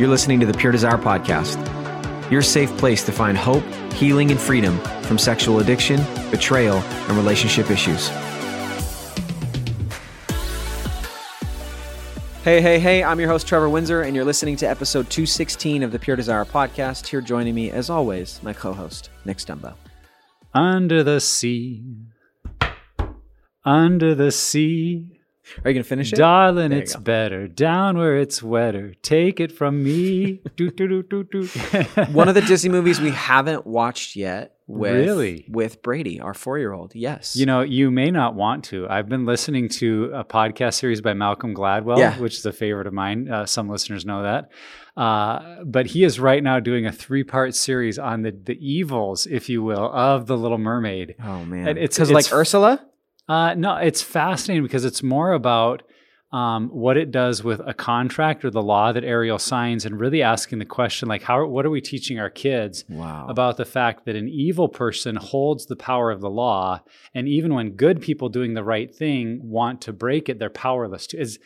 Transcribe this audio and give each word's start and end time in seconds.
You're 0.00 0.08
listening 0.08 0.40
to 0.40 0.46
the 0.46 0.54
Pure 0.54 0.72
Desire 0.72 0.96
Podcast, 0.96 1.60
your 2.30 2.40
safe 2.40 2.74
place 2.78 3.04
to 3.04 3.12
find 3.12 3.36
hope, 3.36 3.62
healing, 3.92 4.30
and 4.30 4.40
freedom 4.40 4.78
from 5.02 5.18
sexual 5.18 5.58
addiction, 5.60 6.02
betrayal, 6.30 6.78
and 6.78 7.18
relationship 7.18 7.70
issues. 7.70 8.08
Hey, 12.42 12.62
hey, 12.62 12.80
hey, 12.80 13.04
I'm 13.04 13.20
your 13.20 13.28
host, 13.28 13.46
Trevor 13.46 13.68
Windsor, 13.68 14.00
and 14.00 14.16
you're 14.16 14.24
listening 14.24 14.56
to 14.56 14.66
episode 14.66 15.10
216 15.10 15.82
of 15.82 15.92
the 15.92 15.98
Pure 15.98 16.16
Desire 16.16 16.46
Podcast. 16.46 17.06
Here 17.06 17.20
joining 17.20 17.54
me, 17.54 17.70
as 17.70 17.90
always, 17.90 18.42
my 18.42 18.54
co 18.54 18.72
host, 18.72 19.10
Nick 19.26 19.36
Stumbo. 19.36 19.74
Under 20.54 21.04
the 21.04 21.20
sea, 21.20 21.84
under 23.66 24.14
the 24.14 24.32
sea. 24.32 25.19
Are 25.64 25.70
you 25.70 25.78
to 25.78 25.84
finish 25.84 26.12
it? 26.12 26.16
Darling, 26.16 26.70
There 26.70 26.78
it's 26.80 26.96
better 26.96 27.48
down 27.48 27.98
where 27.98 28.16
it's 28.16 28.42
wetter. 28.42 28.94
Take 29.02 29.40
it 29.40 29.52
from 29.52 29.82
me. 29.82 30.40
do, 30.56 30.70
do, 30.70 31.02
do. 31.02 31.44
One 32.12 32.28
of 32.28 32.34
the 32.34 32.42
Disney 32.42 32.70
movies 32.70 33.00
we 33.00 33.10
haven't 33.10 33.66
watched 33.66 34.16
yet 34.16 34.54
with, 34.66 34.92
Really? 34.94 35.46
with 35.48 35.82
Brady, 35.82 36.20
our 36.20 36.34
four 36.34 36.58
year 36.58 36.72
old. 36.72 36.94
Yes. 36.94 37.34
You 37.36 37.46
know, 37.46 37.60
you 37.62 37.90
may 37.90 38.10
not 38.10 38.34
want 38.34 38.64
to. 38.66 38.86
I've 38.88 39.08
been 39.08 39.26
listening 39.26 39.68
to 39.70 40.10
a 40.14 40.24
podcast 40.24 40.74
series 40.74 41.00
by 41.00 41.12
Malcolm 41.14 41.54
Gladwell, 41.54 41.98
Yeah. 41.98 42.18
which 42.18 42.36
is 42.38 42.46
a 42.46 42.52
favorite 42.52 42.86
of 42.86 42.92
mine. 42.92 43.28
Uh, 43.30 43.46
some 43.46 43.68
listeners 43.68 44.06
know 44.06 44.22
that. 44.22 44.50
Uh, 44.96 45.64
but 45.64 45.86
he 45.86 46.04
is 46.04 46.20
right 46.20 46.42
now 46.42 46.60
doing 46.60 46.86
a 46.86 46.92
three 46.92 47.24
part 47.24 47.54
series 47.54 47.98
on 47.98 48.22
the, 48.22 48.30
the 48.32 48.54
evils, 48.64 49.26
if 49.26 49.48
you 49.48 49.62
will, 49.62 49.90
of 49.92 50.26
The 50.26 50.36
Little 50.36 50.58
Mermaid. 50.58 51.16
oh, 51.22 51.44
man. 51.44 51.68
And 51.68 51.78
it's- 51.78 51.96
because, 51.96 52.10
it's- 52.10 52.30
like 52.30 52.38
Ursula? 52.38 52.84
Uh, 53.30 53.54
no, 53.54 53.76
it's 53.76 54.02
fascinating 54.02 54.64
because 54.64 54.84
it's 54.84 55.04
more 55.04 55.32
about 55.32 55.84
um, 56.32 56.68
what 56.68 56.96
it 56.96 57.10
does 57.12 57.42
with 57.44 57.60
a 57.64 57.74
contract 57.74 58.44
or 58.44 58.50
the 58.50 58.62
law 58.62 58.92
that 58.92 59.04
Ariel 59.04 59.38
signs, 59.38 59.84
and 59.84 60.00
really 60.00 60.22
asking 60.22 60.58
the 60.58 60.64
question 60.64 61.08
like, 61.08 61.22
how 61.22 61.44
what 61.46 61.64
are 61.66 61.70
we 61.70 61.80
teaching 61.80 62.18
our 62.18 62.30
kids 62.30 62.84
Wow. 62.88 63.26
about 63.28 63.56
the 63.56 63.64
fact 63.64 64.04
that 64.06 64.16
an 64.16 64.28
evil 64.28 64.68
person 64.68 65.14
holds 65.16 65.66
the 65.66 65.76
power 65.76 66.10
of 66.10 66.20
the 66.20 66.30
law, 66.30 66.82
and 67.14 67.28
even 67.28 67.54
when 67.54 67.70
good 67.76 68.00
people 68.00 68.28
doing 68.28 68.54
the 68.54 68.64
right 68.64 68.92
thing 68.94 69.40
want 69.42 69.80
to 69.82 69.92
break 69.92 70.28
it, 70.28 70.38
they're 70.38 70.50
powerless 70.50 71.06
to. 71.08 71.20
Is 71.20 71.38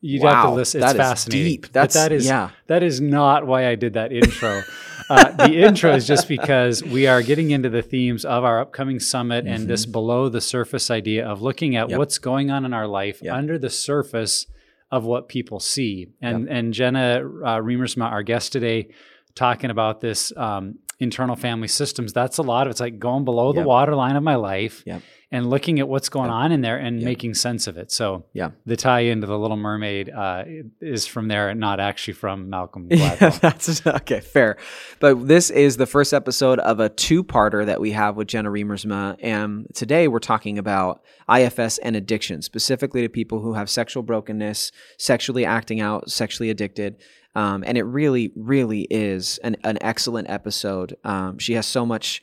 you'd 0.00 0.22
have 0.22 0.46
to 0.46 0.50
listen. 0.52 0.82
It's 0.82 0.92
that 0.92 0.96
is 0.96 1.08
fascinating. 1.08 1.44
deep. 1.46 1.62
But 1.72 1.90
That's- 1.90 2.24
yeah. 2.24 2.50
that 2.68 2.82
is 2.82 3.00
not 3.00 3.46
why 3.46 3.68
I 3.68 3.74
did 3.74 3.94
that 3.94 4.12
intro. 4.12 4.62
uh, 5.08 5.30
the 5.32 5.52
intro 5.66 5.92
is 5.94 6.06
just 6.06 6.28
because 6.28 6.82
we 6.82 7.06
are 7.06 7.22
getting 7.22 7.50
into 7.50 7.68
the 7.68 7.82
themes 7.82 8.24
of 8.24 8.44
our 8.44 8.60
upcoming 8.60 9.00
summit 9.00 9.46
and 9.46 9.66
this 9.68 9.84
below 9.86 10.28
the 10.28 10.40
surface 10.40 10.90
idea 10.90 11.26
of 11.26 11.42
looking 11.42 11.76
at 11.76 11.84
Mm-hmm. 11.84 11.90
Yep. 11.90 11.98
what's 11.98 12.18
going 12.18 12.50
on 12.50 12.64
in 12.64 12.72
our 12.72 12.86
life 12.86 13.20
Yep. 13.22 13.34
under 13.34 13.58
the 13.58 13.70
surface 13.70 14.46
of 14.90 15.04
what 15.04 15.28
people 15.28 15.60
see. 15.60 16.08
And 16.20 16.48
and 16.48 16.72
Jenna 16.74 17.22
uh, 17.44 17.60
our 18.02 18.22
guest 18.22 18.52
today, 18.52 18.88
talking 19.34 19.70
about 19.70 20.00
this 20.00 20.32
um, 20.36 20.78
internal 20.98 21.36
family 21.36 21.68
systems. 21.68 22.12
That's 22.12 22.38
a 22.38 22.42
lot 22.42 22.66
of 22.66 22.72
it's 22.72 22.80
like 22.80 22.98
going 22.98 23.24
below 23.24 23.52
the 23.52 23.62
waterline 23.62 24.16
of 24.16 24.22
my 24.22 24.34
life 24.34 24.82
Yep. 24.86 25.02
And 25.32 25.48
looking 25.48 25.78
at 25.78 25.88
what's 25.88 26.08
going 26.08 26.28
on 26.30 26.50
in 26.50 26.60
there 26.60 26.76
and 26.76 27.00
making 27.02 27.34
sense 27.34 27.66
of 27.68 27.76
it. 27.76 27.92
So 27.92 28.24
Yeah. 28.32 28.50
the 28.66 28.76
tie 28.76 29.00
into 29.00 29.28
the 29.28 29.38
Little 29.38 29.56
Mermaid 29.56 30.10
uh, 30.10 30.42
is 30.80 31.06
from 31.06 31.28
there, 31.28 31.48
and 31.48 31.60
not 31.60 31.78
actually 31.78 32.14
from 32.14 32.50
Malcolm 32.50 32.88
Yeah, 32.90 33.14
Gladwell. 33.16 33.40
that's 33.40 33.86
okay, 33.86 34.20
fair. 34.20 34.56
But 34.98 35.28
this 35.28 35.50
is 35.50 35.76
the 35.76 35.86
first 35.86 36.12
episode 36.12 36.58
of 36.58 36.80
a 36.80 36.88
two-parter 36.88 37.64
that 37.66 37.80
we 37.80 37.92
have 37.92 38.16
with 38.16 38.26
Jenna 38.26 38.50
Riemersma, 38.50 39.16
and 39.20 39.66
today 39.74 40.08
we're 40.08 40.18
talking 40.18 40.58
about 40.58 41.02
IFS 41.32 41.78
and 41.78 41.94
addiction, 41.94 42.42
specifically 42.42 43.02
to 43.02 43.08
people 43.08 43.40
who 43.40 43.52
have 43.52 43.70
sexual 43.70 44.02
brokenness, 44.02 44.72
sexually 44.98 45.44
acting 45.46 45.80
out, 45.80 46.10
sexually 46.10 46.50
addicted. 46.50 46.96
Um, 47.36 47.62
and 47.64 47.78
it 47.78 47.84
really, 47.84 48.32
really 48.34 48.88
is 48.90 49.38
an, 49.44 49.56
an 49.62 49.78
excellent 49.80 50.28
episode. 50.28 50.96
Um, 51.04 51.38
she 51.38 51.52
has 51.52 51.64
so 51.64 51.86
much 51.86 52.20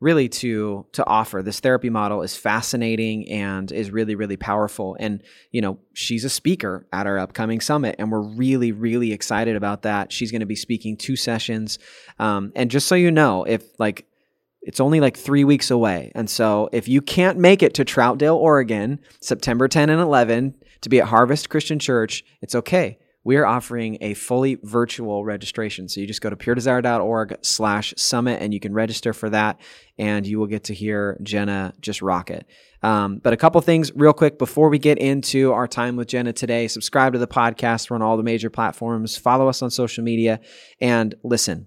really 0.00 0.28
to 0.28 0.86
to 0.92 1.06
offer. 1.06 1.42
This 1.42 1.60
therapy 1.60 1.90
model 1.90 2.22
is 2.22 2.36
fascinating 2.36 3.28
and 3.28 3.70
is 3.72 3.90
really 3.90 4.14
really 4.14 4.36
powerful. 4.36 4.96
And 5.00 5.22
you 5.50 5.60
know, 5.60 5.78
she's 5.92 6.24
a 6.24 6.30
speaker 6.30 6.86
at 6.92 7.06
our 7.06 7.18
upcoming 7.18 7.60
summit, 7.60 7.96
and 7.98 8.10
we're 8.10 8.20
really 8.20 8.72
really 8.72 9.12
excited 9.12 9.56
about 9.56 9.82
that. 9.82 10.12
She's 10.12 10.30
going 10.30 10.40
to 10.40 10.46
be 10.46 10.56
speaking 10.56 10.96
two 10.96 11.16
sessions. 11.16 11.78
Um, 12.18 12.52
and 12.54 12.70
just 12.70 12.86
so 12.86 12.94
you 12.94 13.10
know, 13.10 13.44
if 13.44 13.64
like 13.78 14.06
it's 14.62 14.80
only 14.80 15.00
like 15.00 15.16
three 15.16 15.44
weeks 15.44 15.70
away. 15.70 16.12
And 16.14 16.28
so 16.28 16.68
if 16.72 16.88
you 16.88 17.00
can't 17.00 17.38
make 17.38 17.62
it 17.62 17.74
to 17.74 17.84
Troutdale, 17.84 18.36
Oregon, 18.36 18.98
September 19.20 19.68
10 19.68 19.88
and 19.88 20.00
11 20.00 20.54
to 20.82 20.88
be 20.88 21.00
at 21.00 21.08
Harvest 21.08 21.48
Christian 21.48 21.78
Church, 21.78 22.24
it's 22.42 22.54
okay. 22.54 22.98
We 23.28 23.36
are 23.36 23.44
offering 23.44 23.98
a 24.00 24.14
fully 24.14 24.54
virtual 24.62 25.22
registration. 25.22 25.86
So 25.90 26.00
you 26.00 26.06
just 26.06 26.22
go 26.22 26.30
to 26.30 26.36
puredesire.org 26.36 27.36
slash 27.42 27.92
summit 27.94 28.40
and 28.40 28.54
you 28.54 28.58
can 28.58 28.72
register 28.72 29.12
for 29.12 29.28
that 29.28 29.60
and 29.98 30.26
you 30.26 30.38
will 30.38 30.46
get 30.46 30.64
to 30.64 30.74
hear 30.74 31.18
Jenna 31.22 31.74
just 31.78 32.00
rock 32.00 32.30
it. 32.30 32.46
Um, 32.82 33.18
but 33.18 33.34
a 33.34 33.36
couple 33.36 33.60
things 33.60 33.92
real 33.94 34.14
quick 34.14 34.38
before 34.38 34.70
we 34.70 34.78
get 34.78 34.96
into 34.96 35.52
our 35.52 35.68
time 35.68 35.96
with 35.96 36.08
Jenna 36.08 36.32
today. 36.32 36.68
Subscribe 36.68 37.12
to 37.12 37.18
the 37.18 37.26
podcast. 37.26 37.90
We're 37.90 37.96
on 37.96 38.02
all 38.02 38.16
the 38.16 38.22
major 38.22 38.48
platforms. 38.48 39.18
Follow 39.18 39.46
us 39.46 39.60
on 39.60 39.70
social 39.70 40.02
media 40.02 40.40
and 40.80 41.14
listen. 41.22 41.66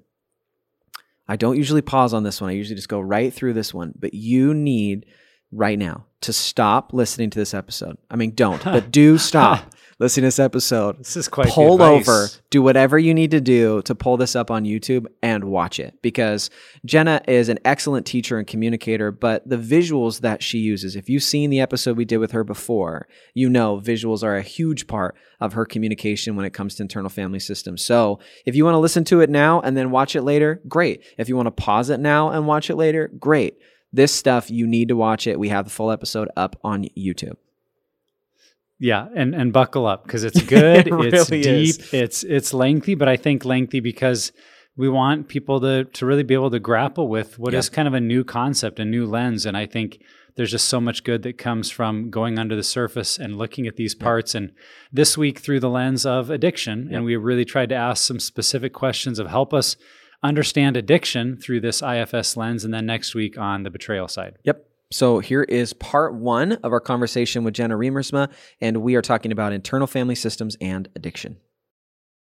I 1.28 1.36
don't 1.36 1.58
usually 1.58 1.84
pause 1.84 2.12
on 2.16 2.24
this 2.24 2.42
one. 2.42 2.50
I 2.50 2.54
usually 2.54 2.78
just 2.78 2.90
go 2.90 3.00
right 3.00 3.32
through 3.32 3.54
this 3.54 3.72
one. 3.72 3.94
But 3.96 4.16
you 4.16 4.56
need 4.56 5.06
right 5.52 5.78
now 5.78 6.08
to 6.22 6.34
stop 6.34 6.92
listening 6.92 7.30
to 7.30 7.38
this 7.38 7.54
episode. 7.54 8.00
I 8.10 8.16
mean, 8.16 8.34
don't, 8.34 8.64
but 8.64 8.90
do 8.90 9.20
stop 9.20 9.76
listening 10.02 10.24
to 10.24 10.28
this 10.28 10.40
episode. 10.40 10.98
This 10.98 11.16
is 11.16 11.28
quite 11.28 11.50
Pull 11.50 11.80
over, 11.84 12.28
do 12.50 12.64
whatever 12.64 12.98
you 12.98 13.14
need 13.14 13.30
to 13.32 13.40
do 13.40 13.84
to 13.84 13.94
pull 13.94 14.18
this 14.18 14.36
up 14.36 14.50
on 14.50 14.66
YouTube 14.66 15.06
and 15.22 15.44
watch 15.44 15.80
it 15.80 16.02
because 16.02 16.50
Jenna 16.84 17.22
is 17.28 17.50
an 17.50 17.60
excellent 17.64 18.08
teacher 18.08 18.40
and 18.40 18.48
communicator. 18.48 19.12
But 19.12 19.48
the 19.48 19.58
visuals 19.58 20.22
that 20.22 20.42
she 20.42 20.58
uses, 20.58 20.96
if 20.96 21.08
you've 21.08 21.22
seen 21.22 21.52
the 21.52 21.60
episode 21.60 21.98
we 21.98 22.06
did 22.06 22.18
with 22.18 22.32
her 22.32 22.44
before, 22.44 23.08
you 23.36 23.48
know 23.48 23.80
visuals 23.80 24.24
are 24.24 24.36
a 24.36 24.42
huge 24.42 24.88
part 24.88 25.16
of 25.40 25.54
her 25.54 25.66
communication 25.66 26.36
when 26.36 26.48
it 26.48 26.54
comes 26.54 26.74
to 26.76 26.84
internal 26.84 27.10
family 27.10 27.40
systems. 27.40 27.86
So 27.86 28.20
if 28.44 28.56
you 28.56 28.66
want 28.66 28.74
to 28.74 28.80
listen 28.80 29.04
to 29.06 29.22
it 29.22 29.30
now 29.30 29.62
and 29.62 29.78
then 29.78 29.92
watch 29.92 30.16
it 30.16 30.24
later, 30.24 30.62
great. 30.68 31.04
If 31.20 31.30
you 31.30 31.36
want 31.36 31.46
to 31.46 31.52
pause 31.52 31.92
it 31.92 32.00
now 32.00 32.32
and 32.32 32.48
watch 32.48 32.72
it 32.72 32.76
later, 32.76 33.08
great. 33.20 33.60
This 33.94 34.16
stuff, 34.16 34.50
you 34.50 34.66
need 34.66 34.88
to 34.88 34.96
watch 34.96 35.28
it. 35.28 35.38
We 35.38 35.50
have 35.50 35.66
the 35.66 35.72
full 35.72 35.92
episode 35.92 36.30
up 36.36 36.56
on 36.64 36.86
YouTube. 36.98 37.36
Yeah, 38.84 39.08
and 39.16 39.36
and 39.36 39.54
buckle 39.54 39.86
up 39.86 40.04
because 40.04 40.24
it's 40.24 40.42
good. 40.58 40.88
It 40.88 40.94
it's 41.14 41.30
really 41.30 41.42
deep. 41.44 41.80
is. 41.80 41.94
It's 41.94 42.24
it's 42.24 42.54
lengthy, 42.54 42.96
but 42.96 43.08
I 43.08 43.16
think 43.16 43.46
lengthy 43.46 43.80
because 43.80 44.32
we 44.76 44.90
want 44.90 45.28
people 45.28 45.62
to 45.62 45.86
to 45.86 46.06
really 46.06 46.24
be 46.24 46.34
able 46.34 46.50
to 46.52 46.60
grapple 46.60 47.08
with 47.08 47.38
what 47.38 47.54
is 47.54 47.68
Yeah. 47.70 47.76
kind 47.76 47.88
of 47.88 47.94
a 47.94 48.00
new 48.02 48.24
concept, 48.24 48.80
a 48.80 48.86
new 48.86 49.06
lens, 49.06 49.46
and 49.46 49.56
I 49.56 49.66
think 49.68 50.00
there's 50.38 50.52
just 50.52 50.68
so 50.70 50.80
much 50.82 51.04
good 51.04 51.22
that 51.24 51.38
comes 51.38 51.70
from 51.70 52.10
going 52.10 52.40
under 52.40 52.56
the 52.56 52.64
surface 52.64 53.20
and 53.20 53.38
looking 53.38 53.68
at 53.68 53.76
these 53.76 53.94
parts. 53.94 54.34
And 54.34 54.52
this 54.92 55.18
week 55.18 55.40
through 55.40 55.60
the 55.60 55.70
lens 55.70 56.06
of 56.06 56.30
addiction, 56.30 56.90
and 56.92 57.04
we 57.06 57.18
really 57.18 57.46
tried 57.46 57.70
to 57.70 57.76
ask 57.76 58.04
some 58.08 58.20
specific 58.20 58.74
questions 58.74 59.20
of 59.20 59.28
help 59.28 59.54
us 59.54 59.76
understand 60.24 60.78
addiction 60.78 61.36
through 61.38 61.60
this 61.62 61.82
IFS 61.84 62.38
lens, 62.38 62.64
and 62.64 62.74
then 62.74 62.86
next 62.86 63.14
week 63.14 63.38
on 63.38 63.64
the 63.64 63.70
betrayal 63.70 64.08
side. 64.08 64.38
Yep. 64.46 64.66
So 64.92 65.20
here 65.20 65.44
is 65.44 65.72
part 65.72 66.14
one 66.14 66.54
of 66.64 66.74
our 66.74 66.82
conversation 66.82 67.46
with 67.46 67.54
Jenna 67.54 67.78
Riemersma, 67.78 68.30
and 68.60 68.82
we 68.82 68.96
are 68.96 69.02
talking 69.02 69.32
about 69.32 69.54
internal 69.54 69.88
family 69.88 70.16
systems 70.16 70.58
and 70.60 70.90
addiction. 70.98 71.38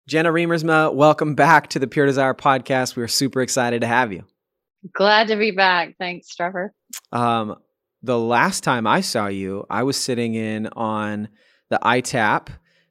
Jenna 0.07 0.31
Riemersma, 0.31 0.93
welcome 0.93 1.35
back 1.35 1.67
to 1.69 1.79
the 1.79 1.87
Pure 1.87 2.07
Desire 2.07 2.33
podcast. 2.33 2.95
We 2.95 3.03
are 3.03 3.07
super 3.07 3.41
excited 3.41 3.81
to 3.81 3.87
have 3.87 4.11
you. 4.11 4.23
Glad 4.93 5.27
to 5.27 5.35
be 5.35 5.51
back. 5.51 5.95
Thanks, 5.99 6.35
Trevor. 6.35 6.73
Um, 7.11 7.55
the 8.01 8.17
last 8.17 8.63
time 8.63 8.87
I 8.87 9.01
saw 9.01 9.27
you, 9.27 9.65
I 9.69 9.83
was 9.83 9.95
sitting 9.97 10.33
in 10.33 10.67
on 10.67 11.29
the 11.69 11.77
ITAP 11.83 12.47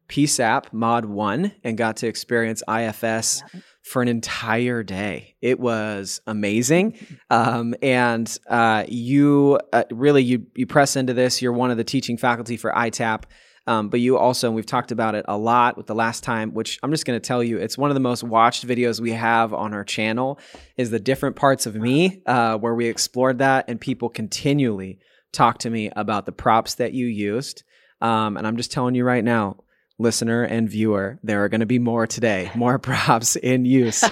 PSAP 0.09 0.73
Mod 0.73 1.05
1 1.05 1.53
and 1.65 1.77
got 1.77 1.97
to 1.99 2.07
experience 2.07 2.63
IFS 2.69 3.43
for 3.85 4.01
an 4.01 4.09
entire 4.09 4.83
day. 4.83 5.37
It 5.43 5.61
was 5.61 6.21
amazing. 6.27 6.99
Um, 7.31 7.75
and 7.83 8.37
uh, 8.49 8.85
you 8.89 9.61
uh, 9.73 9.85
really 9.91 10.23
you 10.23 10.47
you 10.55 10.67
press 10.67 10.97
into 10.97 11.13
this. 11.13 11.43
You're 11.43 11.53
one 11.53 11.71
of 11.71 11.77
the 11.77 11.85
teaching 11.85 12.17
faculty 12.17 12.57
for 12.57 12.73
ITAP. 12.73 13.25
Um, 13.67 13.89
but 13.89 14.01
you 14.01 14.19
also, 14.19 14.49
and 14.49 14.55
we've 14.55 14.67
talked 14.67 14.93
about 14.93 15.15
it 15.15 15.25
a 15.27 15.39
lot 15.39 15.79
with 15.79 15.87
the 15.87 15.95
last 15.95 16.23
time, 16.23 16.53
which 16.53 16.79
I'm 16.83 16.91
just 16.91 17.07
going 17.07 17.19
to 17.19 17.27
tell 17.27 17.43
you, 17.43 17.57
it's 17.57 17.79
one 17.79 17.91
of 17.91 17.95
the 17.95 18.01
most 18.01 18.23
watched 18.23 18.67
videos 18.67 19.01
we 19.01 19.13
have 19.13 19.55
on 19.55 19.73
our 19.73 19.85
channel, 19.85 20.39
is 20.77 20.91
the 20.91 21.01
different 21.01 21.37
parts 21.37 21.65
of 21.65 21.75
me 21.75 22.21
uh, 22.27 22.59
where 22.59 22.75
we 22.75 22.87
explored 22.89 23.39
that, 23.39 23.65
and 23.69 23.81
people 23.81 24.11
continually 24.11 24.99
talk 25.33 25.59
to 25.59 25.71
me 25.71 25.91
about 25.97 26.27
the 26.27 26.33
props 26.33 26.75
that 26.75 26.93
you 26.93 27.07
used. 27.07 27.63
Um, 28.03 28.37
and 28.37 28.47
I'm 28.47 28.59
just 28.59 28.71
telling 28.71 28.95
you 28.95 29.05
right 29.05 29.25
now, 29.25 29.57
listener 29.99 30.43
and 30.43 30.69
viewer, 30.69 31.19
there 31.23 31.45
are 31.45 31.49
going 31.49 31.61
to 31.61 31.67
be 31.67 31.79
more 31.79 32.07
today, 32.07 32.51
more 32.55 32.79
props 32.81 33.37
in 33.37 33.65
use. 33.65 34.05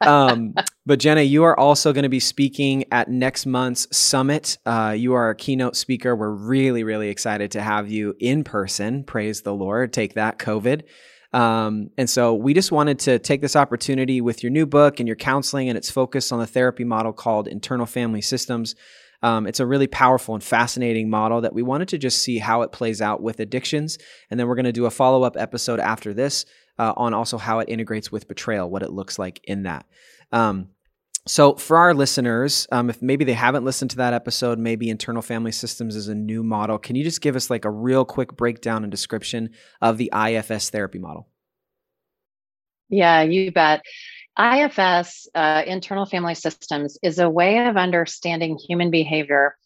um, 0.00 0.54
but 0.84 0.98
Jenna, 0.98 1.22
you 1.22 1.44
are 1.44 1.58
also 1.58 1.92
going 1.92 2.02
to 2.02 2.08
be 2.08 2.20
speaking 2.20 2.84
at 2.90 3.08
next 3.08 3.46
month's 3.46 3.96
summit. 3.96 4.58
Uh, 4.66 4.94
you 4.96 5.14
are 5.14 5.30
a 5.30 5.36
keynote 5.36 5.76
speaker. 5.76 6.16
We're 6.16 6.30
really, 6.30 6.82
really 6.84 7.08
excited 7.08 7.52
to 7.52 7.62
have 7.62 7.90
you 7.90 8.14
in 8.18 8.44
person. 8.44 9.04
Praise 9.04 9.42
the 9.42 9.54
Lord. 9.54 9.92
Take 9.92 10.14
that, 10.14 10.38
COVID. 10.38 10.82
Um, 11.32 11.90
and 11.96 12.10
so 12.10 12.34
we 12.34 12.52
just 12.52 12.72
wanted 12.72 12.98
to 13.00 13.18
take 13.18 13.40
this 13.40 13.56
opportunity 13.56 14.20
with 14.20 14.42
your 14.42 14.50
new 14.50 14.66
book 14.66 15.00
and 15.00 15.06
your 15.06 15.16
counseling 15.16 15.68
and 15.68 15.78
its 15.78 15.90
focus 15.90 16.30
on 16.30 16.40
the 16.40 16.46
therapy 16.46 16.84
model 16.84 17.12
called 17.12 17.48
internal 17.48 17.86
family 17.86 18.20
systems. 18.20 18.74
Um, 19.22 19.46
it's 19.46 19.60
a 19.60 19.66
really 19.66 19.86
powerful 19.86 20.34
and 20.34 20.42
fascinating 20.42 21.08
model 21.08 21.40
that 21.42 21.54
we 21.54 21.62
wanted 21.62 21.88
to 21.88 21.98
just 21.98 22.22
see 22.22 22.38
how 22.38 22.62
it 22.62 22.72
plays 22.72 23.00
out 23.00 23.22
with 23.22 23.40
addictions. 23.40 23.98
And 24.30 24.38
then 24.38 24.48
we're 24.48 24.56
going 24.56 24.64
to 24.64 24.72
do 24.72 24.86
a 24.86 24.90
follow 24.90 25.22
up 25.22 25.36
episode 25.36 25.80
after 25.80 26.12
this 26.12 26.44
uh, 26.78 26.92
on 26.96 27.14
also 27.14 27.38
how 27.38 27.60
it 27.60 27.68
integrates 27.68 28.10
with 28.10 28.28
betrayal, 28.28 28.70
what 28.70 28.82
it 28.82 28.90
looks 28.90 29.18
like 29.18 29.40
in 29.44 29.64
that. 29.64 29.86
Um, 30.32 30.68
so, 31.24 31.54
for 31.54 31.76
our 31.76 31.94
listeners, 31.94 32.66
um, 32.72 32.90
if 32.90 33.00
maybe 33.00 33.24
they 33.24 33.32
haven't 33.32 33.64
listened 33.64 33.92
to 33.92 33.98
that 33.98 34.12
episode, 34.12 34.58
maybe 34.58 34.90
internal 34.90 35.22
family 35.22 35.52
systems 35.52 35.94
is 35.94 36.08
a 36.08 36.16
new 36.16 36.42
model. 36.42 36.78
Can 36.78 36.96
you 36.96 37.04
just 37.04 37.20
give 37.20 37.36
us 37.36 37.48
like 37.48 37.64
a 37.64 37.70
real 37.70 38.04
quick 38.04 38.36
breakdown 38.36 38.82
and 38.82 38.90
description 38.90 39.50
of 39.80 39.98
the 39.98 40.12
IFS 40.12 40.70
therapy 40.70 40.98
model? 40.98 41.28
Yeah, 42.88 43.22
you 43.22 43.52
bet. 43.52 43.82
IFS, 44.38 45.28
uh, 45.34 45.62
internal 45.66 46.06
family 46.06 46.34
systems, 46.34 46.98
is 47.02 47.18
a 47.18 47.28
way 47.28 47.66
of 47.66 47.76
understanding 47.76 48.58
human 48.58 48.90
behavior 48.90 49.56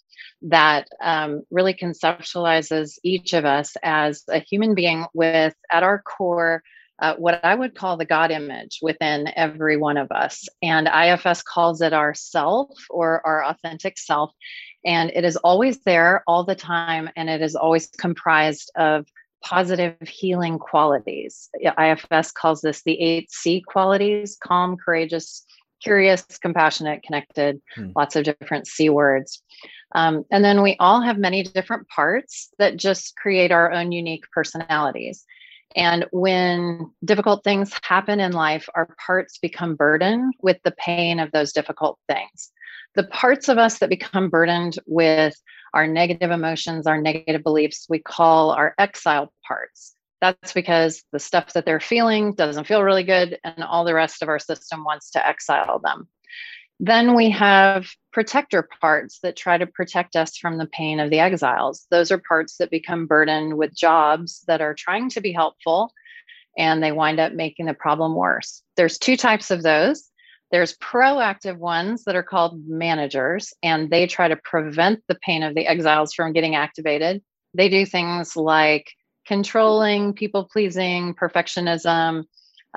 that 0.42 0.88
um, 1.00 1.42
really 1.50 1.74
conceptualizes 1.74 2.98
each 3.02 3.32
of 3.32 3.44
us 3.44 3.76
as 3.82 4.24
a 4.28 4.38
human 4.38 4.74
being 4.74 5.06
with, 5.14 5.54
at 5.70 5.82
our 5.82 6.02
core, 6.02 6.62
uh, 6.98 7.14
what 7.16 7.44
I 7.44 7.54
would 7.54 7.74
call 7.74 7.96
the 7.96 8.04
God 8.04 8.30
image 8.30 8.78
within 8.82 9.30
every 9.36 9.76
one 9.76 9.96
of 9.96 10.10
us. 10.10 10.48
And 10.62 10.88
IFS 10.88 11.42
calls 11.42 11.80
it 11.80 11.92
our 11.92 12.14
self 12.14 12.70
or 12.90 13.24
our 13.26 13.44
authentic 13.44 13.98
self. 13.98 14.32
And 14.84 15.10
it 15.14 15.24
is 15.24 15.36
always 15.36 15.78
there 15.80 16.22
all 16.26 16.44
the 16.44 16.54
time. 16.54 17.10
And 17.16 17.28
it 17.28 17.42
is 17.42 17.54
always 17.54 17.86
comprised 17.86 18.70
of 18.76 19.06
positive 19.46 19.96
healing 20.08 20.58
qualities. 20.58 21.48
IFS 21.62 22.32
calls 22.32 22.62
this 22.62 22.82
the 22.82 23.00
eight 23.00 23.30
C 23.30 23.62
qualities 23.64 24.36
calm, 24.42 24.76
courageous, 24.76 25.44
curious, 25.80 26.24
compassionate, 26.42 27.04
connected, 27.04 27.62
hmm. 27.76 27.90
lots 27.94 28.16
of 28.16 28.24
different 28.24 28.66
C 28.66 28.88
words. 28.88 29.40
Um, 29.94 30.24
and 30.32 30.44
then 30.44 30.62
we 30.62 30.74
all 30.80 31.00
have 31.00 31.16
many 31.16 31.44
different 31.44 31.88
parts 31.88 32.50
that 32.58 32.76
just 32.76 33.14
create 33.16 33.52
our 33.52 33.70
own 33.70 33.92
unique 33.92 34.24
personalities. 34.32 35.24
And 35.74 36.06
when 36.12 36.90
difficult 37.04 37.44
things 37.44 37.72
happen 37.82 38.20
in 38.20 38.32
life, 38.32 38.68
our 38.74 38.88
parts 39.04 39.38
become 39.38 39.74
burdened 39.74 40.34
with 40.40 40.58
the 40.64 40.70
pain 40.72 41.18
of 41.20 41.32
those 41.32 41.52
difficult 41.52 41.98
things. 42.08 42.52
The 42.94 43.04
parts 43.04 43.48
of 43.48 43.58
us 43.58 43.78
that 43.78 43.90
become 43.90 44.30
burdened 44.30 44.78
with 44.86 45.34
our 45.74 45.86
negative 45.86 46.30
emotions, 46.30 46.86
our 46.86 47.00
negative 47.00 47.42
beliefs, 47.42 47.86
we 47.90 47.98
call 47.98 48.52
our 48.52 48.74
exile 48.78 49.32
parts. 49.46 49.94
That's 50.22 50.54
because 50.54 51.02
the 51.12 51.18
stuff 51.18 51.52
that 51.52 51.66
they're 51.66 51.80
feeling 51.80 52.32
doesn't 52.32 52.66
feel 52.66 52.82
really 52.82 53.04
good, 53.04 53.38
and 53.44 53.62
all 53.62 53.84
the 53.84 53.92
rest 53.92 54.22
of 54.22 54.30
our 54.30 54.38
system 54.38 54.82
wants 54.82 55.10
to 55.10 55.26
exile 55.26 55.78
them. 55.78 56.08
Then 56.78 57.14
we 57.14 57.30
have 57.30 57.88
protector 58.12 58.68
parts 58.80 59.20
that 59.22 59.36
try 59.36 59.56
to 59.56 59.66
protect 59.66 60.14
us 60.14 60.36
from 60.36 60.58
the 60.58 60.66
pain 60.66 61.00
of 61.00 61.10
the 61.10 61.20
exiles. 61.20 61.86
Those 61.90 62.10
are 62.10 62.22
parts 62.28 62.58
that 62.58 62.70
become 62.70 63.06
burdened 63.06 63.56
with 63.56 63.74
jobs 63.74 64.44
that 64.46 64.60
are 64.60 64.74
trying 64.74 65.08
to 65.10 65.20
be 65.20 65.32
helpful 65.32 65.92
and 66.56 66.82
they 66.82 66.92
wind 66.92 67.20
up 67.20 67.32
making 67.32 67.66
the 67.66 67.74
problem 67.74 68.14
worse. 68.14 68.62
There's 68.76 68.98
two 68.98 69.16
types 69.16 69.50
of 69.50 69.62
those. 69.62 70.10
There's 70.50 70.76
proactive 70.78 71.58
ones 71.58 72.04
that 72.04 72.16
are 72.16 72.22
called 72.22 72.60
managers, 72.66 73.52
and 73.62 73.90
they 73.90 74.06
try 74.06 74.28
to 74.28 74.36
prevent 74.36 75.02
the 75.08 75.16
pain 75.16 75.42
of 75.42 75.54
the 75.54 75.66
exiles 75.66 76.14
from 76.14 76.32
getting 76.32 76.54
activated. 76.54 77.22
They 77.52 77.68
do 77.68 77.84
things 77.84 78.36
like 78.36 78.90
controlling, 79.26 80.14
people 80.14 80.48
pleasing, 80.50 81.14
perfectionism, 81.14 82.24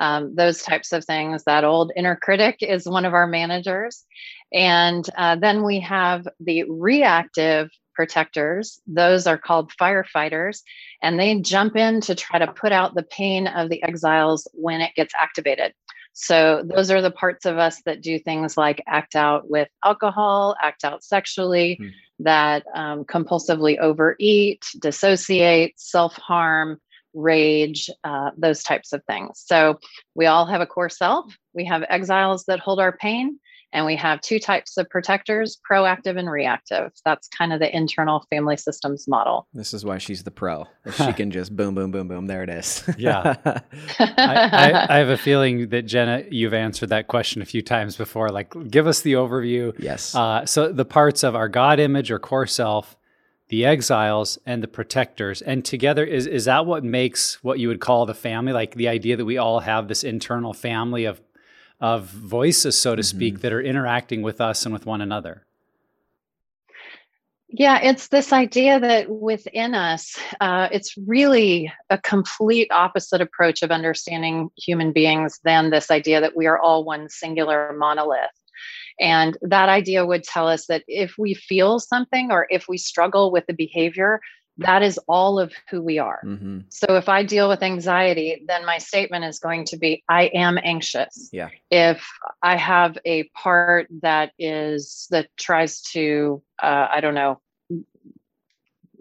um, 0.00 0.34
those 0.34 0.62
types 0.62 0.92
of 0.92 1.04
things. 1.04 1.44
That 1.44 1.64
old 1.64 1.92
inner 1.94 2.16
critic 2.16 2.56
is 2.60 2.88
one 2.88 3.04
of 3.04 3.14
our 3.14 3.26
managers. 3.26 4.04
And 4.52 5.08
uh, 5.16 5.36
then 5.36 5.62
we 5.62 5.78
have 5.80 6.26
the 6.40 6.64
reactive 6.64 7.70
protectors. 7.94 8.80
Those 8.86 9.26
are 9.26 9.38
called 9.38 9.72
firefighters, 9.80 10.62
and 11.02 11.20
they 11.20 11.38
jump 11.40 11.76
in 11.76 12.00
to 12.02 12.14
try 12.14 12.38
to 12.38 12.52
put 12.52 12.72
out 12.72 12.94
the 12.94 13.02
pain 13.02 13.46
of 13.46 13.68
the 13.68 13.82
exiles 13.82 14.48
when 14.54 14.80
it 14.80 14.94
gets 14.96 15.12
activated. 15.20 15.74
So, 16.12 16.64
those 16.64 16.90
are 16.90 17.00
the 17.00 17.10
parts 17.10 17.46
of 17.46 17.58
us 17.58 17.82
that 17.84 18.00
do 18.00 18.18
things 18.18 18.56
like 18.56 18.82
act 18.88 19.14
out 19.14 19.48
with 19.48 19.68
alcohol, 19.84 20.56
act 20.60 20.84
out 20.84 21.04
sexually, 21.04 21.76
hmm. 21.80 21.88
that 22.20 22.64
um, 22.74 23.04
compulsively 23.04 23.78
overeat, 23.78 24.64
dissociate, 24.80 25.74
self 25.76 26.16
harm, 26.16 26.80
rage, 27.14 27.90
uh, 28.04 28.30
those 28.36 28.62
types 28.62 28.92
of 28.92 29.02
things. 29.04 29.42
So 29.44 29.78
we 30.14 30.26
all 30.26 30.46
have 30.46 30.60
a 30.60 30.66
core 30.66 30.88
self. 30.88 31.36
We 31.54 31.64
have 31.66 31.84
exiles 31.88 32.44
that 32.44 32.60
hold 32.60 32.80
our 32.80 32.96
pain, 32.96 33.38
and 33.72 33.86
we 33.86 33.96
have 33.96 34.20
two 34.20 34.38
types 34.38 34.76
of 34.76 34.88
protectors 34.90 35.58
proactive 35.68 36.18
and 36.18 36.30
reactive. 36.30 36.92
That's 37.04 37.28
kind 37.28 37.52
of 37.52 37.60
the 37.60 37.74
internal 37.74 38.24
family 38.30 38.56
systems 38.56 39.06
model. 39.06 39.46
This 39.52 39.72
is 39.72 39.84
why 39.84 39.98
she's 39.98 40.22
the 40.22 40.30
pro. 40.30 40.66
She 40.96 41.12
can 41.12 41.30
just 41.30 41.54
boom, 41.54 41.74
boom, 41.74 41.90
boom, 41.90 42.08
boom. 42.08 42.26
There 42.26 42.42
it 42.42 42.50
is. 42.50 42.88
yeah. 42.98 43.36
I, 43.98 44.14
I, 44.18 44.86
I, 44.94 44.98
have 44.98 45.08
a 45.08 45.16
feeling 45.16 45.68
that 45.68 45.82
Jenna, 45.82 46.24
you've 46.30 46.54
answered 46.54 46.88
that 46.88 47.06
question 47.06 47.42
a 47.42 47.46
few 47.46 47.62
times 47.62 47.96
before. 47.96 48.30
Like, 48.30 48.52
give 48.70 48.86
us 48.86 49.02
the 49.02 49.14
overview. 49.14 49.72
Yes. 49.78 50.14
Uh, 50.14 50.44
so 50.46 50.72
the 50.72 50.84
parts 50.84 51.22
of 51.22 51.34
our 51.34 51.48
God 51.48 51.78
image 51.78 52.10
or 52.10 52.18
core 52.18 52.46
self 52.46 52.96
the 53.50 53.64
exiles 53.64 54.38
and 54.46 54.62
the 54.62 54.68
protectors. 54.68 55.42
And 55.42 55.64
together 55.64 56.04
is 56.04 56.26
is 56.26 56.46
that 56.46 56.66
what 56.66 56.82
makes 56.82 57.42
what 57.44 57.58
you 57.58 57.68
would 57.68 57.80
call 57.80 58.06
the 58.06 58.14
family 58.14 58.52
like 58.52 58.74
the 58.74 58.88
idea 58.88 59.16
that 59.16 59.24
we 59.24 59.36
all 59.36 59.60
have 59.60 59.88
this 59.88 60.02
internal 60.02 60.54
family 60.54 61.04
of 61.04 61.20
of 61.80 62.06
voices 62.06 62.78
so 62.78 62.94
to 62.94 63.02
mm-hmm. 63.02 63.16
speak 63.16 63.40
that 63.40 63.52
are 63.52 63.60
interacting 63.60 64.22
with 64.22 64.40
us 64.40 64.64
and 64.64 64.72
with 64.72 64.86
one 64.86 65.00
another? 65.00 65.44
Yeah 67.48 67.80
it's 67.82 68.06
this 68.06 68.32
idea 68.32 68.78
that 68.78 69.10
within 69.10 69.74
us 69.74 70.16
uh, 70.40 70.68
it's 70.70 70.96
really 70.96 71.72
a 71.90 71.98
complete 71.98 72.68
opposite 72.70 73.20
approach 73.20 73.62
of 73.62 73.72
understanding 73.72 74.50
human 74.56 74.92
beings 74.92 75.40
than 75.42 75.70
this 75.70 75.90
idea 75.90 76.20
that 76.20 76.36
we 76.36 76.46
are 76.46 76.58
all 76.58 76.84
one 76.84 77.08
singular 77.08 77.74
monolith 77.76 78.30
and 79.00 79.36
that 79.42 79.68
idea 79.68 80.04
would 80.04 80.24
tell 80.24 80.46
us 80.46 80.66
that 80.66 80.84
if 80.86 81.14
we 81.18 81.34
feel 81.34 81.78
something 81.78 82.30
or 82.30 82.46
if 82.50 82.68
we 82.68 82.76
struggle 82.78 83.32
with 83.32 83.46
the 83.46 83.54
behavior, 83.54 84.20
that 84.58 84.82
is 84.82 84.98
all 85.08 85.38
of 85.38 85.52
who 85.70 85.80
we 85.80 85.98
are. 85.98 86.20
Mm-hmm. 86.24 86.60
So 86.68 86.96
if 86.96 87.08
I 87.08 87.22
deal 87.22 87.48
with 87.48 87.62
anxiety, 87.62 88.44
then 88.46 88.66
my 88.66 88.76
statement 88.76 89.24
is 89.24 89.38
going 89.38 89.64
to 89.66 89.78
be 89.78 90.04
I 90.08 90.24
am 90.34 90.58
anxious. 90.62 91.30
Yeah. 91.32 91.48
If 91.70 92.06
I 92.42 92.56
have 92.56 92.98
a 93.06 93.24
part 93.28 93.88
that 94.02 94.32
is 94.38 95.06
that 95.10 95.28
tries 95.38 95.80
to 95.92 96.42
uh, 96.62 96.88
I 96.90 97.00
don't 97.00 97.14
know 97.14 97.40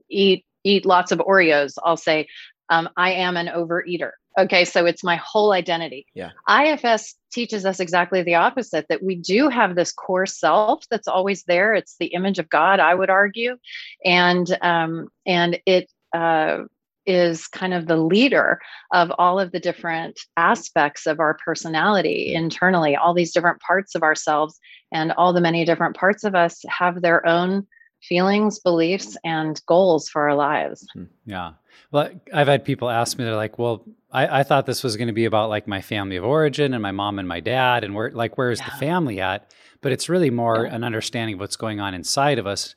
eat 0.10 0.46
eat 0.64 0.86
lots 0.86 1.12
of 1.12 1.20
Oreos, 1.20 1.74
I'll 1.84 1.98
say 1.98 2.28
um, 2.70 2.90
I 2.96 3.14
am 3.14 3.36
an 3.36 3.48
overeater. 3.48 4.12
Okay, 4.38 4.64
so 4.64 4.86
it's 4.86 5.04
my 5.04 5.16
whole 5.18 5.52
identity. 5.52 6.06
Yeah. 6.14 6.32
IFS 6.48 7.16
teaches 7.32 7.66
us 7.66 7.80
exactly 7.80 8.22
the 8.22 8.36
opposite 8.36 8.86
that 8.90 9.04
we 9.04 9.16
do 9.16 9.50
have 9.50 9.76
this 9.76 9.92
core 9.92 10.26
self 10.26 10.84
that's 10.90 11.08
always 11.08 11.44
there. 11.44 11.74
It's 11.74 11.96
the 12.00 12.08
image 12.08 12.40
of 12.40 12.50
God, 12.50 12.80
I 12.80 12.94
would 12.94 13.10
argue, 13.10 13.58
and 14.06 14.58
um, 14.62 15.10
and 15.26 15.60
it 15.66 15.92
uh, 16.16 16.60
is 17.06 17.48
kind 17.48 17.74
of 17.74 17.88
the 17.88 17.98
leader 17.98 18.60
of 18.94 19.12
all 19.18 19.40
of 19.40 19.52
the 19.52 19.60
different 19.60 20.20
aspects 20.38 21.08
of 21.08 21.20
our 21.20 21.34
personality 21.34 22.34
internally. 22.34 22.96
All 22.96 23.14
these 23.14 23.34
different 23.34 23.60
parts 23.62 23.96
of 23.96 24.04
ourselves, 24.04 24.60
and 24.92 25.12
all 25.12 25.34
the 25.34 25.42
many 25.42 25.66
different 25.66 25.96
parts 25.96 26.24
of 26.24 26.36
us 26.36 26.64
have 26.70 27.02
their 27.02 27.26
own 27.26 27.68
feelings, 28.02 28.60
beliefs, 28.60 29.18
and 29.24 29.62
goals 29.66 30.10
for 30.10 30.30
our 30.30 30.36
lives. 30.36 30.88
Hmm. 30.94 31.06
Yeah. 31.26 31.54
Well, 31.92 32.10
I've 32.34 32.48
had 32.48 32.66
people 32.66 32.90
ask 32.90 33.18
me, 33.18 33.26
they're 33.26 33.36
like, 33.36 33.58
well, 33.58 33.84
I, 34.12 34.40
I 34.40 34.44
thought 34.44 34.66
this 34.66 34.84
was 34.84 34.98
going 34.98 35.08
to 35.08 35.14
be 35.14 35.26
about 35.26 35.50
like 35.50 35.68
my 35.68 35.82
family 35.82 36.16
of 36.16 36.24
origin 36.24 36.74
and 36.74 36.82
my 36.82 36.92
mom 36.92 37.20
and 37.20 37.28
my 37.28 37.40
dad 37.40 37.84
and 37.84 37.96
where, 37.96 38.12
like, 38.12 38.38
where's 38.38 38.60
yeah. 38.60 38.70
the 38.70 38.78
family 38.78 39.20
at? 39.20 39.52
But 39.82 39.92
it's 39.92 40.10
really 40.10 40.30
more 40.30 40.66
yeah. 40.66 40.76
an 40.76 40.84
understanding 40.84 41.36
of 41.36 41.40
what's 41.40 41.56
going 41.56 41.80
on 41.80 41.94
inside 41.94 42.38
of 42.38 42.46
us, 42.46 42.76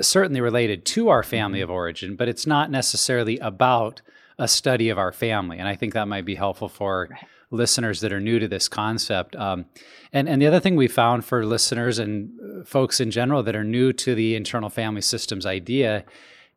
certainly 0.00 0.40
related 0.40 0.84
to 0.86 1.08
our 1.08 1.22
family 1.22 1.58
mm-hmm. 1.58 1.64
of 1.64 1.70
origin, 1.70 2.16
but 2.16 2.28
it's 2.28 2.46
not 2.46 2.70
necessarily 2.70 3.38
about 3.38 4.02
a 4.38 4.48
study 4.48 4.88
of 4.88 4.98
our 4.98 5.12
family. 5.12 5.58
And 5.58 5.68
I 5.68 5.76
think 5.76 5.92
that 5.94 6.08
might 6.08 6.24
be 6.24 6.34
helpful 6.34 6.68
for 6.68 7.08
right. 7.10 7.20
Listeners 7.50 8.00
that 8.00 8.12
are 8.12 8.20
new 8.20 8.38
to 8.38 8.48
this 8.48 8.68
concept. 8.68 9.36
Um, 9.36 9.66
and, 10.12 10.28
and 10.28 10.40
the 10.40 10.46
other 10.46 10.60
thing 10.60 10.76
we 10.76 10.88
found 10.88 11.24
for 11.24 11.44
listeners 11.44 11.98
and 11.98 12.30
uh, 12.40 12.64
folks 12.64 13.00
in 13.00 13.10
general 13.10 13.42
that 13.42 13.56
are 13.56 13.64
new 13.64 13.92
to 13.92 14.14
the 14.14 14.34
internal 14.34 14.70
family 14.70 15.00
systems 15.00 15.46
idea 15.46 16.04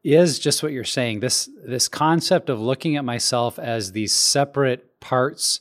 is 0.03 0.39
just 0.39 0.63
what 0.63 0.72
you're 0.72 0.84
saying. 0.84 1.20
This 1.20 1.50
this 1.65 1.88
concept 1.88 2.50
of 2.50 2.60
looking 2.60 2.96
at 2.96 3.03
myself 3.03 3.60
as 3.60 3.91
these 3.91 4.13
separate 4.13 5.00
parts 5.00 5.60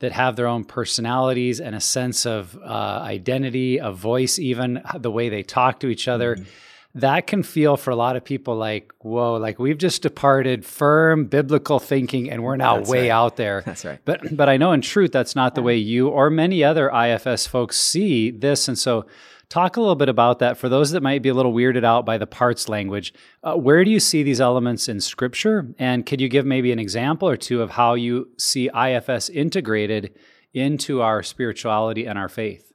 that 0.00 0.12
have 0.12 0.36
their 0.36 0.46
own 0.46 0.64
personalities 0.64 1.60
and 1.60 1.74
a 1.74 1.80
sense 1.80 2.26
of 2.26 2.58
uh, 2.64 3.00
identity, 3.02 3.78
a 3.78 3.92
voice, 3.92 4.38
even 4.38 4.82
the 4.98 5.10
way 5.10 5.28
they 5.28 5.42
talk 5.42 5.80
to 5.80 5.88
each 5.88 6.08
other. 6.08 6.36
Mm-hmm. 6.36 6.44
That 6.94 7.26
can 7.26 7.42
feel 7.42 7.76
for 7.76 7.90
a 7.90 7.96
lot 7.96 8.14
of 8.14 8.24
people 8.24 8.54
like, 8.54 8.92
whoa, 9.00 9.34
like 9.36 9.58
we've 9.58 9.78
just 9.78 10.02
departed 10.02 10.64
firm 10.64 11.24
biblical 11.24 11.80
thinking 11.80 12.30
and 12.30 12.44
we're 12.44 12.56
now 12.56 12.76
That's 12.76 12.88
way 12.88 13.02
right. 13.02 13.10
out 13.10 13.36
there. 13.36 13.62
That's 13.66 13.84
right. 13.84 13.98
But 14.04 14.36
but 14.36 14.48
I 14.48 14.56
know 14.56 14.72
in 14.72 14.80
truth 14.80 15.10
that's 15.10 15.34
not 15.34 15.54
the 15.54 15.62
way 15.62 15.76
you 15.76 16.08
or 16.08 16.30
many 16.30 16.62
other 16.62 16.90
IFS 16.90 17.46
folks 17.46 17.80
see 17.80 18.30
this. 18.30 18.68
And 18.68 18.78
so 18.78 19.06
talk 19.48 19.76
a 19.76 19.80
little 19.80 19.96
bit 19.96 20.08
about 20.08 20.38
that 20.38 20.56
for 20.56 20.68
those 20.68 20.92
that 20.92 21.02
might 21.02 21.22
be 21.22 21.30
a 21.30 21.34
little 21.34 21.52
weirded 21.52 21.84
out 21.84 22.06
by 22.06 22.16
the 22.16 22.28
parts 22.28 22.68
language. 22.68 23.12
Uh, 23.42 23.54
where 23.54 23.84
do 23.84 23.90
you 23.90 24.00
see 24.00 24.22
these 24.22 24.40
elements 24.40 24.88
in 24.88 25.00
scripture? 25.00 25.74
And 25.80 26.06
could 26.06 26.20
you 26.20 26.28
give 26.28 26.46
maybe 26.46 26.70
an 26.70 26.78
example 26.78 27.28
or 27.28 27.36
two 27.36 27.60
of 27.60 27.70
how 27.70 27.94
you 27.94 28.28
see 28.38 28.70
IFS 28.72 29.28
integrated 29.30 30.14
into 30.52 31.02
our 31.02 31.24
spirituality 31.24 32.06
and 32.06 32.16
our 32.16 32.28
faith? 32.28 32.72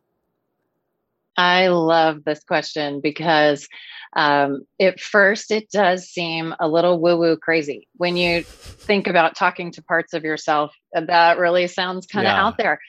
I 1.37 1.67
love 1.69 2.25
this 2.25 2.43
question 2.43 2.99
because 2.99 3.69
um, 4.15 4.61
at 4.79 4.99
first 4.99 5.51
it 5.51 5.69
does 5.71 6.09
seem 6.09 6.53
a 6.59 6.67
little 6.67 6.99
woo 6.99 7.17
woo 7.17 7.37
crazy 7.37 7.87
when 7.95 8.17
you 8.17 8.43
think 8.87 9.07
about 9.07 9.35
talking 9.35 9.71
to 9.71 9.83
parts 9.83 10.13
of 10.13 10.23
yourself. 10.23 10.73
That 10.93 11.37
really 11.37 11.67
sounds 11.67 12.07
kind 12.07 12.25
of 12.27 12.31
Yeah. 12.31 12.41
out 12.45 12.57
there. 12.57 12.79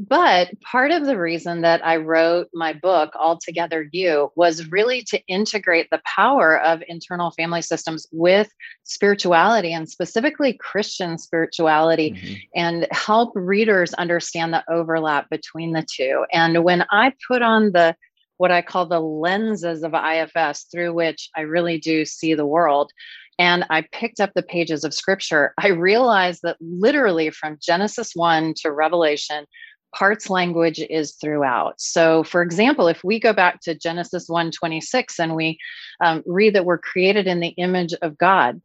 But 0.00 0.50
part 0.60 0.92
of 0.92 1.06
the 1.06 1.18
reason 1.18 1.62
that 1.62 1.84
I 1.84 1.96
wrote 1.96 2.48
my 2.54 2.72
book, 2.72 3.16
Altogether 3.16 3.88
You, 3.90 4.30
was 4.36 4.70
really 4.70 5.02
to 5.08 5.20
integrate 5.26 5.88
the 5.90 6.00
power 6.04 6.60
of 6.60 6.84
internal 6.86 7.32
family 7.32 7.62
systems 7.62 8.06
with 8.12 8.48
spirituality 8.84 9.72
and 9.72 9.90
specifically 9.90 10.52
Christian 10.52 11.18
spirituality 11.18 12.12
Mhm. 12.12 12.40
and 12.54 12.86
help 12.92 13.32
readers 13.34 13.92
understand 13.94 14.52
the 14.52 14.62
overlap 14.70 15.28
between 15.30 15.72
the 15.72 15.84
two. 15.92 16.24
And 16.32 16.62
when 16.62 16.84
I 16.90 17.12
put 17.26 17.42
on 17.42 17.72
the 17.72 17.96
what 18.38 18.50
I 18.50 18.62
call 18.62 18.86
the 18.86 19.00
lenses 19.00 19.82
of 19.82 19.94
IFS 19.94 20.64
through 20.72 20.94
which 20.94 21.28
I 21.36 21.42
really 21.42 21.78
do 21.78 22.04
see 22.04 22.34
the 22.34 22.46
world, 22.46 22.90
and 23.38 23.64
I 23.70 23.82
picked 23.92 24.20
up 24.20 24.32
the 24.34 24.42
pages 24.42 24.82
of 24.84 24.94
scripture, 24.94 25.54
I 25.58 25.68
realized 25.68 26.40
that 26.42 26.56
literally 26.60 27.30
from 27.30 27.58
Genesis 27.60 28.12
1 28.14 28.54
to 28.62 28.72
Revelation, 28.72 29.46
parts 29.94 30.28
language 30.28 30.80
is 30.90 31.14
throughout. 31.14 31.80
So, 31.80 32.22
for 32.22 32.42
example, 32.42 32.88
if 32.88 33.02
we 33.02 33.18
go 33.18 33.32
back 33.32 33.60
to 33.62 33.74
Genesis 33.74 34.28
1 34.28 34.50
26 34.50 35.18
and 35.18 35.34
we 35.34 35.58
um, 36.02 36.22
read 36.26 36.54
that 36.54 36.64
we're 36.64 36.78
created 36.78 37.26
in 37.26 37.40
the 37.40 37.48
image 37.48 37.94
of 38.02 38.18
God, 38.18 38.60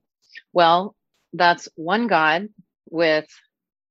well, 0.51 0.95
that's 1.33 1.69
one 1.75 2.07
God 2.07 2.49
with 2.89 3.25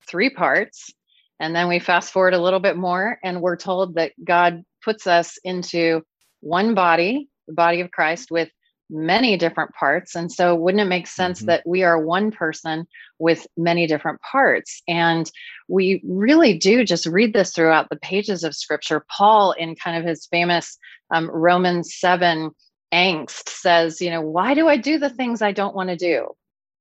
three 0.06 0.30
parts. 0.30 0.92
And 1.40 1.56
then 1.56 1.68
we 1.68 1.78
fast 1.78 2.12
forward 2.12 2.34
a 2.34 2.42
little 2.42 2.60
bit 2.60 2.76
more, 2.76 3.18
and 3.24 3.40
we're 3.40 3.56
told 3.56 3.96
that 3.96 4.12
God 4.22 4.62
puts 4.82 5.06
us 5.06 5.38
into 5.44 6.02
one 6.40 6.74
body, 6.74 7.28
the 7.46 7.54
body 7.54 7.80
of 7.80 7.90
Christ, 7.90 8.30
with 8.30 8.50
many 8.90 9.36
different 9.36 9.72
parts. 9.74 10.14
And 10.14 10.30
so, 10.30 10.54
wouldn't 10.54 10.82
it 10.82 10.86
make 10.86 11.06
sense 11.06 11.42
Mhm. 11.42 11.46
that 11.46 11.66
we 11.66 11.82
are 11.82 11.98
one 11.98 12.30
person 12.30 12.86
with 13.18 13.46
many 13.56 13.86
different 13.86 14.20
parts? 14.20 14.82
And 14.86 15.30
we 15.68 16.02
really 16.06 16.58
do 16.58 16.84
just 16.84 17.06
read 17.06 17.32
this 17.32 17.52
throughout 17.52 17.88
the 17.88 17.96
pages 17.96 18.44
of 18.44 18.54
scripture. 18.54 19.04
Paul, 19.08 19.52
in 19.52 19.74
kind 19.74 19.96
of 19.96 20.04
his 20.04 20.26
famous 20.26 20.78
um, 21.10 21.30
Romans 21.30 21.94
7 21.98 22.50
angst, 22.92 23.48
says, 23.48 24.00
You 24.00 24.10
know, 24.10 24.20
why 24.20 24.54
do 24.54 24.68
I 24.68 24.76
do 24.76 24.98
the 24.98 25.10
things 25.10 25.40
I 25.40 25.52
don't 25.52 25.74
want 25.74 25.88
to 25.88 25.96
do? 25.96 26.28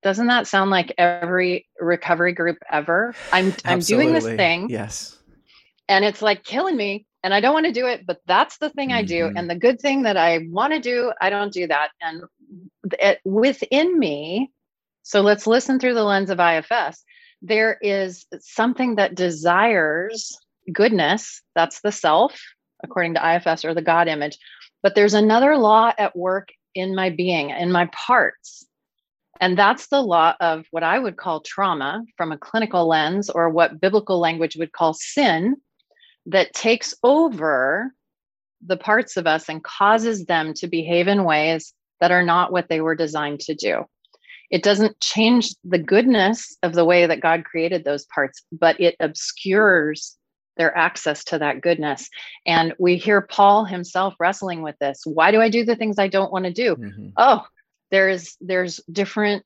Doesn't 0.03 0.27
that 0.27 0.47
sound 0.47 0.71
like 0.71 0.93
every 0.97 1.67
recovery 1.79 2.33
group 2.33 2.57
ever? 2.69 3.13
I'm 3.31 3.55
I'm 3.65 3.79
doing 3.79 4.11
this 4.13 4.25
thing 4.25 4.69
Yes. 4.69 5.17
And 5.91 6.05
it's 6.05 6.21
like 6.21 6.43
killing 6.43 6.77
me 6.77 7.05
and 7.23 7.33
i 7.33 7.39
don't 7.41 7.53
want 7.53 7.65
to 7.65 7.71
do 7.71 7.85
it 7.85 8.05
but 8.07 8.19
that's 8.25 8.57
the 8.59 8.69
thing 8.69 8.91
i 8.93 9.03
do 9.03 9.25
Mhm. 9.25 9.33
and 9.35 9.49
the 9.49 9.55
good 9.55 9.79
thing 9.79 10.03
that 10.03 10.17
i 10.17 10.39
want 10.49 10.73
to 10.73 10.79
do 10.79 11.11
i 11.21 11.29
don't 11.29 11.53
do 11.53 11.67
that 11.67 11.89
and 12.01 12.23
it, 12.99 13.19
within 13.25 13.99
me 13.99 14.49
so 15.03 15.21
let's 15.21 15.45
listen 15.47 15.79
through 15.79 15.93
the 15.93 16.03
lens 16.03 16.29
of 16.29 16.39
ifs 16.39 17.03
there 17.41 17.77
is 17.81 18.25
something 18.39 18.95
that 18.95 19.15
desires 19.15 20.37
goodness 20.71 21.41
that's 21.55 21.81
the 21.81 21.91
self 21.91 22.39
according 22.83 23.13
to 23.13 23.35
ifs 23.35 23.65
or 23.65 23.73
the 23.73 23.81
god 23.81 24.07
image 24.07 24.37
but 24.83 24.95
there's 24.95 25.13
another 25.13 25.57
law 25.57 25.91
at 25.97 26.15
work 26.15 26.49
in 26.73 26.95
my 26.95 27.09
being 27.09 27.49
in 27.49 27.71
my 27.71 27.85
parts 27.87 28.65
and 29.41 29.57
that's 29.57 29.87
the 29.87 30.01
law 30.01 30.35
of 30.39 30.65
what 30.69 30.83
I 30.83 30.99
would 30.99 31.17
call 31.17 31.39
trauma 31.41 32.03
from 32.15 32.31
a 32.31 32.37
clinical 32.37 32.87
lens, 32.87 33.27
or 33.27 33.49
what 33.49 33.81
biblical 33.81 34.19
language 34.19 34.55
would 34.55 34.71
call 34.71 34.93
sin, 34.93 35.55
that 36.27 36.53
takes 36.53 36.93
over 37.03 37.93
the 38.65 38.77
parts 38.77 39.17
of 39.17 39.25
us 39.25 39.49
and 39.49 39.63
causes 39.63 40.25
them 40.25 40.53
to 40.55 40.67
behave 40.67 41.07
in 41.07 41.23
ways 41.23 41.73
that 41.99 42.11
are 42.11 42.23
not 42.23 42.51
what 42.51 42.69
they 42.69 42.81
were 42.81 42.95
designed 42.95 43.39
to 43.41 43.55
do. 43.55 43.85
It 44.49 44.63
doesn't 44.63 44.99
change 44.99 45.55
the 45.63 45.79
goodness 45.79 46.57
of 46.61 46.73
the 46.73 46.85
way 46.85 47.05
that 47.05 47.21
God 47.21 47.45
created 47.45 47.83
those 47.83 48.05
parts, 48.05 48.43
but 48.51 48.79
it 48.79 48.95
obscures 48.99 50.17
their 50.57 50.77
access 50.77 51.23
to 51.23 51.39
that 51.39 51.61
goodness. 51.61 52.09
And 52.45 52.73
we 52.77 52.97
hear 52.97 53.21
Paul 53.21 53.65
himself 53.65 54.13
wrestling 54.19 54.61
with 54.61 54.75
this. 54.79 55.01
Why 55.05 55.31
do 55.31 55.39
I 55.41 55.49
do 55.49 55.63
the 55.63 55.75
things 55.77 55.97
I 55.97 56.07
don't 56.07 56.31
want 56.31 56.45
to 56.45 56.53
do? 56.53 56.75
Mhm. 56.75 57.13
oh 57.17 57.45
there's 57.91 58.37
there's 58.41 58.79
different 58.91 59.43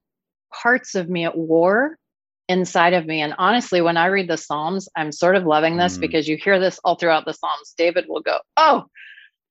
parts 0.53 0.95
of 0.95 1.09
me 1.09 1.25
at 1.25 1.37
war 1.37 1.97
inside 2.47 2.93
of 2.93 3.05
me. 3.05 3.21
And 3.21 3.33
honestly 3.37 3.81
when 3.81 3.97
i 3.97 4.05
read 4.05 4.27
the 4.29 4.37
psalms 4.37 4.87
i'm 4.95 5.11
sort 5.11 5.35
of 5.35 5.45
loving 5.45 5.77
this 5.77 5.97
Mm. 5.97 6.01
because 6.01 6.27
you 6.27 6.37
hear 6.37 6.59
this 6.59 6.79
all 6.83 6.95
throughout 6.95 7.25
the 7.25 7.33
psalms. 7.33 7.73
David 7.77 8.05
will 8.07 8.21
go 8.21 8.37
oh 8.57 8.85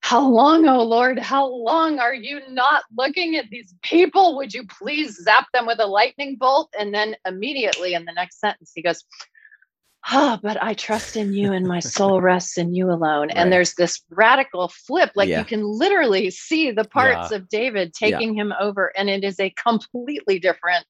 how 0.01 0.21
long 0.29 0.67
oh 0.69 0.83
lord 0.85 1.19
how 1.19 1.47
long 1.47 1.99
are 1.99 2.15
you 2.15 2.41
not 2.51 2.85
looking 2.97 3.37
at 3.37 3.49
these 3.51 3.75
people? 3.83 4.37
Would 4.37 4.53
you 4.55 4.65
please 4.67 5.19
zap 5.23 5.47
them 5.55 5.67
with 5.67 5.81
a 5.81 5.87
lightning 5.87 6.37
bolt? 6.39 6.69
And 6.79 6.93
then 6.95 7.17
immediately 7.27 7.95
in 7.95 8.05
the 8.05 8.13
next 8.13 8.39
sentence 8.39 8.71
he 8.75 8.83
goes 8.83 9.03
ah 10.07 10.39
but 10.43 10.63
i 10.63 10.75
trust 10.75 11.17
in 11.17 11.33
you 11.33 11.51
and 11.53 11.67
my 11.67 11.81
soul 11.97 12.21
rests 12.21 12.59
in 12.59 12.75
you 12.75 12.91
alone. 12.91 13.29
Right. 13.29 13.37
and 13.37 13.51
there's 13.53 13.75
this 13.75 14.03
radical 14.11 14.69
flip 14.69 15.11
like 15.17 15.31
Yeah. 15.31 15.39
you 15.39 15.45
can 15.47 15.63
literally 15.65 16.31
see 16.31 16.71
the 16.71 16.85
parts 16.85 17.31
of 17.33 17.49
david 17.49 17.95
taking 17.95 18.35
him 18.35 18.53
over 18.61 18.93
and 18.97 19.09
it 19.09 19.25
is 19.25 19.41
a 19.41 19.49
completely 19.51 20.39
different 20.39 20.85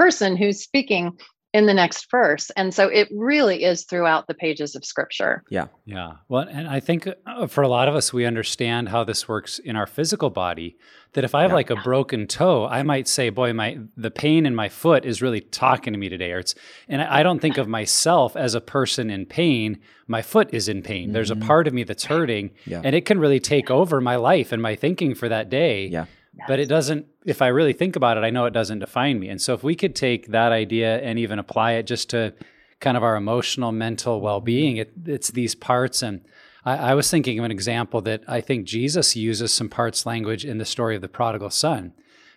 person 0.00 0.36
who's 0.36 0.60
speaking 0.62 1.12
in 1.52 1.66
the 1.66 1.74
next 1.74 2.08
verse 2.12 2.50
and 2.56 2.72
so 2.72 2.86
it 2.86 3.08
really 3.12 3.64
is 3.64 3.82
throughout 3.84 4.28
the 4.28 4.34
pages 4.34 4.76
of 4.76 4.84
scripture 4.84 5.42
Yeah. 5.50 5.66
Yeah. 5.84 6.12
Well, 6.28 6.46
and 6.48 6.68
I 6.68 6.78
think 6.80 7.08
uh, 7.26 7.46
for 7.48 7.62
a 7.62 7.68
lot 7.68 7.88
of 7.88 7.94
us, 7.96 8.12
we 8.12 8.24
understand 8.24 8.88
how 8.88 9.02
this 9.04 9.28
works 9.28 9.58
in 9.58 9.74
our 9.74 9.86
physical 9.88 10.30
body. 10.30 10.76
That 11.14 11.24
if 11.24 11.34
I 11.34 11.42
have 11.42 11.50
Yeah. 11.50 11.56
like 11.56 11.70
a 11.70 11.76
broken 11.90 12.28
toe, 12.28 12.68
I 12.78 12.84
might 12.84 13.08
say, 13.08 13.30
"Boy, 13.30 13.52
my 13.52 13.78
the 13.96 14.12
pain 14.12 14.46
in 14.46 14.54
my 14.54 14.68
foot 14.68 15.04
is 15.04 15.20
really 15.20 15.40
talking 15.40 15.92
to 15.92 15.98
me 15.98 16.08
today." 16.08 16.30
Or 16.30 16.38
it's, 16.38 16.54
and 16.88 17.02
I 17.02 17.18
I 17.18 17.22
don't 17.24 17.40
think 17.40 17.58
of 17.58 17.66
myself 17.66 18.36
as 18.36 18.54
a 18.54 18.60
person 18.60 19.10
in 19.10 19.26
pain. 19.26 19.78
My 20.06 20.22
foot 20.22 20.48
is 20.58 20.68
in 20.68 20.82
pain. 20.82 21.10
There's 21.12 21.32
a 21.32 21.40
Mhm. 21.40 21.46
part 21.50 21.66
of 21.66 21.74
me 21.74 21.82
that's 21.84 22.04
hurting, 22.04 22.50
Yeah. 22.64 22.80
and 22.84 22.94
it 22.94 23.04
can 23.06 23.18
really 23.18 23.40
take 23.40 23.68
over 23.72 24.00
my 24.00 24.14
life 24.30 24.52
and 24.52 24.62
my 24.62 24.76
thinking 24.76 25.14
for 25.16 25.28
that 25.28 25.50
day. 25.50 25.86
Yeah. 25.96 26.06
But 26.48 26.60
it 26.60 26.66
doesn't. 26.66 27.06
If 27.24 27.42
I 27.42 27.48
really 27.48 27.72
think 27.72 27.96
about 27.96 28.16
it, 28.16 28.24
I 28.24 28.30
know 28.30 28.46
it 28.46 28.52
doesn't 28.52 28.78
define 28.78 29.20
me. 29.20 29.28
And 29.28 29.40
so, 29.40 29.54
if 29.54 29.62
we 29.62 29.74
could 29.74 29.94
take 29.94 30.28
that 30.28 30.52
idea 30.52 31.00
and 31.00 31.18
even 31.18 31.38
apply 31.38 31.72
it 31.72 31.86
just 31.86 32.10
to 32.10 32.34
kind 32.80 32.96
of 32.96 33.02
our 33.02 33.16
emotional, 33.16 33.72
mental 33.72 34.20
well 34.20 34.40
being. 34.40 34.78
It, 34.78 34.92
it's 35.06 35.30
these 35.30 35.54
parts. 35.54 36.02
And 36.02 36.22
I, 36.64 36.76
I 36.76 36.94
was 36.94 37.10
thinking 37.10 37.38
of 37.38 37.44
an 37.44 37.50
example 37.50 38.00
that 38.02 38.22
I 38.26 38.40
think 38.40 38.66
Jesus 38.66 39.14
uses 39.14 39.52
some 39.52 39.68
parts 39.68 40.06
language 40.06 40.44
in 40.44 40.58
the 40.58 40.64
story 40.64 40.96
of 40.96 41.02
the 41.02 41.08
prodigal 41.08 41.50
son, 41.50 41.92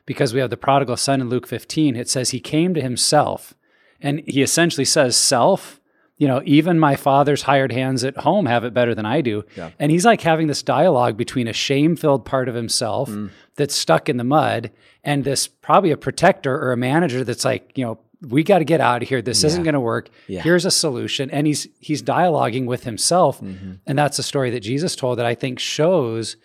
because 0.05 0.33
we 0.33 0.41
have 0.41 0.49
the 0.49 0.57
prodigal 0.57 0.97
son 0.97 1.21
in 1.21 1.29
Luke 1.29 1.47
15. 1.47 1.95
It 1.95 2.09
says 2.09 2.29
he 2.29 2.39
came 2.39 2.73
to 2.73 2.81
himself, 2.81 3.53
and 4.01 4.21
he 4.27 4.41
essentially 4.41 4.85
says, 4.85 5.15
Self, 5.15 5.79
you 6.17 6.27
know, 6.27 6.41
even 6.45 6.79
my 6.79 6.95
father's 6.95 7.41
hired 7.43 7.71
hands 7.71 8.03
at 8.03 8.15
home 8.17 8.45
have 8.45 8.63
it 8.63 8.73
better 8.73 8.93
than 8.95 9.05
I 9.05 9.21
do. 9.21 9.43
Yeah. 9.57 9.71
And 9.79 9.91
he's 9.91 10.05
like 10.05 10.21
having 10.21 10.47
this 10.47 10.61
dialogue 10.63 11.17
between 11.17 11.47
a 11.47 11.53
shame 11.53 11.95
filled 11.95 12.23
part 12.25 12.47
of 12.47 12.55
himself 12.55 13.09
Mm. 13.09 13.31
that's 13.55 13.73
stuck 13.75 14.09
in 14.09 14.17
the 14.17 14.23
mud 14.23 14.71
and 15.03 15.23
this 15.23 15.47
probably 15.47 15.91
a 15.91 15.97
protector 15.97 16.55
or 16.55 16.71
a 16.71 16.77
manager 16.77 17.23
that's 17.23 17.43
like, 17.43 17.71
you 17.77 17.83
know, 17.83 17.99
we 18.21 18.41
got 18.43 18.59
to 18.59 18.63
get 18.65 18.79
out 18.79 19.01
of 19.03 19.09
here. 19.09 19.21
This 19.21 19.43
isn't 19.43 19.63
going 19.63 19.73
to 19.73 19.81
work. 19.81 20.07
Yeah. 20.27 20.41
Here's 20.41 20.63
a 20.65 20.71
solution. 20.71 21.29
And 21.29 21.45
he's 21.45 21.67
he's 21.79 22.01
dialoguing 22.01 22.65
with 22.67 22.85
himself. 22.85 23.41
Mhm. 23.41 23.79
And 23.85 23.97
that's 23.97 24.17
a 24.17 24.23
story 24.23 24.49
that 24.51 24.61
Jesus 24.61 24.95
told 24.95 25.17
that 25.19 25.25
I 25.25 25.35
think 25.35 25.59
shows 25.59 26.37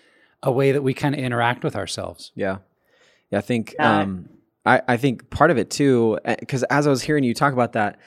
a 0.42 0.50
way 0.50 0.72
that 0.72 0.82
we 0.82 0.92
kind 0.94 1.14
of 1.14 1.20
interact 1.20 1.62
with 1.62 1.76
ourselves. 1.76 2.32
Yeah. 2.34 2.58
Yeah. 3.30 3.38
I 3.38 3.42
think, 3.42 3.75
Yeah. 3.78 4.00
um, 4.00 4.28
I, 4.66 4.82
I 4.88 4.96
think 4.96 5.30
part 5.30 5.50
of 5.52 5.58
it 5.58 5.70
too, 5.70 6.18
because 6.40 6.62
as 6.64 6.87
I 6.87 6.90
was 6.90 7.02
hearing 7.02 7.22
you 7.22 7.32
talk 7.34 7.52
about 7.52 7.75
that, 7.75 7.98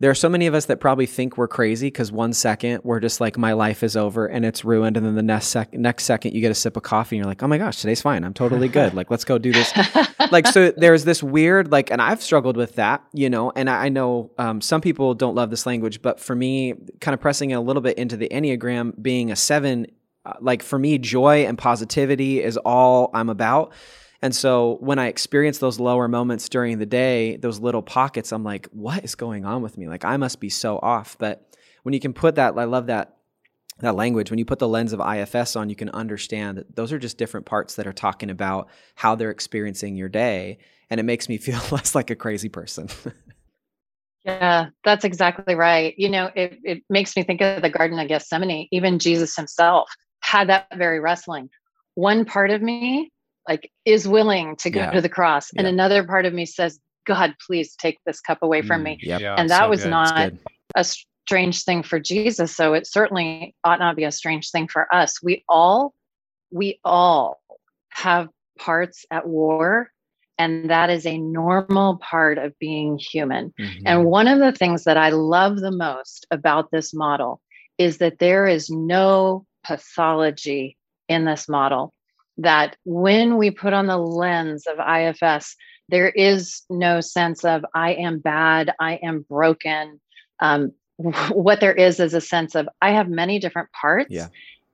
there 0.00 0.10
are 0.10 0.14
so 0.14 0.28
many 0.28 0.46
of 0.46 0.54
us 0.54 0.66
that 0.66 0.78
probably 0.78 1.06
think 1.06 1.36
we're 1.36 1.48
crazy 1.48 1.88
because 1.88 2.12
one 2.12 2.32
second 2.32 2.82
we're 2.84 3.00
just 3.00 3.20
like, 3.20 3.36
my 3.36 3.52
life 3.52 3.82
is 3.82 3.96
over 3.96 4.26
and 4.26 4.44
it's 4.44 4.64
ruined. 4.64 4.96
And 4.96 5.04
then 5.04 5.16
the 5.16 5.22
next, 5.22 5.48
sec- 5.48 5.74
next 5.74 6.04
second 6.04 6.34
you 6.34 6.40
get 6.40 6.52
a 6.52 6.54
sip 6.54 6.76
of 6.76 6.84
coffee 6.84 7.16
and 7.16 7.24
you're 7.24 7.30
like, 7.30 7.42
oh 7.42 7.48
my 7.48 7.58
gosh, 7.58 7.80
today's 7.80 8.00
fine. 8.00 8.22
I'm 8.22 8.34
totally 8.34 8.68
good. 8.68 8.94
like, 8.94 9.10
let's 9.10 9.24
go 9.24 9.38
do 9.38 9.52
this. 9.52 9.72
like, 10.30 10.46
so 10.46 10.70
there's 10.70 11.04
this 11.04 11.22
weird, 11.22 11.72
like, 11.72 11.90
and 11.90 12.00
I've 12.00 12.22
struggled 12.22 12.56
with 12.56 12.76
that, 12.76 13.02
you 13.12 13.28
know, 13.28 13.50
and 13.56 13.68
I, 13.68 13.86
I 13.86 13.88
know 13.88 14.30
um, 14.38 14.60
some 14.60 14.80
people 14.80 15.14
don't 15.14 15.34
love 15.34 15.50
this 15.50 15.66
language, 15.66 16.00
but 16.00 16.20
for 16.20 16.36
me, 16.36 16.74
kind 17.00 17.14
of 17.14 17.20
pressing 17.20 17.52
a 17.52 17.60
little 17.60 17.82
bit 17.82 17.98
into 17.98 18.16
the 18.16 18.28
Enneagram, 18.28 19.00
being 19.02 19.32
a 19.32 19.36
seven 19.36 19.86
uh, 20.24 20.34
like 20.40 20.62
for 20.62 20.78
me, 20.78 20.98
joy 20.98 21.46
and 21.46 21.56
positivity 21.56 22.42
is 22.42 22.56
all 22.58 23.10
I'm 23.14 23.30
about. 23.30 23.72
And 24.20 24.34
so 24.34 24.78
when 24.80 24.98
I 24.98 25.06
experience 25.06 25.58
those 25.58 25.78
lower 25.78 26.08
moments 26.08 26.48
during 26.48 26.78
the 26.78 26.86
day, 26.86 27.36
those 27.36 27.60
little 27.60 27.82
pockets, 27.82 28.32
I'm 28.32 28.42
like, 28.42 28.66
what 28.72 29.04
is 29.04 29.14
going 29.14 29.44
on 29.44 29.62
with 29.62 29.78
me? 29.78 29.88
Like 29.88 30.04
I 30.04 30.16
must 30.16 30.40
be 30.40 30.48
so 30.48 30.78
off. 30.78 31.16
But 31.18 31.56
when 31.84 31.92
you 31.92 32.00
can 32.00 32.12
put 32.12 32.34
that, 32.34 32.58
I 32.58 32.64
love 32.64 32.86
that 32.86 33.14
that 33.80 33.94
language. 33.94 34.30
When 34.30 34.38
you 34.38 34.44
put 34.44 34.58
the 34.58 34.66
lens 34.66 34.92
of 34.92 35.00
ifs 35.00 35.54
on 35.54 35.70
you 35.70 35.76
can 35.76 35.90
understand 35.90 36.58
that 36.58 36.74
those 36.74 36.92
are 36.92 36.98
just 36.98 37.16
different 37.16 37.46
parts 37.46 37.76
that 37.76 37.86
are 37.86 37.92
talking 37.92 38.28
about 38.28 38.68
how 38.96 39.14
they're 39.14 39.30
experiencing 39.30 39.94
your 39.94 40.08
day 40.08 40.58
and 40.90 40.98
it 40.98 41.04
makes 41.04 41.28
me 41.28 41.38
feel 41.38 41.60
less 41.70 41.94
like 41.94 42.10
a 42.10 42.16
crazy 42.16 42.48
person. 42.48 42.88
Yeah 44.24 44.70
that's 44.82 45.04
exactly 45.04 45.54
right. 45.54 45.94
You 45.96 46.08
know 46.08 46.30
it, 46.34 46.58
it 46.64 46.82
makes 46.90 47.16
me 47.16 47.22
think 47.22 47.40
of 47.40 47.62
the 47.62 47.70
garden 47.70 48.00
of 48.00 48.08
gethsemane. 48.08 48.66
Even 48.72 48.98
jesus 48.98 49.36
himself 49.36 49.88
had 50.20 50.48
that 50.48 50.66
very 50.76 50.98
wrestling. 50.98 51.48
One 51.94 52.24
part 52.24 52.50
of 52.50 52.60
me 52.60 53.12
like 53.48 53.70
is 53.84 54.06
willing 54.06 54.54
to 54.56 54.70
go 54.70 54.80
yeah. 54.80 54.90
to 54.90 55.00
the 55.00 55.08
cross 55.08 55.50
and 55.56 55.66
another 55.66 56.04
part 56.04 56.26
of 56.26 56.34
me 56.34 56.44
says 56.44 56.78
god 57.06 57.34
please 57.44 57.74
take 57.76 57.98
this 58.04 58.20
cup 58.20 58.38
away 58.42 58.62
from 58.62 58.82
mm, 58.82 58.84
me 58.84 58.98
yep. 59.02 59.20
yeah, 59.20 59.34
and 59.36 59.50
that 59.50 59.62
so 59.62 59.68
was 59.68 59.82
good. 59.82 59.90
not 59.90 60.32
a 60.76 60.84
strange 61.28 61.64
thing 61.64 61.82
for 61.82 62.00
Jesus. 62.00 62.56
So 62.56 62.72
it 62.72 62.86
certainly 62.86 63.54
ought 63.62 63.80
not 63.80 63.96
be 63.96 64.04
a 64.04 64.12
strange 64.12 64.50
thing 64.50 64.66
for 64.66 64.92
us. 64.94 65.22
We 65.22 65.44
all, 65.46 65.92
we 66.50 66.80
all 66.86 67.42
have 67.90 68.28
parts 68.58 69.04
at 69.10 69.28
war. 69.28 69.90
And 70.38 70.70
that 70.70 70.88
is 70.88 71.04
a 71.04 71.18
normal 71.18 71.98
part 71.98 72.38
of 72.38 72.58
being 72.58 72.98
human. 72.98 73.52
Mm-hmm. 73.60 73.82
And 73.84 74.04
one 74.06 74.26
of 74.26 74.38
the 74.38 74.52
things 74.52 74.84
that 74.84 74.96
I 74.96 75.10
love 75.10 75.58
the 75.58 75.70
most 75.70 76.26
about 76.30 76.70
this 76.70 76.94
model 76.94 77.42
is 77.76 77.98
that 77.98 78.20
there 78.20 78.46
is 78.46 78.70
no 78.70 79.44
pathology 79.66 80.78
in 81.10 81.26
this 81.26 81.46
model. 81.46 81.92
That 82.38 82.76
when 82.84 83.36
we 83.36 83.50
put 83.50 83.72
on 83.72 83.86
the 83.86 83.98
lens 83.98 84.66
of 84.66 84.78
IFS, 84.78 85.56
there 85.88 86.08
is 86.08 86.62
no 86.70 87.00
sense 87.00 87.44
of 87.44 87.64
I 87.74 87.94
am 87.94 88.18
bad, 88.18 88.72
I 88.78 88.94
am 89.02 89.24
broken. 89.28 90.00
Um, 90.40 90.72
what 90.98 91.60
there 91.60 91.72
is 91.72 92.00
is 92.00 92.14
a 92.14 92.20
sense 92.20 92.54
of 92.54 92.68
I 92.80 92.90
have 92.90 93.08
many 93.08 93.38
different 93.38 93.70
parts. 93.72 94.10
Yeah. 94.10 94.28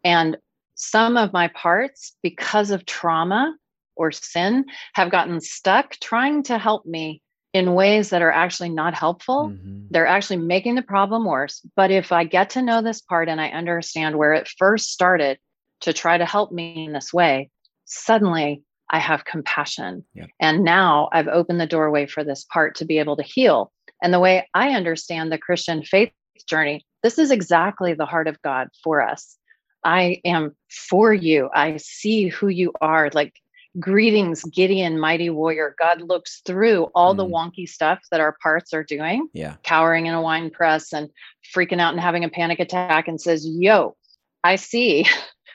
And 0.04 0.36
some 0.74 1.16
of 1.16 1.32
my 1.32 1.48
parts, 1.48 2.16
because 2.22 2.70
of 2.70 2.84
trauma 2.84 3.56
or 3.96 4.10
sin, 4.12 4.64
have 4.94 5.10
gotten 5.10 5.40
stuck 5.40 5.96
trying 6.00 6.42
to 6.44 6.58
help 6.58 6.84
me 6.84 7.22
in 7.52 7.74
ways 7.74 8.10
that 8.10 8.20
are 8.20 8.32
actually 8.32 8.68
not 8.68 8.94
helpful. 8.94 9.50
Mm-hmm. 9.50 9.86
They're 9.90 10.08
actually 10.08 10.38
making 10.38 10.74
the 10.74 10.82
problem 10.82 11.24
worse. 11.24 11.64
But 11.76 11.92
if 11.92 12.10
I 12.10 12.24
get 12.24 12.50
to 12.50 12.62
know 12.62 12.82
this 12.82 13.00
part 13.00 13.28
and 13.28 13.40
I 13.40 13.48
understand 13.50 14.18
where 14.18 14.32
it 14.32 14.50
first 14.58 14.90
started 14.90 15.38
to 15.82 15.92
try 15.92 16.18
to 16.18 16.26
help 16.26 16.50
me 16.50 16.86
in 16.86 16.92
this 16.92 17.12
way, 17.12 17.50
suddenly 17.84 18.62
I 18.90 18.98
have 18.98 19.24
compassion. 19.24 20.04
And 20.40 20.62
now 20.64 21.08
I've 21.12 21.28
opened 21.28 21.60
the 21.60 21.66
doorway 21.66 22.06
for 22.06 22.22
this 22.22 22.44
part 22.44 22.74
to 22.76 22.84
be 22.84 22.98
able 22.98 23.16
to 23.16 23.22
heal. 23.22 23.72
And 24.02 24.12
the 24.12 24.20
way 24.20 24.48
I 24.54 24.70
understand 24.70 25.32
the 25.32 25.38
Christian 25.38 25.82
faith 25.82 26.12
journey, 26.46 26.84
this 27.02 27.18
is 27.18 27.30
exactly 27.30 27.94
the 27.94 28.06
heart 28.06 28.28
of 28.28 28.40
God 28.42 28.68
for 28.82 29.00
us. 29.00 29.36
I 29.84 30.20
am 30.24 30.54
for 30.70 31.12
you. 31.12 31.50
I 31.54 31.76
see 31.76 32.28
who 32.28 32.48
you 32.48 32.72
are. 32.80 33.10
Like, 33.12 33.34
greetings, 33.78 34.42
Gideon, 34.44 34.98
mighty 34.98 35.30
warrior. 35.30 35.74
God 35.78 36.00
looks 36.00 36.40
through 36.46 36.84
all 36.94 37.14
mm. 37.14 37.18
the 37.18 37.26
wonky 37.26 37.68
stuff 37.68 38.00
that 38.10 38.20
our 38.20 38.36
parts 38.42 38.72
are 38.72 38.84
doing, 38.84 39.28
yeah. 39.32 39.56
cowering 39.62 40.06
in 40.06 40.14
a 40.14 40.22
wine 40.22 40.50
press 40.50 40.92
and 40.92 41.10
freaking 41.54 41.80
out 41.80 41.92
and 41.92 42.00
having 42.00 42.24
a 42.24 42.28
panic 42.30 42.60
attack, 42.60 43.08
and 43.08 43.20
says, 43.20 43.46
Yo, 43.46 43.96
I 44.42 44.56
see 44.56 45.06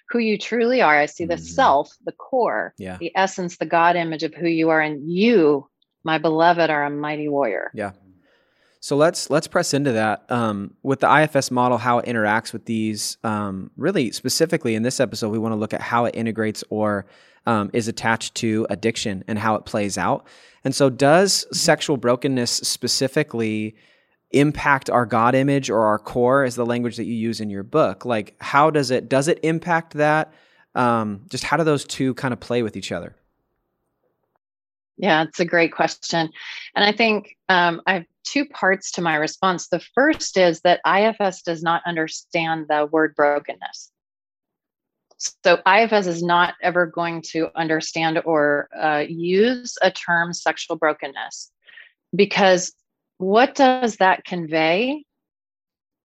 who 0.10 0.20
you 0.20 0.38
truly 0.38 0.82
are. 0.82 0.98
I 0.98 1.06
see 1.06 1.26
the 1.26 1.36
mm-hmm. 1.36 1.44
self, 1.44 1.96
the 2.06 2.12
core, 2.12 2.74
yeah. 2.78 2.98
the 3.00 3.12
essence, 3.16 3.58
the 3.58 3.66
God 3.66 3.96
image 3.96 4.24
of 4.24 4.34
who 4.34 4.48
you 4.48 4.70
are. 4.70 4.82
And 4.82 5.10
you, 5.10 5.68
my 6.04 6.18
beloved, 6.18 6.70
are 6.70 6.84
a 6.84 6.90
mighty 6.90 7.30
warrior. 7.30 7.72
Yeah. 7.74 7.92
So 8.82 8.96
let's 8.96 9.30
let's 9.30 9.48
press 9.48 9.74
into 9.74 9.92
that 9.92 10.24
um, 10.32 10.74
with 10.84 11.02
the 11.02 11.14
IFS 11.14 11.52
model, 11.52 11.78
how 11.78 12.00
it 12.00 12.06
interacts 12.06 12.54
with 12.54 12.66
these. 12.66 13.18
Um, 13.24 13.72
really, 13.76 14.12
specifically 14.12 14.74
in 14.74 14.84
this 14.84 15.02
episode, 15.02 15.30
we 15.30 15.40
want 15.40 15.52
to 15.52 15.58
look 15.58 15.74
at 15.74 15.82
how 15.82 16.06
it 16.06 16.16
integrates 16.16 16.64
or 16.70 17.06
um, 17.46 17.70
is 17.74 17.90
attached 17.90 18.36
to 18.36 18.66
addiction 18.70 19.24
and 19.28 19.38
how 19.38 19.56
it 19.56 19.66
plays 19.66 19.98
out. 19.98 20.26
And 20.64 20.74
so, 20.74 20.90
does 20.90 21.46
sexual 21.52 21.98
brokenness 21.98 22.52
specifically 22.52 23.76
impact 24.32 24.90
our 24.90 25.06
God 25.06 25.36
image 25.36 25.70
or 25.70 25.86
our 25.86 26.00
core? 26.00 26.44
Is 26.44 26.56
the 26.56 26.66
language 26.66 26.98
that 26.98 27.06
you 27.06 27.14
use 27.14 27.42
in 27.42 27.50
your 27.50 27.64
book? 27.64 28.06
Like, 28.06 28.36
how 28.40 28.70
does 28.70 28.92
it 28.92 29.10
does 29.10 29.28
it 29.28 29.40
impact 29.44 29.94
that? 29.94 30.34
Um, 30.76 31.26
just 31.30 31.44
how 31.44 31.58
do 31.58 31.64
those 31.64 31.86
two 31.86 32.14
kind 32.14 32.34
of 32.34 32.40
play 32.40 32.64
with 32.64 32.78
each 32.78 32.92
other? 32.92 33.16
Yeah, 34.98 35.24
it's 35.24 35.40
a 35.40 35.46
great 35.46 35.72
question. 35.72 36.30
And 36.76 36.86
I 36.86 36.92
think 36.92 37.38
um, 37.48 37.82
I 37.88 37.94
have 37.94 38.06
two 38.26 38.46
parts 38.46 38.92
to 38.92 39.02
my 39.02 39.16
response. 39.16 39.70
The 39.70 39.80
first 39.96 40.38
is 40.38 40.60
that 40.62 40.82
IFS 40.86 41.42
does 41.42 41.64
not 41.64 41.82
understand 41.86 42.66
the 42.68 42.86
word 42.92 43.16
brokenness. 43.16 43.92
So 45.18 45.62
IFS 45.66 46.08
is 46.08 46.22
not 46.22 46.56
ever 46.62 46.86
going 46.86 47.22
to 47.32 47.50
understand 47.56 48.22
or 48.26 48.70
uh, 48.78 49.06
use 49.08 49.78
a 49.82 49.92
term 49.92 50.34
sexual 50.34 50.78
brokenness 50.78 51.52
because 52.16 52.74
what 53.20 53.54
does 53.54 53.98
that 53.98 54.26
convey? 54.26 55.04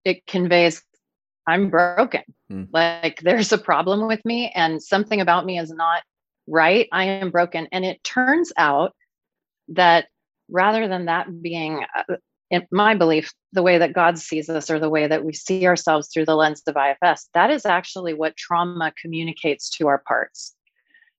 It 0.05 0.27
conveys 0.27 0.83
I'm 1.47 1.71
broken. 1.71 2.23
Mm. 2.51 2.69
Like 2.73 3.21
there's 3.23 3.53
a 3.53 3.59
problem 3.59 4.07
with 4.07 4.25
me 4.25 4.51
and 4.55 4.83
something 4.83 5.21
about 5.21 5.47
me 5.47 5.59
is 5.59 5.71
not 5.71 6.03
right? 6.47 6.89
I 6.93 7.05
am 7.05 7.31
broken. 7.31 7.69
And 7.73 7.85
it 7.85 8.03
turns 8.05 8.53
out 8.57 8.93
that 9.69 10.07
rather 10.51 10.89
than 10.89 11.07
that 11.07 11.43
being, 11.43 11.85
uh, 11.97 12.17
in 12.51 12.67
my 12.71 12.95
belief, 12.95 13.33
the 13.53 13.63
way 13.63 13.79
that 13.79 13.95
God 13.95 14.19
sees 14.19 14.49
us 14.49 14.71
or 14.71 14.79
the 14.79 14.91
way 14.91 15.07
that 15.07 15.25
we 15.25 15.33
see 15.33 15.67
ourselves 15.67 16.09
through 16.13 16.27
the 16.27 16.37
lens 16.37 16.63
of 16.67 16.77
IFS, 16.77 17.29
that 17.35 17.51
is 17.51 17.65
actually 17.65 18.15
what 18.15 18.37
trauma 18.37 18.93
communicates 19.01 19.71
to 19.71 19.87
our 19.87 19.99
parts. 20.07 20.55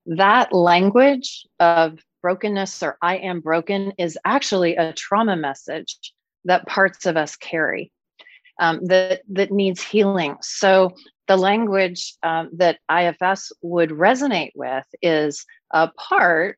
That 0.06 0.54
language 0.54 1.46
of 1.60 2.00
brokenness 2.26 2.82
or 2.82 2.98
I 3.04 3.18
am 3.18 3.40
broken 3.40 3.94
is 4.00 4.18
actually 4.26 4.76
a 4.78 4.94
trauma 4.94 5.36
message 5.36 6.12
that 6.46 6.66
parts 6.66 7.06
of 7.06 7.18
us 7.18 7.36
carry 7.36 7.92
um, 8.60 8.84
that 8.86 9.22
that 9.30 9.52
needs 9.52 9.80
healing. 9.84 10.36
So 10.42 10.96
the 11.28 11.38
language 11.38 12.16
um, 12.24 12.50
that 12.54 12.80
IFS 12.92 13.52
would 13.62 13.92
resonate 13.92 14.54
with 14.56 14.86
is 15.04 15.46
a 15.70 15.90
part 15.90 16.58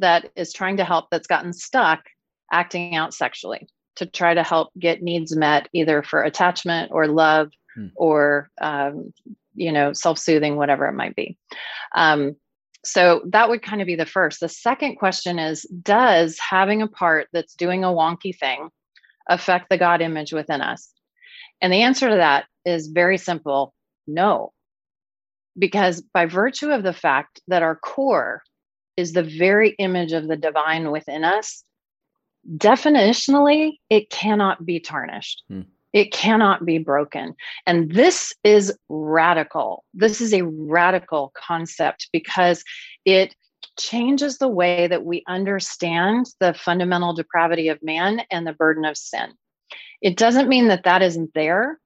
that 0.00 0.30
is 0.36 0.52
trying 0.52 0.76
to 0.76 0.84
help 0.84 1.06
that's 1.10 1.28
gotten 1.28 1.54
stuck 1.54 2.04
acting 2.52 2.94
out 2.94 3.14
sexually 3.14 3.66
to 3.96 4.04
try 4.04 4.34
to 4.34 4.42
help 4.42 4.68
get 4.78 5.02
needs 5.02 5.34
met 5.34 5.66
either 5.72 6.02
for 6.02 6.22
attachment 6.22 6.90
or 6.92 7.06
love 7.06 7.50
hmm. 7.74 7.86
or 7.96 8.50
um, 8.60 9.14
you 9.54 9.72
know 9.72 9.94
self-soothing 9.94 10.56
whatever 10.56 10.86
it 10.86 10.92
might 10.92 11.16
be 11.16 11.38
um, 11.94 12.36
so 12.84 13.22
that 13.28 13.48
would 13.48 13.62
kind 13.62 13.80
of 13.80 13.86
be 13.86 13.96
the 13.96 14.06
first 14.06 14.40
the 14.40 14.48
second 14.48 14.96
question 14.96 15.38
is 15.38 15.62
does 15.82 16.38
having 16.38 16.82
a 16.82 16.88
part 16.88 17.28
that's 17.32 17.54
doing 17.54 17.84
a 17.84 17.88
wonky 17.88 18.36
thing 18.36 18.68
affect 19.28 19.68
the 19.70 19.78
god 19.78 20.00
image 20.00 20.32
within 20.32 20.60
us 20.60 20.92
and 21.60 21.72
the 21.72 21.82
answer 21.82 22.10
to 22.10 22.16
that 22.16 22.46
is 22.64 22.88
very 22.88 23.18
simple 23.18 23.74
no. 24.06 24.52
Because 25.58 26.00
by 26.00 26.26
virtue 26.26 26.70
of 26.70 26.82
the 26.82 26.92
fact 26.92 27.40
that 27.48 27.62
our 27.62 27.76
core 27.76 28.42
is 28.96 29.12
the 29.12 29.22
very 29.22 29.70
image 29.78 30.12
of 30.12 30.28
the 30.28 30.36
divine 30.36 30.90
within 30.90 31.24
us, 31.24 31.64
definitionally, 32.56 33.78
it 33.88 34.10
cannot 34.10 34.64
be 34.64 34.80
tarnished. 34.80 35.42
Hmm. 35.48 35.62
It 35.94 36.12
cannot 36.12 36.66
be 36.66 36.78
broken. 36.78 37.36
And 37.66 37.90
this 37.94 38.34
is 38.42 38.76
radical. 38.88 39.84
This 39.94 40.20
is 40.20 40.34
a 40.34 40.44
radical 40.44 41.32
concept 41.36 42.08
because 42.12 42.64
it 43.04 43.34
changes 43.78 44.38
the 44.38 44.48
way 44.48 44.88
that 44.88 45.04
we 45.04 45.22
understand 45.28 46.26
the 46.40 46.52
fundamental 46.52 47.14
depravity 47.14 47.68
of 47.68 47.82
man 47.82 48.22
and 48.30 48.44
the 48.44 48.52
burden 48.52 48.84
of 48.84 48.96
sin. 48.96 49.34
It 50.02 50.16
doesn't 50.16 50.48
mean 50.48 50.66
that 50.68 50.82
that 50.82 51.00
isn't 51.00 51.32
there. 51.32 51.78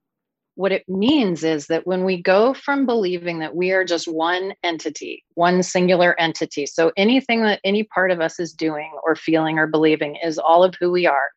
What 0.54 0.72
it 0.72 0.88
means 0.88 1.44
is 1.44 1.66
that 1.66 1.86
when 1.86 2.04
we 2.04 2.20
go 2.20 2.54
from 2.54 2.86
believing 2.86 3.40
that 3.40 3.54
we 3.54 3.72
are 3.72 3.84
just 3.84 4.08
one 4.08 4.54
entity, 4.64 5.22
one 5.34 5.62
singular 5.62 6.18
entity, 6.18 6.64
so 6.64 6.92
anything 6.96 7.42
that 7.42 7.60
any 7.62 7.84
part 7.84 8.10
of 8.10 8.20
us 8.20 8.40
is 8.40 8.54
doing 8.54 8.90
or 9.04 9.14
feeling 9.14 9.58
or 9.58 9.66
believing 9.66 10.16
is 10.16 10.38
all 10.38 10.64
of 10.64 10.74
who 10.80 10.90
we 10.90 11.06
are, 11.06 11.28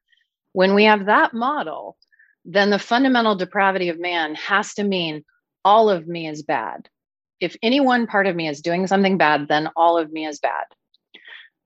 when 0.54 0.74
we 0.74 0.86
have 0.86 1.06
that 1.06 1.34
model, 1.34 1.98
then 2.46 2.70
the 2.70 2.80
fundamental 2.80 3.36
depravity 3.36 3.90
of 3.90 4.00
man 4.00 4.36
has 4.36 4.74
to 4.76 4.84
mean 4.84 5.24
all 5.64 5.90
of 5.90 6.08
me 6.08 6.28
is 6.28 6.44
bad. 6.44 6.90
If 7.40 7.56
any 7.62 7.80
one 7.80 8.08
part 8.08 8.28
of 8.28 8.36
me 8.36 8.48
is 8.48 8.62
doing 8.62 8.88
something 8.88 9.18
bad, 9.18 9.48
then 9.48 9.70
all 9.76 9.98
of 9.98 10.12
me 10.12 10.26
is 10.26 10.40
bad. 10.40 10.66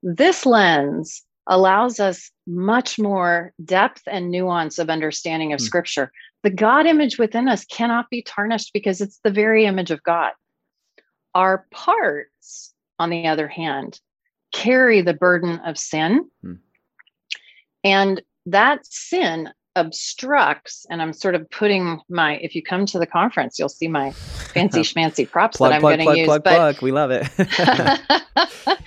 This 0.02 0.46
lens 0.46 1.22
allows 1.46 2.00
us 2.00 2.30
much 2.46 2.98
more 2.98 3.52
depth 3.64 4.02
and 4.06 4.30
nuance 4.30 4.78
of 4.78 4.90
understanding 4.90 5.52
of 5.52 5.60
mm. 5.60 5.64
scripture. 5.64 6.12
The 6.42 6.50
God 6.50 6.86
image 6.86 7.18
within 7.18 7.48
us 7.48 7.64
cannot 7.64 8.10
be 8.10 8.22
tarnished 8.22 8.72
because 8.72 9.00
it's 9.00 9.20
the 9.22 9.30
very 9.30 9.64
image 9.64 9.90
of 9.90 10.02
God. 10.02 10.32
Our 11.34 11.66
parts, 11.70 12.74
on 12.98 13.10
the 13.10 13.26
other 13.26 13.48
hand, 13.48 14.00
carry 14.52 15.02
the 15.02 15.14
burden 15.14 15.60
of 15.60 15.78
sin. 15.78 16.28
Mm. 16.44 16.58
And 17.84 18.22
that 18.46 18.86
sin 18.86 19.50
obstructs, 19.76 20.86
and 20.90 21.02
I'm 21.02 21.12
sort 21.12 21.34
of 21.34 21.48
putting 21.50 22.00
my, 22.08 22.36
if 22.38 22.54
you 22.54 22.62
come 22.62 22.86
to 22.86 22.98
the 22.98 23.06
conference, 23.06 23.58
you'll 23.58 23.68
see 23.68 23.88
my 23.88 24.10
fancy 24.10 24.80
schmancy 24.82 25.30
props 25.30 25.58
plug, 25.58 25.70
that 25.70 25.76
I'm 25.76 25.82
going 25.82 25.98
to 25.98 26.18
use. 26.18 26.26
Plug, 26.26 26.42
but, 26.42 26.54
plug. 26.54 26.82
We 26.82 26.92
love 26.92 27.10
it. 27.12 27.28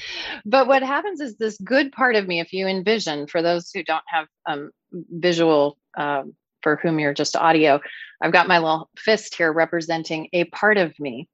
but 0.46 0.68
what 0.68 0.82
happens 0.82 1.22
is 1.22 1.38
this 1.38 1.58
good 1.60 1.92
part 1.92 2.16
of 2.16 2.28
me, 2.28 2.40
if 2.40 2.52
you 2.52 2.68
envision, 2.68 3.28
for 3.28 3.42
those 3.42 3.70
who 3.72 3.84
don't 3.84 4.04
have 4.08 4.28
um, 4.48 4.72
visual, 4.92 5.78
um, 5.96 6.34
for 6.64 6.76
whom 6.78 7.00
you're 7.00 7.14
just 7.14 7.36
audio, 7.36 7.80
I've 8.22 8.34
got 8.34 8.48
my 8.48 8.58
little 8.58 8.90
fist 8.98 9.36
here 9.36 9.54
representing 9.54 10.28
a 10.34 10.46
part 10.46 10.78
of 10.78 11.00
me. 11.00 11.30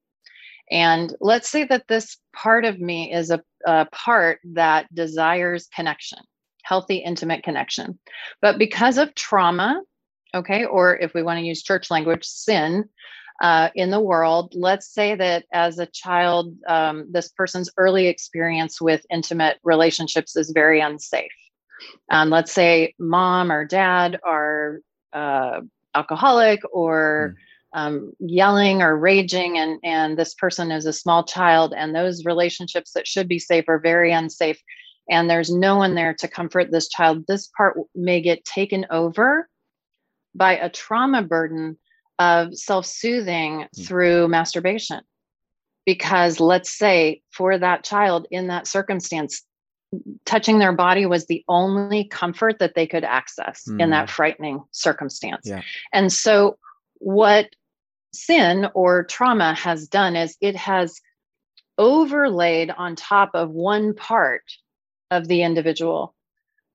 And 0.69 1.15
let's 1.21 1.47
say 1.47 1.63
that 1.63 1.87
this 1.87 2.17
part 2.35 2.65
of 2.65 2.79
me 2.79 3.13
is 3.13 3.31
a, 3.31 3.41
a 3.65 3.85
part 3.91 4.39
that 4.43 4.93
desires 4.93 5.67
connection 5.73 6.19
healthy, 6.65 6.97
intimate 6.97 7.43
connection. 7.43 7.99
But 8.41 8.57
because 8.57 8.97
of 8.97 9.13
trauma, 9.15 9.81
okay, 10.33 10.65
or 10.65 10.97
if 10.97 11.13
we 11.13 11.23
want 11.23 11.39
to 11.39 11.45
use 11.45 11.63
church 11.63 11.91
language, 11.91 12.25
sin 12.25 12.89
uh, 13.41 13.69
in 13.75 13.91
the 13.91 13.99
world, 13.99 14.53
let's 14.55 14.93
say 14.93 15.15
that 15.15 15.45
as 15.53 15.77
a 15.77 15.85
child, 15.85 16.55
um, 16.67 17.07
this 17.11 17.29
person's 17.29 17.69
early 17.77 18.07
experience 18.07 18.81
with 18.81 19.05
intimate 19.11 19.57
relationships 19.63 20.35
is 20.35 20.51
very 20.51 20.79
unsafe. 20.79 21.31
Um, 22.09 22.29
let's 22.29 22.51
say 22.51 22.93
mom 22.97 23.51
or 23.51 23.65
dad 23.65 24.19
are 24.25 24.79
uh, 25.13 25.61
alcoholic 25.93 26.61
or 26.71 27.35
mm. 27.75 27.79
um, 27.79 28.13
yelling 28.19 28.81
or 28.81 28.97
raging, 28.97 29.57
and, 29.57 29.79
and 29.83 30.17
this 30.17 30.33
person 30.33 30.71
is 30.71 30.85
a 30.85 30.93
small 30.93 31.23
child, 31.23 31.73
and 31.77 31.93
those 31.93 32.25
relationships 32.25 32.91
that 32.93 33.07
should 33.07 33.27
be 33.27 33.39
safe 33.39 33.65
are 33.67 33.79
very 33.79 34.11
unsafe 34.11 34.61
and 35.09 35.29
there's 35.29 35.51
no 35.51 35.77
one 35.77 35.95
there 35.95 36.13
to 36.15 36.27
comfort 36.27 36.71
this 36.71 36.89
child, 36.89 37.25
this 37.27 37.49
part 37.55 37.77
may 37.93 38.21
get 38.21 38.45
taken 38.45 38.85
over 38.89 39.47
by 40.33 40.57
a 40.57 40.69
trauma 40.69 41.21
burden 41.21 41.77
of 42.19 42.55
self 42.55 42.85
soothing 42.85 43.65
mm. 43.65 43.87
through 43.87 44.27
masturbation. 44.27 45.01
Because 45.85 46.39
let's 46.39 46.75
say 46.75 47.21
for 47.31 47.57
that 47.57 47.83
child 47.83 48.27
in 48.31 48.47
that 48.47 48.65
circumstance, 48.65 49.43
touching 50.25 50.57
their 50.57 50.73
body 50.73 51.05
was 51.05 51.27
the 51.27 51.43
only 51.47 52.05
comfort 52.05 52.57
that 52.59 52.73
they 52.73 52.87
could 52.87 53.03
access 53.03 53.63
mm. 53.69 53.81
in 53.81 53.91
that 53.91 54.09
hmm. 54.09 54.13
frightening 54.13 54.63
circumstance. 54.71 55.43
Yeah. 55.45 55.61
And 55.93 56.11
so, 56.11 56.57
what 56.95 57.49
sin 58.13 58.67
or 58.73 59.03
trauma 59.03 59.53
has 59.53 59.87
done 59.87 60.15
is 60.15 60.37
it 60.41 60.55
has 60.55 60.99
overlaid 61.77 62.71
on 62.71 62.95
top 62.95 63.31
of 63.33 63.51
one 63.51 63.93
part 63.93 64.43
of 65.11 65.27
the 65.27 65.43
individual, 65.43 66.15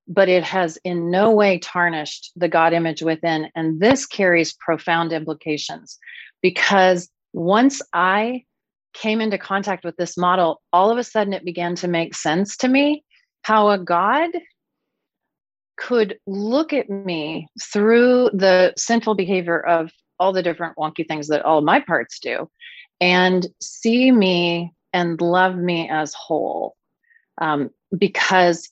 but 0.08 0.28
it 0.28 0.42
has 0.44 0.78
in 0.84 1.10
no 1.10 1.30
way 1.30 1.58
tarnished 1.58 2.32
the 2.36 2.48
God 2.48 2.72
image 2.72 3.02
within. 3.02 3.50
And 3.54 3.80
this 3.80 4.06
carries 4.06 4.54
profound 4.54 5.12
implications 5.12 5.98
because 6.42 7.08
once 7.32 7.80
I 7.92 8.44
came 8.92 9.20
into 9.20 9.38
contact 9.38 9.84
with 9.84 9.96
this 9.96 10.16
model, 10.16 10.60
all 10.72 10.90
of 10.90 10.98
a 10.98 11.04
sudden 11.04 11.32
it 11.32 11.44
began 11.44 11.74
to 11.76 11.88
make 11.88 12.14
sense 12.14 12.56
to 12.58 12.68
me 12.68 13.04
how 13.42 13.70
a 13.70 13.78
God 13.78 14.30
could 15.76 16.18
look 16.26 16.72
at 16.72 16.90
me 16.90 17.48
through 17.72 18.30
the 18.34 18.74
sinful 18.76 19.14
behavior 19.14 19.58
of 19.58 19.90
all 20.18 20.32
the 20.32 20.42
different 20.42 20.76
wonky 20.76 21.06
things 21.08 21.28
that 21.28 21.44
all 21.44 21.62
my 21.62 21.80
parts 21.80 22.18
do 22.18 22.50
and 23.00 23.46
see 23.60 24.12
me 24.12 24.72
and 24.92 25.20
love 25.20 25.56
me 25.56 25.88
as 25.88 26.12
whole 26.12 26.76
um, 27.40 27.70
because 27.96 28.70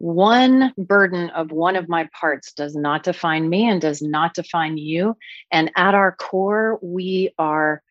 one 0.00 0.72
burden 0.78 1.28
of 1.30 1.52
one 1.52 1.76
of 1.76 1.88
my 1.88 2.08
parts 2.18 2.52
does 2.52 2.74
not 2.74 3.02
define 3.02 3.50
me 3.50 3.68
and 3.68 3.82
does 3.82 4.00
not 4.00 4.32
define 4.32 4.78
you. 4.78 5.14
And 5.52 5.70
at 5.76 5.94
our 5.94 6.12
core, 6.12 6.78
we 6.82 7.34
are 7.38 7.82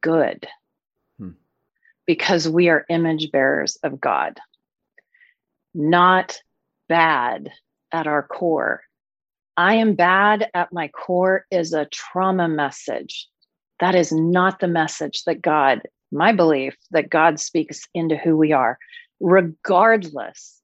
good 0.00 0.48
hmm. 1.18 1.30
because 2.06 2.48
we 2.48 2.70
are 2.70 2.86
image 2.88 3.30
bearers 3.30 3.76
of 3.82 4.00
God, 4.00 4.40
not 5.74 6.40
bad 6.88 7.52
at 7.92 8.06
our 8.06 8.22
core. 8.22 8.80
I 9.58 9.74
am 9.74 9.94
bad 9.94 10.48
at 10.54 10.72
my 10.72 10.88
core 10.88 11.44
is 11.50 11.74
a 11.74 11.84
trauma 11.86 12.48
message. 12.48 13.28
That 13.80 13.94
is 13.94 14.10
not 14.12 14.60
the 14.60 14.68
message 14.68 15.24
that 15.24 15.42
God, 15.42 15.82
my 16.10 16.32
belief, 16.32 16.74
that 16.90 17.10
God 17.10 17.38
speaks 17.38 17.82
into 17.92 18.16
who 18.16 18.34
we 18.36 18.52
are 18.52 18.78
regardless 19.24 20.60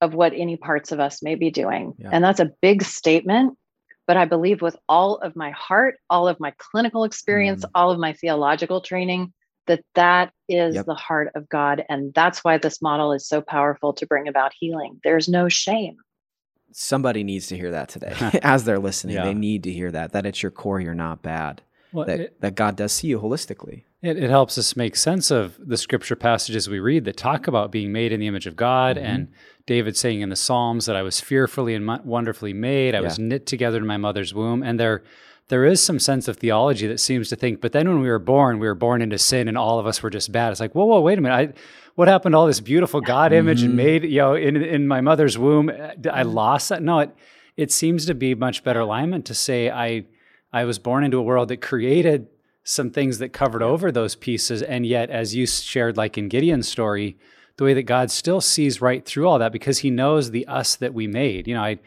of 0.00 0.12
what 0.12 0.32
any 0.34 0.56
parts 0.56 0.90
of 0.90 0.98
us 0.98 1.22
may 1.22 1.36
be 1.36 1.50
doing. 1.50 1.94
Yeah. 1.98 2.10
And 2.12 2.24
that's 2.24 2.40
a 2.40 2.50
big 2.60 2.82
statement. 2.82 3.56
But 4.08 4.16
I 4.16 4.24
believe 4.24 4.60
with 4.60 4.76
all 4.88 5.16
of 5.18 5.36
my 5.36 5.52
heart, 5.52 5.96
all 6.10 6.26
of 6.26 6.40
my 6.40 6.52
clinical 6.58 7.04
experience, 7.04 7.64
mm. 7.64 7.70
all 7.74 7.92
of 7.92 8.00
my 8.00 8.12
theological 8.12 8.80
training, 8.80 9.32
that 9.68 9.84
that 9.94 10.32
is 10.48 10.74
yep. 10.74 10.86
the 10.86 10.94
heart 10.94 11.30
of 11.36 11.48
God. 11.48 11.84
And 11.88 12.12
that's 12.12 12.42
why 12.42 12.58
this 12.58 12.82
model 12.82 13.12
is 13.12 13.28
so 13.28 13.40
powerful 13.40 13.92
to 13.92 14.06
bring 14.06 14.26
about 14.26 14.52
healing. 14.58 14.98
There's 15.04 15.28
no 15.28 15.48
shame. 15.48 15.96
Somebody 16.72 17.22
needs 17.22 17.46
to 17.48 17.56
hear 17.56 17.70
that 17.70 17.88
today 17.88 18.16
as 18.42 18.64
they're 18.64 18.80
listening. 18.80 19.14
Yeah. 19.14 19.26
They 19.26 19.34
need 19.34 19.62
to 19.64 19.72
hear 19.72 19.92
that, 19.92 20.12
that 20.12 20.26
at 20.26 20.42
your 20.42 20.50
core, 20.50 20.80
you're 20.80 20.94
not 20.94 21.22
bad, 21.22 21.62
well, 21.92 22.06
that, 22.06 22.20
it, 22.20 22.40
that 22.40 22.56
God 22.56 22.74
does 22.74 22.92
see 22.92 23.08
you 23.08 23.20
holistically. 23.20 23.84
It, 24.02 24.16
it, 24.16 24.30
helps 24.30 24.56
us 24.56 24.76
make 24.76 24.96
sense 24.96 25.30
of 25.30 25.58
the 25.58 25.76
scripture 25.76 26.16
passages 26.16 26.70
we 26.70 26.80
read 26.80 27.04
that 27.04 27.18
talk 27.18 27.46
about 27.46 27.70
being 27.70 27.92
made 27.92 28.12
in 28.12 28.20
the 28.20 28.26
image 28.26 28.46
of 28.46 28.56
God 28.56 28.96
mm-hmm. 28.96 29.04
and 29.04 29.28
David 29.66 29.94
saying 29.94 30.22
in 30.22 30.30
the 30.30 30.36
Psalms 30.36 30.86
that 30.86 30.96
I 30.96 31.02
was 31.02 31.20
fearfully 31.20 31.74
and 31.74 31.86
wonderfully 32.04 32.54
made. 32.54 32.94
I 32.94 32.98
yeah. 32.98 33.04
was 33.04 33.18
knit 33.18 33.44
together 33.44 33.76
in 33.76 33.86
my 33.86 33.98
mother's 33.98 34.32
womb. 34.32 34.62
And 34.62 34.80
there, 34.80 35.02
there 35.48 35.66
is 35.66 35.82
some 35.82 35.98
sense 35.98 36.28
of 36.28 36.38
theology 36.38 36.86
that 36.86 36.98
seems 36.98 37.28
to 37.28 37.36
think, 37.36 37.60
but 37.60 37.72
then 37.72 37.88
when 37.88 38.00
we 38.00 38.08
were 38.08 38.18
born, 38.18 38.58
we 38.58 38.66
were 38.66 38.74
born 38.74 39.02
into 39.02 39.18
sin 39.18 39.48
and 39.48 39.58
all 39.58 39.78
of 39.78 39.86
us 39.86 40.02
were 40.02 40.10
just 40.10 40.32
bad. 40.32 40.50
It's 40.50 40.60
like, 40.60 40.74
whoa, 40.74 40.86
whoa, 40.86 41.00
wait 41.02 41.18
a 41.18 41.20
minute. 41.20 41.54
I, 41.56 41.60
what 41.94 42.08
happened 42.08 42.32
to 42.32 42.38
all 42.38 42.46
this 42.46 42.60
beautiful 42.60 43.02
God 43.02 43.34
image 43.34 43.58
mm-hmm. 43.58 43.66
and 43.66 43.76
made, 43.76 44.04
you 44.04 44.18
know, 44.18 44.34
in, 44.34 44.56
in 44.56 44.88
my 44.88 45.02
mother's 45.02 45.36
womb? 45.36 45.68
I 45.68 45.72
mm-hmm. 45.72 46.30
lost 46.30 46.70
that. 46.70 46.82
No, 46.82 47.00
it, 47.00 47.14
it 47.56 47.70
seems 47.70 48.06
to 48.06 48.14
be 48.14 48.34
much 48.34 48.64
better 48.64 48.80
alignment 48.80 49.26
to 49.26 49.34
say 49.34 49.70
I, 49.70 50.06
I 50.52 50.64
was 50.64 50.78
born 50.78 51.04
into 51.04 51.18
a 51.18 51.22
world 51.22 51.48
that 51.48 51.60
created 51.60 52.28
some 52.70 52.90
things 52.90 53.18
that 53.18 53.32
covered 53.32 53.62
over 53.62 53.90
those 53.90 54.14
pieces. 54.14 54.62
And 54.62 54.86
yet, 54.86 55.10
as 55.10 55.34
you 55.34 55.46
shared, 55.46 55.96
like 55.96 56.16
in 56.16 56.28
Gideon's 56.28 56.68
story, 56.68 57.16
the 57.56 57.64
way 57.64 57.74
that 57.74 57.82
God 57.82 58.10
still 58.10 58.40
sees 58.40 58.80
right 58.80 59.04
through 59.04 59.28
all 59.28 59.38
that 59.38 59.52
because 59.52 59.78
he 59.78 59.90
knows 59.90 60.30
the 60.30 60.46
us 60.46 60.76
that 60.76 60.94
we 60.94 61.06
made. 61.06 61.46
You 61.48 61.54
know, 61.54 61.62
I, 61.62 61.78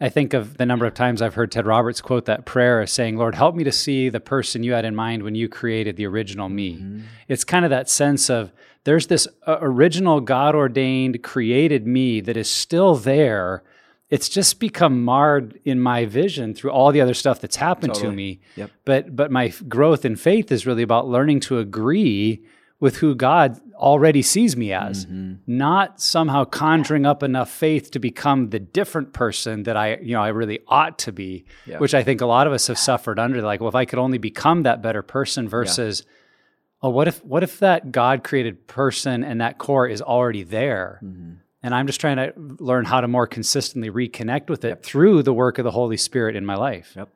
I 0.00 0.08
think 0.08 0.32
of 0.32 0.56
the 0.56 0.66
number 0.66 0.86
of 0.86 0.94
times 0.94 1.20
I've 1.20 1.34
heard 1.34 1.52
Ted 1.52 1.66
Roberts 1.66 2.00
quote 2.00 2.24
that 2.24 2.46
prayer 2.46 2.80
as 2.80 2.90
saying, 2.90 3.16
Lord, 3.16 3.34
help 3.34 3.54
me 3.54 3.62
to 3.64 3.70
see 3.70 4.08
the 4.08 4.18
person 4.18 4.62
you 4.62 4.72
had 4.72 4.84
in 4.84 4.96
mind 4.96 5.22
when 5.22 5.34
you 5.34 5.48
created 5.48 5.96
the 5.96 6.06
original 6.06 6.48
me. 6.48 6.78
Mm-hmm. 6.78 7.00
It's 7.28 7.44
kind 7.44 7.64
of 7.64 7.70
that 7.70 7.90
sense 7.90 8.30
of 8.30 8.50
there's 8.84 9.08
this 9.08 9.28
uh, 9.46 9.58
original 9.60 10.20
God 10.20 10.54
ordained 10.54 11.22
created 11.22 11.86
me 11.86 12.20
that 12.22 12.36
is 12.36 12.48
still 12.48 12.96
there 12.96 13.62
it's 14.10 14.28
just 14.28 14.58
become 14.58 15.04
marred 15.04 15.58
in 15.64 15.80
my 15.80 16.04
vision 16.04 16.52
through 16.52 16.72
all 16.72 16.90
the 16.90 17.00
other 17.00 17.14
stuff 17.14 17.40
that's 17.40 17.56
happened 17.56 17.94
totally. 17.94 18.10
to 18.10 18.16
me. 18.16 18.40
Yep. 18.56 18.70
But 18.84 19.16
but 19.16 19.30
my 19.30 19.52
growth 19.68 20.04
in 20.04 20.16
faith 20.16 20.50
is 20.52 20.66
really 20.66 20.82
about 20.82 21.08
learning 21.08 21.40
to 21.40 21.58
agree 21.58 22.44
with 22.80 22.96
who 22.96 23.14
God 23.14 23.60
already 23.74 24.22
sees 24.22 24.56
me 24.56 24.72
as, 24.72 25.04
mm-hmm. 25.04 25.34
not 25.46 26.00
somehow 26.00 26.44
conjuring 26.44 27.04
up 27.04 27.22
enough 27.22 27.50
faith 27.50 27.90
to 27.90 27.98
become 27.98 28.48
the 28.48 28.58
different 28.58 29.12
person 29.12 29.64
that 29.64 29.76
I, 29.76 29.98
you 29.98 30.14
know, 30.14 30.22
I 30.22 30.28
really 30.28 30.60
ought 30.66 30.98
to 31.00 31.12
be, 31.12 31.44
yep. 31.66 31.78
which 31.78 31.92
I 31.94 32.02
think 32.02 32.22
a 32.22 32.26
lot 32.26 32.46
of 32.46 32.54
us 32.54 32.68
have 32.68 32.78
suffered 32.78 33.18
under 33.18 33.42
like, 33.42 33.60
well, 33.60 33.68
if 33.68 33.74
I 33.74 33.84
could 33.84 33.98
only 33.98 34.16
become 34.16 34.62
that 34.62 34.80
better 34.80 35.02
person 35.02 35.46
versus 35.46 36.04
yeah. 36.06 36.88
oh, 36.88 36.90
what 36.90 37.06
if 37.06 37.22
what 37.22 37.42
if 37.42 37.58
that 37.60 37.92
God 37.92 38.24
created 38.24 38.66
person 38.66 39.24
and 39.24 39.42
that 39.42 39.58
core 39.58 39.86
is 39.86 40.00
already 40.02 40.42
there? 40.42 41.00
Mm-hmm 41.04 41.32
and 41.62 41.74
I'm 41.74 41.86
just 41.86 42.00
trying 42.00 42.16
to 42.16 42.32
learn 42.36 42.84
how 42.84 43.00
to 43.00 43.08
more 43.08 43.26
consistently 43.26 43.90
reconnect 43.90 44.48
with 44.48 44.64
it 44.64 44.68
yep. 44.68 44.82
through 44.82 45.22
the 45.22 45.34
work 45.34 45.58
of 45.58 45.64
the 45.64 45.70
Holy 45.70 45.96
Spirit 45.96 46.36
in 46.36 46.46
my 46.46 46.56
life. 46.56 46.94
Yep. 46.96 47.08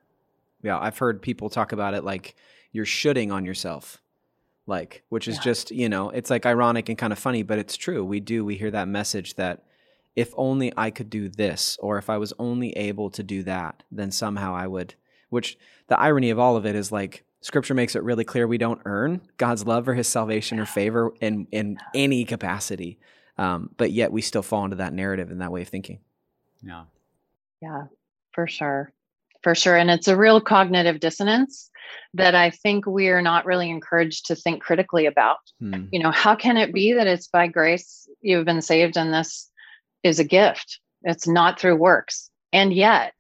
Yeah, 0.63 0.79
I've 0.79 0.99
heard 0.99 1.23
people 1.23 1.51
talk 1.51 1.73
about 1.73 1.95
it 1.95 2.05
like 2.05 2.35
you're 2.73 2.85
shooting 2.85 3.31
on 3.33 3.45
yourself. 3.45 4.01
Like, 4.67 5.03
which 5.11 5.29
is 5.29 5.37
yeah. 5.37 5.43
just, 5.43 5.71
you 5.71 5.91
know, 5.91 6.09
it's 6.09 6.31
like 6.31 6.47
ironic 6.47 6.89
and 6.89 6.97
kind 6.97 7.13
of 7.13 7.19
funny, 7.19 7.43
but 7.43 7.59
it's 7.59 7.77
true. 7.77 8.03
We 8.03 8.21
do, 8.21 8.47
we 8.47 8.57
hear 8.57 8.71
that 8.71 8.89
message 8.89 9.35
that 9.35 9.63
if 10.17 10.33
only 10.37 10.73
I 10.75 10.91
could 10.91 11.11
do 11.11 11.29
this, 11.29 11.77
or 11.81 11.99
if 11.99 12.09
I 12.09 12.17
was 12.17 12.33
only 12.39 12.73
able 12.73 13.11
to 13.11 13.23
do 13.23 13.43
that, 13.43 13.83
then 13.91 14.11
somehow 14.11 14.55
I 14.55 14.67
would. 14.67 14.95
Which 15.29 15.59
the 15.89 16.01
irony 16.01 16.31
of 16.31 16.39
all 16.39 16.57
of 16.57 16.65
it 16.65 16.77
is 16.77 16.91
like, 16.91 17.25
scripture 17.43 17.75
makes 17.75 17.95
it 17.95 18.03
really 18.03 18.25
clear 18.25 18.47
we 18.47 18.57
don't 18.57 18.81
earn 18.87 19.21
God's 19.37 19.67
love 19.67 19.87
or 19.87 19.95
his 19.95 20.09
salvation 20.09 20.59
or 20.59 20.65
favor 20.65 21.13
in, 21.21 21.47
in 21.51 21.77
any 21.95 22.25
capacity 22.25 22.99
Um, 23.37 23.71
but 23.77 23.93
yet 23.93 24.13
we 24.13 24.23
still 24.23 24.43
fall 24.43 24.65
into 24.65 24.77
that 24.77 24.93
narrative 24.93 25.31
and 25.31 25.41
that 25.41 25.53
way 25.53 25.63
of 25.63 25.69
thinking. 25.69 25.99
Yeah. 26.63 26.85
Yeah, 27.61 27.85
for 28.33 28.47
sure. 28.47 28.93
For 29.43 29.55
sure. 29.55 29.77
And 29.77 29.91
it's 29.91 30.09
a 30.09 30.17
real 30.17 30.41
cognitive 30.41 31.01
dissonance 31.01 31.71
that 32.15 32.35
I 32.35 32.51
think 32.51 32.87
we 32.87 33.09
are 33.09 33.23
not 33.23 33.45
really 33.45 33.71
encouraged 33.71 34.27
to 34.27 34.37
think 34.37 34.63
critically 34.63 35.07
about. 35.07 35.39
Hmm. 35.61 35.87
You 35.91 36.03
know, 36.03 36.11
how 36.11 36.35
can 36.35 36.57
it 36.57 36.73
be 36.73 36.93
that 36.93 37.07
it's 37.07 37.29
by 37.29 37.47
grace 37.47 38.09
you've 38.21 38.47
been 38.47 38.63
saved 38.63 38.97
and 38.97 39.13
this 39.13 39.51
is 40.03 40.19
a 40.19 40.25
gift? 40.25 40.81
It's 41.03 41.27
not 41.27 41.61
through 41.61 41.77
works. 41.77 42.31
And 42.53 42.73
yet, 42.73 43.15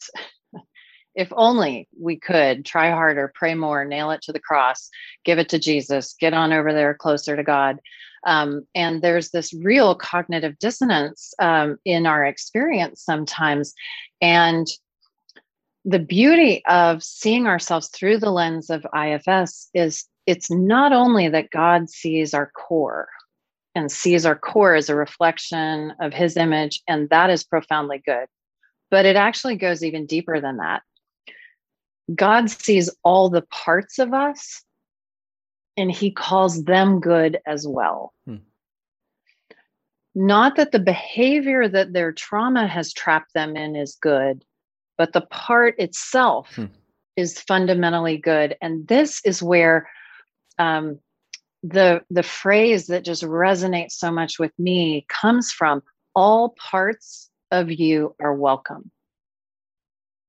if 1.14 1.33
only 1.37 1.88
we 1.98 2.18
could 2.18 2.64
try 2.64 2.90
harder, 2.90 3.33
pray 3.35 3.55
more, 3.55 3.85
nail 3.85 4.11
it 4.11 4.22
to 4.22 4.33
the 4.33 4.40
cross, 4.40 4.88
give 5.24 5.38
it 5.38 5.48
to 5.50 5.59
Jesus, 5.59 6.14
get 6.18 6.35
on 6.35 6.53
over 6.53 6.72
there 6.72 6.94
closer 6.94 7.37
to 7.37 7.42
God. 7.42 7.81
Um, 8.26 8.66
and 8.74 9.02
there's 9.02 9.30
this 9.30 9.52
real 9.52 9.94
cognitive 9.94 10.58
dissonance 10.58 11.34
um, 11.38 11.78
in 11.84 12.06
our 12.06 12.24
experience 12.24 13.02
sometimes. 13.02 13.74
And 14.20 14.66
the 15.84 15.98
beauty 15.98 16.64
of 16.66 17.02
seeing 17.02 17.46
ourselves 17.46 17.88
through 17.88 18.18
the 18.18 18.30
lens 18.30 18.70
of 18.70 18.87
IFS 18.94 19.68
is 19.74 20.06
it's 20.26 20.50
not 20.50 20.92
only 20.92 21.28
that 21.28 21.50
God 21.50 21.90
sees 21.90 22.32
our 22.32 22.50
core 22.50 23.08
and 23.74 23.90
sees 23.92 24.24
our 24.24 24.37
core 24.37 24.74
as 24.74 24.88
a 24.88 24.94
reflection 24.94 25.92
of 26.00 26.14
his 26.14 26.37
image, 26.37 26.80
and 26.88 27.08
that 27.10 27.28
is 27.28 27.44
profoundly 27.44 28.02
good, 28.06 28.26
but 28.90 29.04
it 29.04 29.16
actually 29.16 29.56
goes 29.56 29.84
even 29.84 30.06
deeper 30.06 30.40
than 30.40 30.58
that. 30.58 30.82
God 32.14 32.50
sees 32.50 32.90
all 33.02 33.28
the 33.28 33.42
parts 33.42 33.98
of 33.98 34.14
us 34.14 34.63
and 35.76 35.90
he 35.90 36.10
calls 36.10 36.64
them 36.64 37.00
good 37.00 37.38
as 37.46 37.66
well. 37.66 38.12
Hmm. 38.26 38.37
Not 40.14 40.56
that 40.56 40.72
the 40.72 40.78
behavior 40.78 41.68
that 41.68 41.92
their 41.92 42.12
trauma 42.12 42.66
has 42.66 42.92
trapped 42.92 43.34
them 43.34 43.56
in 43.56 43.74
is 43.74 43.96
good, 44.00 44.44
but 44.96 45.12
the 45.12 45.22
part 45.22 45.74
itself 45.78 46.54
hmm. 46.54 46.66
is 47.16 47.40
fundamentally 47.40 48.18
good. 48.18 48.56
And 48.60 48.87
this 48.87 49.20
is 49.24 49.42
where 49.42 49.88
um, 50.58 51.00
the 51.62 52.02
the 52.10 52.22
phrase 52.22 52.87
that 52.88 53.04
just 53.04 53.22
resonates 53.22 53.92
so 53.92 54.12
much 54.12 54.38
with 54.38 54.52
me 54.58 55.06
comes 55.08 55.50
from 55.50 55.82
all 56.14 56.54
parts 56.70 57.30
of 57.50 57.72
you 57.72 58.14
are 58.20 58.34
welcome 58.34 58.90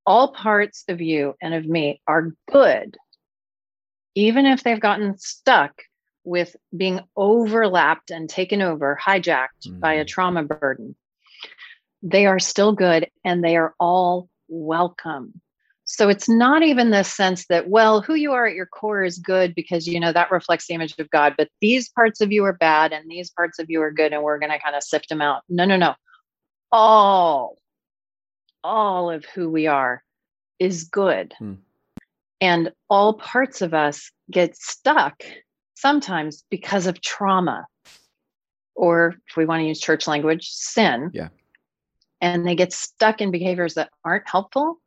all 0.06 0.32
parts 0.34 0.84
of 0.88 1.02
you 1.02 1.36
and 1.42 1.54
of 1.54 1.66
me 1.66 2.02
are 2.08 2.34
good 2.52 2.98
even 4.16 4.46
if 4.46 4.64
they've 4.64 4.80
gotten 4.80 5.18
stuck 5.18 5.84
with 6.24 6.56
being 6.76 7.02
overlapped 7.16 8.10
and 8.10 8.30
taken 8.30 8.62
over, 8.62 8.98
hijacked 9.04 9.68
mm-hmm. 9.68 9.80
by 9.80 9.94
a 9.94 10.00
mm-hmm. 10.00 10.08
trauma 10.08 10.44
burden, 10.44 10.96
they 12.02 12.26
are 12.26 12.40
still 12.40 12.74
good 12.74 13.10
and 13.24 13.44
they 13.44 13.58
are 13.58 13.76
all 13.80 14.30
welcome. 14.48 15.42
So 15.88 16.10
it's 16.10 16.28
not 16.28 16.64
even 16.64 16.90
the 16.90 17.04
sense 17.04 17.46
that, 17.48 17.70
well, 17.70 18.02
who 18.02 18.16
you 18.16 18.32
are 18.32 18.48
at 18.48 18.56
your 18.56 18.66
core 18.66 19.04
is 19.04 19.20
good 19.20 19.54
because, 19.54 19.88
you 19.88 20.00
know, 20.00 20.12
that 20.12 20.32
reflects 20.32 20.66
the 20.68 20.74
image 20.74 20.96
of 20.98 21.12
God, 21.12 21.36
but 21.38 21.50
these 21.62 21.90
parts 21.90 22.22
of 22.22 22.32
you 22.32 22.44
are 22.46 22.54
bad 22.54 22.92
and 22.92 23.10
these 23.10 23.30
parts 23.30 23.60
of 23.60 23.70
you 23.70 23.82
are 23.84 23.92
good 23.92 24.12
and 24.12 24.24
we're 24.24 24.40
going 24.40 24.52
to 24.52 24.60
kind 24.60 24.76
of 24.76 24.82
sift 24.82 25.10
them 25.10 25.22
out. 25.22 25.44
No, 25.48 25.66
no, 25.66 25.78
no. 25.78 25.94
All, 26.72 27.60
all 28.64 29.12
of 29.12 29.26
who 29.26 29.48
we 29.50 29.68
are 29.68 30.04
is 30.58 30.86
good. 30.86 31.36
Hmm. 31.38 31.54
And 32.42 32.72
all 32.90 33.14
parts 33.14 33.62
of 33.62 33.74
us 33.74 34.12
get 34.30 34.56
stuck 34.58 35.24
sometimes 35.76 36.44
because 36.50 36.88
of 36.88 37.02
trauma, 37.02 37.66
or 38.76 39.16
if 39.30 39.38
we 39.38 39.46
want 39.46 39.62
to 39.62 39.68
use 39.68 39.80
church 39.80 40.08
language, 40.08 40.50
sin. 40.50 41.12
Yeah. 41.14 41.30
And 42.22 42.46
they 42.48 42.56
get 42.56 42.74
stuck 42.74 43.22
in 43.22 43.32
behaviors 43.32 43.76
that 43.76 43.90
aren't 44.04 44.28
helpful, 44.28 44.80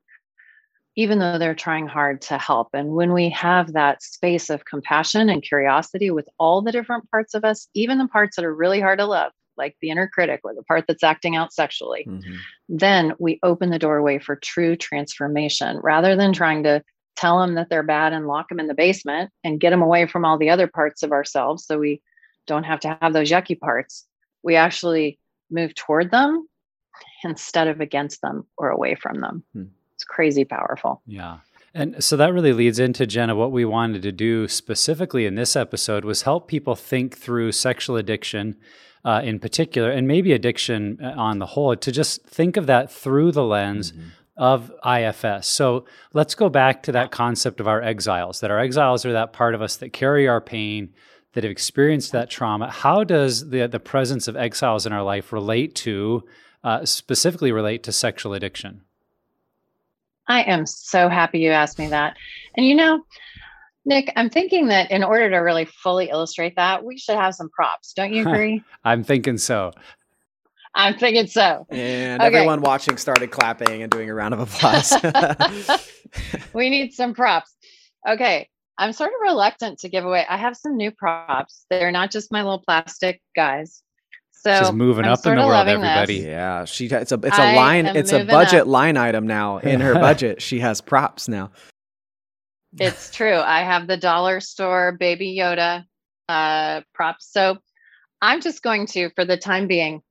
even 0.97 1.19
though 1.19 1.39
they're 1.39 1.55
trying 1.55 1.87
hard 1.87 2.21
to 2.23 2.39
help. 2.39 2.69
And 2.73 2.91
when 2.91 3.13
we 3.13 3.31
have 3.31 3.75
that 3.75 4.03
space 4.03 4.51
of 4.51 4.65
compassion 4.65 5.29
and 5.29 5.43
curiosity 5.43 6.11
with 6.11 6.29
all 6.39 6.63
the 6.63 6.73
different 6.73 7.11
parts 7.11 7.35
of 7.35 7.45
us, 7.45 7.69
even 7.75 7.99
the 7.99 8.09
parts 8.09 8.37
that 8.37 8.45
are 8.45 8.55
really 8.55 8.81
hard 8.81 8.99
to 8.99 9.07
love, 9.07 9.33
like 9.57 9.77
the 9.81 9.91
inner 9.91 10.09
critic 10.09 10.41
or 10.45 10.55
the 10.55 10.63
part 10.65 10.85
that's 10.89 11.05
acting 11.05 11.37
out 11.37 11.53
sexually, 11.53 12.05
mm-hmm. 12.09 12.37
then 12.69 13.13
we 13.19 13.39
open 13.43 13.71
the 13.71 13.79
doorway 13.79 14.19
for 14.19 14.37
true 14.37 14.75
transformation 14.77 15.79
rather 15.83 16.17
than 16.17 16.33
trying 16.33 16.63
to 16.65 16.83
tell 17.19 17.41
them 17.41 17.55
that 17.57 17.69
they're 17.69 17.83
bad 17.83 18.13
and 18.13 18.29
lock 18.29 18.49
them 18.49 18.61
in 18.61 18.69
the 18.69 18.75
basement 18.75 19.31
and 19.43 19.59
get 19.59 19.71
them 19.71 19.83
away 19.83 20.07
from 20.07 20.25
all 20.25 20.39
the 20.39 20.51
other 20.51 20.69
parts 20.69 21.03
of 21.03 21.11
ourselves 21.11 21.67
so 21.67 21.77
we 21.77 22.01
don't 22.47 22.63
have 22.63 22.79
to 22.79 22.97
have 23.03 23.13
those 23.13 23.29
yucky 23.29 23.59
parts. 23.59 24.07
We 24.45 24.55
actually 24.55 25.19
move 25.51 25.75
toward 25.75 26.13
them 26.13 26.47
instead 27.25 27.67
of 27.67 27.81
against 27.81 28.23
them 28.23 28.47
or 28.57 28.69
away 28.71 28.95
from 28.95 29.21
them. 29.21 29.43
Hmm. 29.53 29.65
It's 29.95 30.05
crazy 30.05 30.45
powerful. 30.45 31.03
Yeah. 31.07 31.39
And 31.75 32.03
so 32.03 32.17
that 32.17 32.33
really 32.33 32.53
leads 32.53 32.79
into 32.79 33.05
Jenna. 33.05 33.35
What 33.35 33.51
we 33.51 33.65
wanted 33.65 34.03
to 34.03 34.13
do 34.13 34.47
specifically 34.47 35.27
in 35.27 35.35
this 35.35 35.57
episode 35.57 36.05
was 36.05 36.23
help 36.23 36.47
people 36.47 36.77
think 36.77 37.19
through 37.19 37.51
sexual 37.51 37.97
addiction 37.97 38.57
uh, 39.05 39.23
in 39.25 39.41
particular, 39.41 39.91
and 39.91 40.07
maybe 40.07 40.33
addiction 40.33 40.99
uh, 41.03 41.15
on 41.17 41.39
the 41.39 41.47
whole, 41.47 41.75
to 41.75 41.93
just 41.93 42.25
think 42.27 42.57
of 42.57 42.67
that 42.67 42.93
through 42.93 43.33
the 43.33 43.45
lens 43.45 43.93
mm-hmm 43.93 44.09
of 44.39 44.73
IFS. 44.87 45.49
So 45.49 45.85
let's 46.15 46.35
go 46.35 46.49
back 46.49 46.85
to 46.85 46.93
that 46.93 47.11
concept 47.11 47.61
of 47.61 47.67
our 47.67 47.83
exiles, 47.83 48.41
that 48.41 48.51
our 48.51 48.61
exiles 48.61 49.05
are 49.05 49.13
that 49.13 49.33
part 49.33 49.55
of 49.55 49.61
us 49.61 49.77
that 49.77 49.93
carry 49.93 50.29
our 50.29 50.41
pain, 50.41 50.91
that 51.35 51.45
have 51.45 51.51
experienced 51.51 52.13
that 52.13 52.31
trauma. 52.31 52.71
How 52.71 53.05
does 53.05 53.51
the, 53.51 53.67
the 53.67 53.81
presence 53.81 54.29
of 54.29 54.37
exiles 54.37 54.87
in 54.87 54.93
our 54.93 55.03
life 55.03 55.33
relate 55.33 55.75
to, 55.77 56.25
uh, 56.63 56.85
specifically 56.85 57.53
relate 57.53 57.83
to 57.83 57.93
sexual 57.93 58.33
addiction? 58.33 58.83
I 60.29 60.43
am 60.43 60.67
so 60.67 61.09
happy 61.09 61.41
you 61.41 61.51
asked 61.51 61.79
me 61.79 61.89
that. 61.89 62.17
And 62.57 62.65
you 62.65 62.75
know, 62.75 63.03
Nick, 63.85 64.13
I'm 64.17 64.29
thinking 64.29 64.69
that 64.69 64.91
in 64.91 65.03
order 65.03 65.31
to 65.31 65.37
really 65.39 65.65
fully 65.65 66.11
illustrate 66.11 66.57
that, 66.57 66.85
we 66.85 66.99
should 66.99 67.17
have 67.17 67.35
some 67.35 67.49
props. 67.49 67.95
Don't 67.95 68.13
you 68.13 68.23
agree? 68.29 68.63
I'm 68.85 69.03
thinking 69.03 69.39
so. 69.39 69.73
I'm 70.79 70.97
thinking 70.97 71.27
so. 71.27 71.67
And 71.71 72.23
okay. 72.23 72.27
everyone 72.27 72.61
watching 72.61 72.97
started 72.97 73.33
clapping 73.33 73.83
and 73.83 73.91
doing 73.91 74.09
a 74.09 74.15
round 74.15 74.33
of 74.33 74.41
applause. 74.41 74.95
we 76.53 76.71
need 76.71 76.93
some 76.95 77.15
props. 77.15 77.55
Okay. 78.09 78.49
I'm 78.79 78.93
sort 78.93 79.11
of 79.11 79.21
reluctant 79.21 79.81
to 79.81 79.89
give 79.89 80.05
away. 80.05 80.25
I 80.29 80.37
have 80.37 80.57
some 80.57 80.77
new 80.77 80.93
props. 80.93 81.67
They're 81.69 81.91
not 81.91 82.13
just 82.13 82.31
my 82.31 82.43
little 82.43 82.63
plastic 82.65 83.21
guys. 83.35 83.83
So 84.31 84.57
she's 84.57 84.73
moving 84.73 85.05
I'm 85.05 85.15
up 85.15 85.27
in 85.27 85.35
the 85.35 85.45
world, 85.45 85.67
everybody. 85.67 86.21
This. 86.21 86.27
Yeah, 86.29 86.65
she 86.65 86.87
it's 86.87 87.11
a 87.11 87.19
it's 87.25 87.37
a 87.37 87.43
I 87.43 87.57
line 87.57 87.87
it's 87.87 88.13
a 88.13 88.25
budget 88.25 88.61
up. 88.61 88.67
line 88.69 88.97
item 88.97 89.27
now 89.27 89.59
in 89.59 89.81
her 89.81 89.95
budget. 90.01 90.41
she 90.41 90.61
has 90.61 90.81
props 90.81 91.27
now. 91.27 91.51
It's 92.79 93.11
true. 93.11 93.35
I 93.35 93.63
have 93.63 93.89
the 93.89 93.97
dollar 93.97 94.39
store 94.39 94.93
baby 94.93 95.37
Yoda 95.37 95.85
uh, 96.29 96.83
props. 96.95 97.33
So 97.33 97.59
I'm 98.23 98.41
just 98.41 98.63
going 98.63 98.87
to, 98.89 99.11
for 99.17 99.25
the 99.25 99.37
time 99.37 99.67
being, 99.67 100.03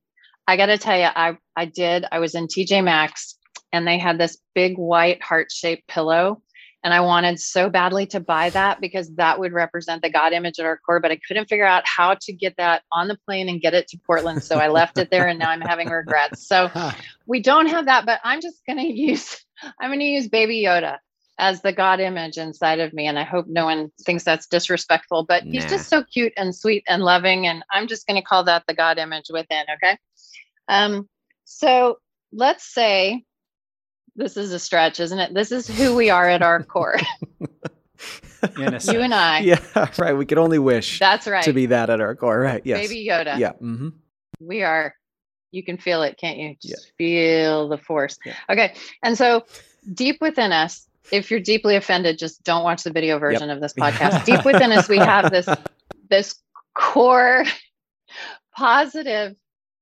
I 0.48 0.56
got 0.56 0.66
to 0.66 0.78
tell 0.78 0.98
you, 0.98 1.04
I 1.04 1.36
I 1.54 1.66
did. 1.66 2.06
I 2.10 2.20
was 2.20 2.34
in 2.34 2.46
TJ 2.46 2.82
Maxx 2.82 3.36
and 3.70 3.86
they 3.86 3.98
had 3.98 4.18
this 4.18 4.38
big 4.54 4.78
white 4.78 5.22
heart 5.22 5.52
shaped 5.52 5.86
pillow. 5.86 6.42
And 6.82 6.94
I 6.94 7.00
wanted 7.00 7.38
so 7.38 7.68
badly 7.68 8.06
to 8.06 8.20
buy 8.20 8.48
that 8.50 8.80
because 8.80 9.14
that 9.16 9.38
would 9.38 9.52
represent 9.52 10.00
the 10.00 10.10
God 10.10 10.32
image 10.32 10.58
at 10.58 10.64
our 10.64 10.78
core, 10.78 11.00
but 11.00 11.10
I 11.10 11.18
couldn't 11.26 11.48
figure 11.48 11.66
out 11.66 11.82
how 11.84 12.16
to 12.22 12.32
get 12.32 12.56
that 12.56 12.82
on 12.90 13.08
the 13.08 13.18
plane 13.26 13.48
and 13.48 13.60
get 13.60 13.74
it 13.74 13.88
to 13.88 13.98
Portland. 14.06 14.42
So 14.42 14.58
I 14.58 14.68
left 14.68 14.96
it 14.96 15.10
there 15.10 15.26
and 15.26 15.38
now 15.38 15.50
I'm 15.50 15.60
having 15.60 15.88
regrets. 15.88 16.46
So 16.46 16.70
we 17.26 17.40
don't 17.42 17.66
have 17.66 17.86
that, 17.86 18.06
but 18.06 18.20
I'm 18.24 18.40
just 18.40 18.64
going 18.64 18.78
to 18.78 18.86
use, 18.86 19.44
I'm 19.78 19.90
going 19.90 19.98
to 19.98 20.06
use 20.06 20.28
Baby 20.28 20.62
Yoda 20.62 20.98
as 21.38 21.62
the 21.62 21.72
God 21.72 22.00
image 22.00 22.36
inside 22.36 22.80
of 22.80 22.92
me. 22.92 23.06
And 23.06 23.18
I 23.18 23.24
hope 23.24 23.46
no 23.46 23.64
one 23.64 23.92
thinks 24.02 24.24
that's 24.24 24.46
disrespectful, 24.46 25.24
but 25.24 25.46
nah. 25.46 25.52
he's 25.52 25.66
just 25.66 25.88
so 25.88 26.02
cute 26.02 26.32
and 26.36 26.54
sweet 26.54 26.82
and 26.88 27.02
loving. 27.02 27.46
And 27.46 27.64
I'm 27.70 27.86
just 27.86 28.06
going 28.06 28.20
to 28.20 28.26
call 28.26 28.44
that 28.44 28.64
the 28.66 28.74
God 28.74 28.98
image 28.98 29.26
within. 29.30 29.64
Okay. 29.74 29.96
Um, 30.68 31.08
so 31.44 31.98
let's 32.32 32.64
say 32.64 33.24
this 34.16 34.36
is 34.36 34.52
a 34.52 34.58
stretch, 34.58 34.98
isn't 34.98 35.18
it? 35.18 35.32
This 35.32 35.52
is 35.52 35.68
who 35.68 35.94
we 35.94 36.10
are 36.10 36.28
at 36.28 36.42
our 36.42 36.62
core. 36.64 36.98
you 37.40 39.00
and 39.00 39.14
I. 39.14 39.40
Yeah, 39.40 39.60
right. 39.98 40.14
We 40.14 40.26
could 40.26 40.38
only 40.38 40.58
wish. 40.58 40.98
That's 40.98 41.26
right. 41.26 41.44
To 41.44 41.52
be 41.52 41.66
that 41.66 41.88
at 41.88 42.00
our 42.00 42.16
core, 42.16 42.40
right? 42.40 42.62
Yes. 42.64 42.88
Baby 42.88 43.06
Yoda. 43.08 43.38
Yeah. 43.38 43.52
Mm-hmm. 43.52 43.90
We 44.40 44.62
are. 44.64 44.94
You 45.52 45.62
can 45.62 45.78
feel 45.78 46.02
it, 46.02 46.18
can't 46.18 46.36
you? 46.36 46.56
Just 46.60 46.86
yeah. 46.86 46.92
feel 46.98 47.68
the 47.68 47.78
force. 47.78 48.18
Yeah. 48.26 48.34
Okay. 48.50 48.74
And 49.02 49.16
so, 49.16 49.44
deep 49.94 50.20
within 50.20 50.52
us, 50.52 50.88
if 51.10 51.30
you're 51.30 51.40
deeply 51.40 51.76
offended, 51.76 52.18
just 52.18 52.42
don't 52.44 52.64
watch 52.64 52.82
the 52.82 52.92
video 52.92 53.18
version 53.18 53.48
yep. 53.48 53.56
of 53.56 53.62
this 53.62 53.72
podcast. 53.78 54.24
deep 54.24 54.44
within 54.44 54.72
us, 54.72 54.88
we 54.88 54.98
have 54.98 55.30
this 55.30 55.48
this 56.10 56.36
core 56.74 57.44
positive 58.56 59.34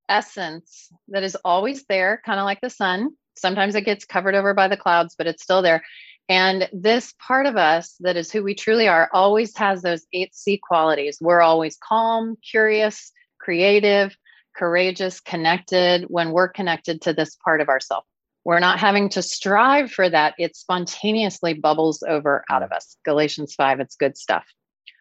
essence 0.09 0.88
that 1.09 1.22
is 1.22 1.37
always 1.44 1.85
there, 1.87 2.20
kind 2.24 2.38
of 2.38 2.44
like 2.44 2.61
the 2.61 2.70
sun. 2.70 3.11
Sometimes 3.37 3.74
it 3.74 3.83
gets 3.83 4.05
covered 4.05 4.35
over 4.35 4.55
by 4.55 4.68
the 4.68 4.76
clouds, 4.76 5.14
but 5.16 5.26
it's 5.26 5.42
still 5.42 5.62
there. 5.62 5.83
And 6.29 6.68
this 6.72 7.14
part 7.24 7.46
of 7.46 7.57
us 7.57 7.94
that 8.00 8.16
is 8.16 8.33
who 8.33 8.42
we 8.42 8.55
truly 8.55 8.88
are 8.88 9.09
always 9.12 9.57
has 9.57 9.83
those 9.83 10.07
eight 10.12 10.35
C 10.35 10.59
qualities. 10.61 11.18
We're 11.20 11.40
always 11.40 11.76
calm, 11.76 12.37
curious, 12.48 13.12
creative, 13.38 14.16
courageous, 14.57 15.20
connected 15.20 16.05
when 16.09 16.33
we're 16.33 16.48
connected 16.48 17.02
to 17.02 17.12
this 17.12 17.37
part 17.44 17.61
of 17.61 17.68
ourselves. 17.68 18.07
We're 18.46 18.61
not 18.61 18.78
having 18.78 19.09
to 19.09 19.22
strive 19.22 19.90
for 19.90 20.09
that. 20.09 20.35
It 20.38 20.54
spontaneously 20.54 21.54
bubbles 21.54 22.04
over 22.06 22.44
out 22.48 22.62
of 22.62 22.70
us. 22.70 22.96
Galatians 23.04 23.56
5, 23.56 23.80
it's 23.80 23.96
good 23.96 24.16
stuff. 24.16 24.44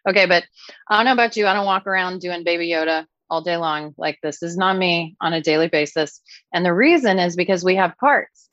Okay, 0.08 0.26
but 0.26 0.42
I 0.88 0.96
don't 0.96 1.04
know 1.04 1.12
about 1.12 1.36
you. 1.36 1.46
I 1.46 1.54
don't 1.54 1.64
walk 1.64 1.86
around 1.86 2.20
doing 2.20 2.42
baby 2.42 2.68
Yoda 2.68 3.06
all 3.30 3.42
day 3.42 3.56
long. 3.56 3.94
Like 3.96 4.18
this 4.20 4.42
is 4.42 4.56
not 4.56 4.76
me 4.76 5.14
on 5.20 5.32
a 5.32 5.40
daily 5.40 5.68
basis. 5.68 6.20
And 6.52 6.66
the 6.66 6.74
reason 6.74 7.20
is 7.20 7.36
because 7.36 7.62
we 7.62 7.76
have 7.76 7.96
parts, 7.98 8.48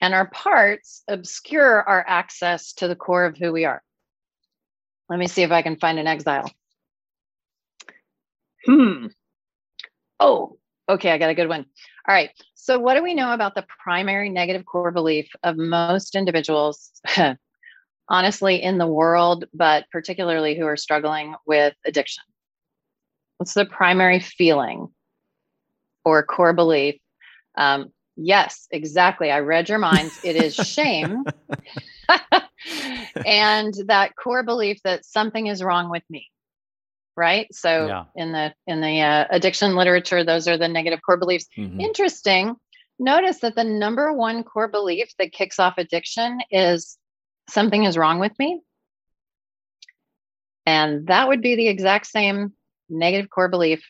and 0.00 0.14
our 0.14 0.30
parts 0.30 1.02
obscure 1.08 1.82
our 1.82 2.02
access 2.08 2.72
to 2.74 2.88
the 2.88 2.96
core 2.96 3.26
of 3.26 3.36
who 3.36 3.52
we 3.52 3.66
are. 3.66 3.82
Let 5.10 5.18
me 5.18 5.26
see 5.26 5.42
if 5.42 5.50
I 5.50 5.60
can 5.60 5.76
find 5.76 5.98
an 5.98 6.06
exile. 6.06 6.50
Hmm. 8.64 9.08
Oh, 10.18 10.56
okay. 10.88 11.10
I 11.10 11.18
got 11.18 11.28
a 11.28 11.34
good 11.34 11.50
one. 11.50 11.66
All 12.08 12.14
right. 12.14 12.30
So, 12.54 12.78
what 12.80 12.94
do 12.94 13.02
we 13.02 13.14
know 13.14 13.32
about 13.32 13.54
the 13.54 13.64
primary 13.82 14.28
negative 14.28 14.64
core 14.64 14.90
belief 14.90 15.30
of 15.44 15.56
most 15.56 16.16
individuals, 16.16 16.90
honestly, 18.08 18.60
in 18.60 18.78
the 18.78 18.86
world, 18.86 19.44
but 19.54 19.84
particularly 19.92 20.56
who 20.56 20.66
are 20.66 20.76
struggling 20.76 21.36
with 21.46 21.74
addiction? 21.86 22.24
What's 23.36 23.54
the 23.54 23.66
primary 23.66 24.18
feeling 24.18 24.88
or 26.04 26.24
core 26.24 26.52
belief? 26.52 26.96
Um, 27.56 27.92
yes, 28.16 28.66
exactly. 28.72 29.30
I 29.30 29.38
read 29.40 29.68
your 29.68 29.78
minds. 29.78 30.18
It 30.24 30.34
is 30.34 30.54
shame. 30.56 31.24
and 33.26 33.74
that 33.86 34.16
core 34.16 34.42
belief 34.42 34.80
that 34.82 35.04
something 35.04 35.46
is 35.46 35.62
wrong 35.62 35.88
with 35.88 36.02
me 36.10 36.31
right 37.16 37.46
so 37.52 37.86
yeah. 37.86 38.04
in 38.16 38.32
the 38.32 38.52
in 38.66 38.80
the 38.80 39.00
uh, 39.00 39.26
addiction 39.30 39.74
literature 39.74 40.24
those 40.24 40.48
are 40.48 40.56
the 40.56 40.68
negative 40.68 41.00
core 41.04 41.16
beliefs 41.16 41.46
mm-hmm. 41.56 41.80
interesting 41.80 42.56
notice 42.98 43.40
that 43.40 43.54
the 43.54 43.64
number 43.64 44.12
one 44.12 44.42
core 44.42 44.68
belief 44.68 45.10
that 45.18 45.32
kicks 45.32 45.58
off 45.58 45.74
addiction 45.78 46.38
is 46.50 46.98
something 47.48 47.84
is 47.84 47.96
wrong 47.96 48.18
with 48.18 48.32
me 48.38 48.60
and 50.64 51.06
that 51.08 51.28
would 51.28 51.42
be 51.42 51.56
the 51.56 51.68
exact 51.68 52.06
same 52.06 52.52
negative 52.88 53.28
core 53.28 53.48
belief 53.48 53.84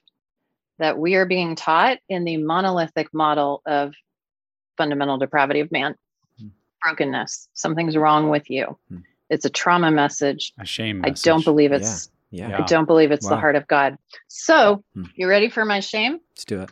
that 0.79 0.99
we 0.99 1.15
are 1.15 1.27
being 1.27 1.55
taught 1.55 1.99
in 2.09 2.25
the 2.25 2.39
monolithic 2.39 3.13
model 3.13 3.63
of 3.67 3.93
fundamental 4.77 5.19
depravity 5.19 5.61
of 5.61 5.71
man 5.71 5.95
mm. 6.43 6.51
brokenness 6.83 7.49
something's 7.53 7.97
wrong 7.97 8.31
with 8.31 8.51
you 8.51 8.77
mm. 8.91 9.03
it's 9.31 9.45
a 9.45 9.51
trauma 9.51 9.91
message 9.91 10.53
a 10.59 10.65
shame 10.65 11.01
message. 11.01 11.27
i 11.27 11.31
don't 11.31 11.45
believe 11.45 11.71
it's 11.71 12.07
yeah. 12.07 12.12
Yeah. 12.33 12.61
i 12.61 12.67
don't 12.67 12.87
believe 12.87 13.13
it's 13.13 13.27
wow. 13.27 13.31
the 13.31 13.37
heart 13.37 13.57
of 13.57 13.67
god 13.69 13.97
so 14.29 14.83
mm. 14.97 15.09
you 15.15 15.29
ready 15.29 15.49
for 15.49 15.65
my 15.65 15.81
shame 15.81 16.19
let's 16.33 16.45
do 16.45 16.61
it 16.61 16.71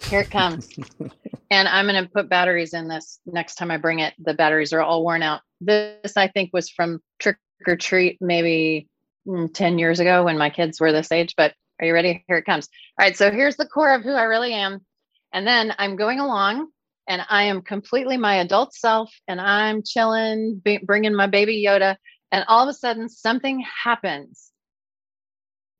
here 0.00 0.20
it 0.20 0.30
comes 0.30 0.68
and 1.50 1.68
i'm 1.68 1.86
going 1.86 2.02
to 2.02 2.10
put 2.10 2.28
batteries 2.28 2.72
in 2.72 2.88
this 2.88 3.20
next 3.26 3.56
time 3.56 3.70
i 3.70 3.76
bring 3.76 3.98
it 3.98 4.14
the 4.18 4.34
batteries 4.34 4.72
are 4.72 4.80
all 4.80 5.04
worn 5.04 5.22
out 5.22 5.42
this 5.60 6.16
i 6.16 6.28
think 6.28 6.50
was 6.52 6.70
from 6.70 7.00
trick 7.18 7.36
or 7.66 7.76
treat 7.76 8.16
maybe 8.20 8.88
mm, 9.28 9.52
10 9.52 9.78
years 9.78 10.00
ago 10.00 10.24
when 10.24 10.38
my 10.38 10.48
kids 10.48 10.80
were 10.80 10.92
this 10.92 11.12
age 11.12 11.34
but 11.36 11.52
are 11.82 11.86
you 11.86 11.94
ready? 11.94 12.24
Here 12.28 12.36
it 12.36 12.44
comes. 12.44 12.68
All 12.98 13.04
right. 13.04 13.16
So 13.16 13.32
here's 13.32 13.56
the 13.56 13.66
core 13.66 13.92
of 13.92 14.02
who 14.02 14.12
I 14.12 14.22
really 14.22 14.54
am. 14.54 14.86
And 15.32 15.44
then 15.44 15.74
I'm 15.78 15.96
going 15.96 16.20
along 16.20 16.68
and 17.08 17.22
I 17.28 17.44
am 17.44 17.60
completely 17.60 18.16
my 18.16 18.36
adult 18.36 18.72
self 18.72 19.12
and 19.26 19.40
I'm 19.40 19.82
chilling, 19.82 20.62
b- 20.64 20.78
bringing 20.78 21.12
my 21.12 21.26
baby 21.26 21.64
Yoda. 21.66 21.96
And 22.30 22.44
all 22.46 22.62
of 22.62 22.68
a 22.68 22.78
sudden, 22.78 23.08
something 23.08 23.64
happens 23.84 24.51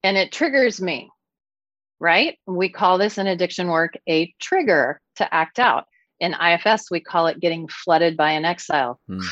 and 0.03 0.17
it 0.17 0.33
triggers 0.33 0.81
me, 0.81 1.11
right? 2.01 2.39
We 2.47 2.69
call 2.69 2.99
this 2.99 3.19
in 3.19 3.27
addiction 3.27 3.69
work 3.69 3.95
a 4.09 4.35
trigger 4.41 5.01
to 5.17 5.35
act 5.35 5.59
out. 5.59 5.87
In 6.21 6.35
IFS, 6.35 6.91
we 6.91 7.01
call 7.01 7.27
it 7.27 7.41
getting 7.41 7.69
flooded 7.69 8.17
by 8.17 8.31
an 8.33 8.45
exile. 8.45 9.01
Hmm. 9.09 9.21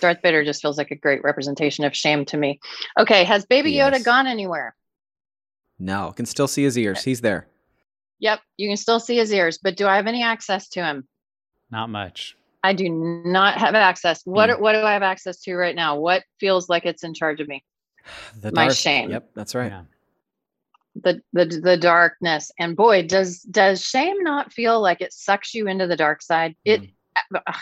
Darth 0.00 0.18
Vader 0.22 0.44
just 0.44 0.60
feels 0.60 0.76
like 0.76 0.90
a 0.90 0.96
great 0.96 1.24
representation 1.24 1.84
of 1.84 1.96
shame 1.96 2.24
to 2.26 2.36
me. 2.36 2.60
Okay, 2.98 3.24
has 3.24 3.46
Baby 3.46 3.72
yes. 3.72 3.98
Yoda 3.98 4.04
gone 4.04 4.26
anywhere? 4.26 4.76
No, 5.78 6.12
can 6.12 6.26
still 6.26 6.46
see 6.46 6.62
his 6.62 6.76
ears. 6.78 7.02
He's 7.02 7.22
there. 7.22 7.46
Yep, 8.20 8.40
you 8.56 8.68
can 8.68 8.76
still 8.76 9.00
see 9.00 9.16
his 9.16 9.32
ears, 9.32 9.58
but 9.62 9.76
do 9.76 9.86
I 9.86 9.96
have 9.96 10.06
any 10.06 10.22
access 10.22 10.68
to 10.70 10.84
him? 10.84 11.08
Not 11.70 11.88
much. 11.90 12.36
I 12.64 12.72
do 12.72 12.88
not 12.88 13.58
have 13.58 13.74
access. 13.74 14.22
What 14.24 14.48
mm. 14.48 14.58
what 14.58 14.72
do 14.72 14.80
I 14.80 14.94
have 14.94 15.02
access 15.02 15.40
to 15.42 15.54
right 15.54 15.76
now? 15.76 15.98
What 15.98 16.24
feels 16.40 16.68
like 16.68 16.86
it's 16.86 17.04
in 17.04 17.14
charge 17.14 17.40
of 17.40 17.48
me? 17.48 17.62
The 18.40 18.52
My 18.52 18.68
shame. 18.68 19.10
Yep, 19.10 19.30
that's 19.34 19.54
right. 19.54 19.70
Yeah. 19.70 19.82
The, 21.02 21.20
the 21.32 21.44
the 21.62 21.76
darkness 21.76 22.52
and 22.58 22.76
boy 22.76 23.06
does 23.06 23.40
does 23.42 23.84
shame 23.84 24.22
not 24.22 24.52
feel 24.52 24.80
like 24.80 25.00
it 25.00 25.12
sucks 25.12 25.52
you 25.52 25.66
into 25.66 25.88
the 25.88 25.96
dark 25.96 26.22
side 26.22 26.54
it 26.64 26.82
mm. 26.82 27.54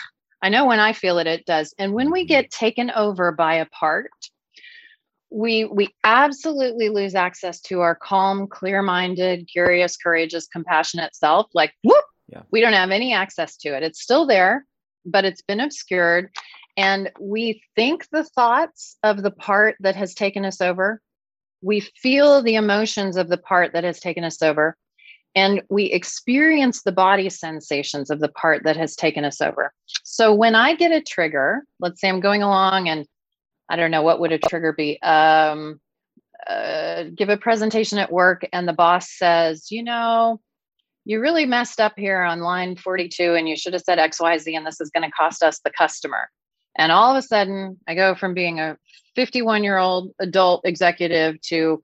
I 0.43 0.49
know 0.49 0.65
when 0.65 0.79
I 0.79 0.91
feel 0.93 1.19
it, 1.19 1.25
it 1.25 1.45
does. 1.45 1.73
And 1.79 1.93
when 1.93 2.11
we 2.11 2.21
mm-hmm. 2.21 2.27
get 2.27 2.51
taken 2.51 2.91
over 2.91 3.31
by 3.31 3.55
a 3.55 3.65
part, 3.65 4.11
we 5.31 5.65
we 5.65 5.89
absolutely 6.03 6.89
lose 6.89 7.15
access 7.15 7.59
to 7.61 7.79
our 7.79 7.95
calm, 7.95 8.47
clear-minded, 8.47 9.47
curious, 9.51 9.97
courageous, 9.97 10.47
compassionate 10.47 11.15
self. 11.15 11.47
Like, 11.53 11.73
whoop, 11.83 12.03
yeah. 12.27 12.41
we 12.51 12.61
don't 12.61 12.73
have 12.73 12.91
any 12.91 13.13
access 13.13 13.55
to 13.57 13.75
it. 13.75 13.83
It's 13.83 14.01
still 14.01 14.27
there, 14.27 14.65
but 15.05 15.25
it's 15.25 15.41
been 15.41 15.59
obscured. 15.59 16.29
And 16.75 17.11
we 17.19 17.61
think 17.75 18.07
the 18.11 18.23
thoughts 18.23 18.97
of 19.03 19.21
the 19.21 19.31
part 19.31 19.75
that 19.81 19.95
has 19.95 20.13
taken 20.13 20.45
us 20.45 20.61
over. 20.61 21.01
We 21.61 21.79
feel 21.79 22.41
the 22.41 22.55
emotions 22.55 23.15
of 23.15 23.29
the 23.29 23.37
part 23.37 23.73
that 23.73 23.83
has 23.83 23.99
taken 23.99 24.23
us 24.23 24.41
over 24.41 24.75
and 25.35 25.61
we 25.69 25.85
experience 25.85 26.83
the 26.83 26.91
body 26.91 27.29
sensations 27.29 28.09
of 28.09 28.19
the 28.19 28.29
part 28.29 28.63
that 28.63 28.77
has 28.77 28.95
taken 28.95 29.25
us 29.25 29.41
over. 29.41 29.73
So 30.03 30.33
when 30.33 30.55
I 30.55 30.75
get 30.75 30.91
a 30.91 31.01
trigger, 31.01 31.63
let's 31.79 31.99
say 31.99 32.09
I'm 32.09 32.19
going 32.19 32.43
along 32.43 32.87
and 32.87 33.07
I 33.69 33.75
don't 33.75 33.91
know 33.91 34.03
what 34.03 34.19
would 34.19 34.31
a 34.31 34.37
trigger 34.37 34.73
be. 34.73 35.01
Um, 35.01 35.79
uh, 36.47 37.05
give 37.15 37.29
a 37.29 37.37
presentation 37.37 37.97
at 37.97 38.11
work, 38.11 38.45
and 38.51 38.67
the 38.67 38.73
boss 38.73 39.09
says, 39.17 39.71
"You 39.71 39.81
know, 39.81 40.41
you 41.05 41.19
really 41.19 41.45
messed 41.45 41.79
up 41.79 41.93
here 41.97 42.21
on 42.21 42.39
line 42.39 42.75
42, 42.75 43.35
and 43.35 43.47
you 43.47 43.55
should 43.55 43.73
have 43.73 43.83
said 43.83 43.99
X, 43.99 44.19
Y, 44.19 44.37
Z, 44.37 44.55
and 44.55 44.65
this 44.65 44.79
is 44.81 44.89
going 44.89 45.09
to 45.09 45.11
cost 45.11 45.43
us 45.43 45.59
the 45.59 45.71
customer." 45.71 46.29
And 46.77 46.91
all 46.91 47.11
of 47.11 47.17
a 47.17 47.21
sudden, 47.21 47.79
I 47.87 47.95
go 47.95 48.15
from 48.15 48.33
being 48.33 48.59
a 48.59 48.77
51 49.15 49.63
year 49.63 49.77
old 49.77 50.11
adult 50.19 50.61
executive 50.65 51.39
to 51.41 51.83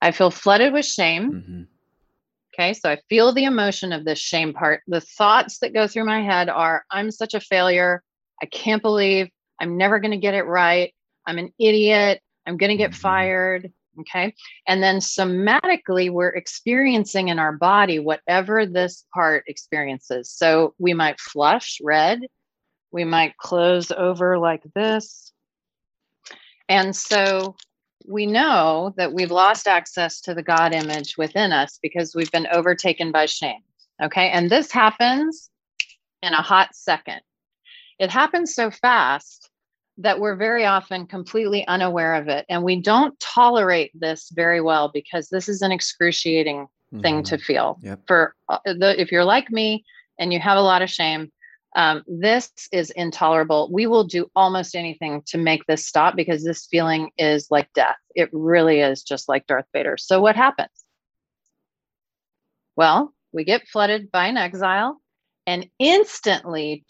I 0.00 0.12
feel 0.12 0.30
flooded 0.30 0.72
with 0.72 0.86
shame. 0.86 1.32
Mm-hmm. 1.32 1.62
Okay, 2.54 2.74
so 2.74 2.90
I 2.90 2.98
feel 3.08 3.32
the 3.32 3.44
emotion 3.44 3.92
of 3.92 4.04
this 4.04 4.18
shame 4.18 4.52
part. 4.52 4.82
The 4.88 5.00
thoughts 5.00 5.58
that 5.60 5.74
go 5.74 5.86
through 5.86 6.06
my 6.06 6.22
head 6.22 6.48
are 6.48 6.84
I'm 6.90 7.10
such 7.10 7.34
a 7.34 7.40
failure. 7.40 8.02
I 8.42 8.46
can't 8.46 8.82
believe 8.82 9.28
I'm 9.60 9.76
never 9.76 9.98
going 10.00 10.12
to 10.12 10.16
get 10.18 10.34
it 10.34 10.42
right. 10.42 10.92
I'm 11.26 11.38
an 11.38 11.52
idiot. 11.58 12.20
I'm 12.48 12.56
going 12.56 12.70
to 12.70 12.76
get 12.76 12.90
mm-hmm. 12.90 13.00
fired. 13.00 13.72
Okay. 14.00 14.32
And 14.66 14.82
then 14.82 14.98
somatically, 14.98 16.10
we're 16.10 16.28
experiencing 16.28 17.28
in 17.28 17.38
our 17.38 17.52
body 17.52 17.98
whatever 17.98 18.64
this 18.64 19.04
part 19.12 19.44
experiences. 19.48 20.30
So 20.30 20.74
we 20.78 20.94
might 20.94 21.20
flush 21.20 21.78
red, 21.82 22.20
we 22.92 23.04
might 23.04 23.36
close 23.36 23.90
over 23.90 24.38
like 24.38 24.62
this. 24.74 25.32
And 26.68 26.94
so 26.94 27.56
we 28.06 28.26
know 28.26 28.94
that 28.96 29.12
we've 29.12 29.32
lost 29.32 29.66
access 29.66 30.20
to 30.22 30.34
the 30.34 30.42
God 30.42 30.72
image 30.72 31.18
within 31.18 31.52
us 31.52 31.78
because 31.82 32.14
we've 32.14 32.30
been 32.30 32.46
overtaken 32.52 33.10
by 33.10 33.26
shame. 33.26 33.62
Okay. 34.02 34.30
And 34.30 34.48
this 34.48 34.70
happens 34.70 35.50
in 36.22 36.32
a 36.32 36.42
hot 36.42 36.74
second. 36.74 37.20
It 37.98 38.10
happens 38.10 38.54
so 38.54 38.70
fast 38.70 39.47
that 39.98 40.20
we're 40.20 40.36
very 40.36 40.64
often 40.64 41.06
completely 41.06 41.66
unaware 41.66 42.14
of 42.14 42.28
it. 42.28 42.46
And 42.48 42.62
we 42.62 42.80
don't 42.80 43.18
tolerate 43.18 43.90
this 43.94 44.30
very 44.34 44.60
well 44.60 44.90
because 44.92 45.28
this 45.28 45.48
is 45.48 45.60
an 45.60 45.72
excruciating 45.72 46.66
mm-hmm. 46.66 47.00
thing 47.00 47.22
to 47.24 47.38
feel. 47.38 47.78
Yep. 47.82 48.00
For 48.06 48.34
uh, 48.48 48.58
the, 48.64 49.00
if 49.00 49.10
you're 49.10 49.24
like 49.24 49.50
me 49.50 49.84
and 50.18 50.32
you 50.32 50.38
have 50.38 50.56
a 50.56 50.62
lot 50.62 50.82
of 50.82 50.90
shame, 50.90 51.32
um, 51.76 52.02
this 52.06 52.50
is 52.72 52.90
intolerable. 52.90 53.68
We 53.72 53.86
will 53.86 54.04
do 54.04 54.30
almost 54.34 54.74
anything 54.74 55.22
to 55.26 55.38
make 55.38 55.66
this 55.66 55.86
stop 55.86 56.16
because 56.16 56.44
this 56.44 56.66
feeling 56.66 57.10
is 57.18 57.48
like 57.50 57.72
death. 57.74 57.96
It 58.14 58.30
really 58.32 58.80
is 58.80 59.02
just 59.02 59.28
like 59.28 59.46
Darth 59.46 59.66
Vader. 59.72 59.96
So, 59.98 60.20
what 60.20 60.34
happens? 60.34 60.70
Well, 62.74 63.12
we 63.32 63.44
get 63.44 63.68
flooded 63.68 64.10
by 64.10 64.28
an 64.28 64.36
exile, 64.38 65.00
and 65.46 65.68
instantly, 65.78 66.84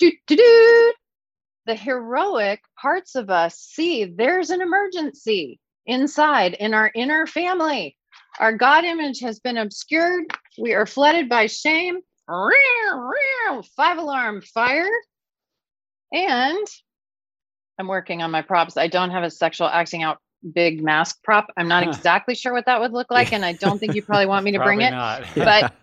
the 1.68 1.74
heroic 1.74 2.62
parts 2.80 3.14
of 3.14 3.28
us 3.28 3.58
see 3.58 4.06
there's 4.06 4.48
an 4.48 4.62
emergency 4.62 5.60
inside 5.84 6.54
in 6.54 6.72
our 6.72 6.90
inner 6.94 7.26
family. 7.26 7.94
Our 8.40 8.54
God 8.54 8.84
image 8.84 9.20
has 9.20 9.38
been 9.38 9.58
obscured. 9.58 10.24
We 10.58 10.72
are 10.72 10.86
flooded 10.86 11.28
by 11.28 11.46
shame 11.46 11.98
five 13.76 13.98
alarm 13.98 14.40
fire. 14.40 14.88
And 16.10 16.66
I'm 17.78 17.86
working 17.86 18.22
on 18.22 18.30
my 18.30 18.40
props. 18.40 18.78
I 18.78 18.88
don't 18.88 19.10
have 19.10 19.22
a 19.22 19.30
sexual 19.30 19.68
acting 19.68 20.02
out 20.02 20.18
big 20.54 20.82
mask 20.82 21.22
prop. 21.22 21.48
I'm 21.58 21.68
not 21.68 21.82
exactly 21.82 22.34
sure 22.34 22.54
what 22.54 22.64
that 22.64 22.80
would 22.80 22.92
look 22.92 23.10
like, 23.10 23.32
and 23.32 23.44
I 23.44 23.52
don't 23.52 23.78
think 23.78 23.94
you 23.94 24.02
probably 24.02 24.26
want 24.26 24.44
me 24.44 24.52
to 24.52 24.58
bring 24.58 24.80
it. 24.80 24.90
Not. 24.90 25.24
But 25.34 25.74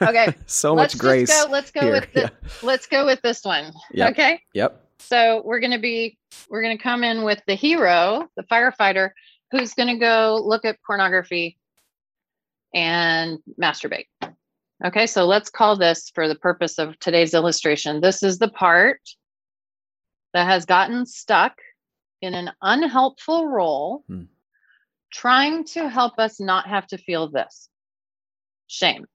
okay, 0.02 0.34
so 0.46 0.76
much 0.76 0.96
grace. 0.96 1.28
Go, 1.28 1.50
let's 1.50 1.70
go 1.72 1.80
here. 1.80 1.92
with 1.92 2.12
the, 2.12 2.20
Yeah. 2.20 2.28
let's 2.62 2.86
go 2.86 3.04
with 3.06 3.20
this 3.22 3.44
one. 3.44 3.72
Yep. 3.92 4.12
Okay. 4.12 4.40
Yep. 4.54 4.87
So 5.00 5.42
we're 5.44 5.60
gonna 5.60 5.78
be 5.78 6.18
we're 6.48 6.62
gonna 6.62 6.78
come 6.78 7.04
in 7.04 7.22
with 7.24 7.40
the 7.46 7.54
hero, 7.54 8.28
the 8.36 8.42
firefighter, 8.44 9.10
who's 9.50 9.74
gonna 9.74 9.98
go 9.98 10.40
look 10.44 10.64
at 10.64 10.78
pornography 10.86 11.58
and 12.74 13.38
masturbate. 13.60 14.06
Okay, 14.84 15.06
so 15.06 15.26
let's 15.26 15.50
call 15.50 15.76
this 15.76 16.10
for 16.14 16.28
the 16.28 16.34
purpose 16.36 16.78
of 16.78 16.98
today's 17.00 17.34
illustration. 17.34 18.00
This 18.00 18.22
is 18.22 18.38
the 18.38 18.48
part 18.48 19.00
that 20.34 20.46
has 20.46 20.64
gotten 20.66 21.04
stuck 21.06 21.54
in 22.20 22.34
an 22.34 22.50
unhelpful 22.62 23.48
role, 23.48 24.04
Hmm. 24.08 24.24
trying 25.12 25.64
to 25.64 25.88
help 25.88 26.18
us 26.18 26.38
not 26.38 26.68
have 26.68 26.86
to 26.88 26.98
feel 26.98 27.28
this 27.28 27.68
shame. 28.66 29.06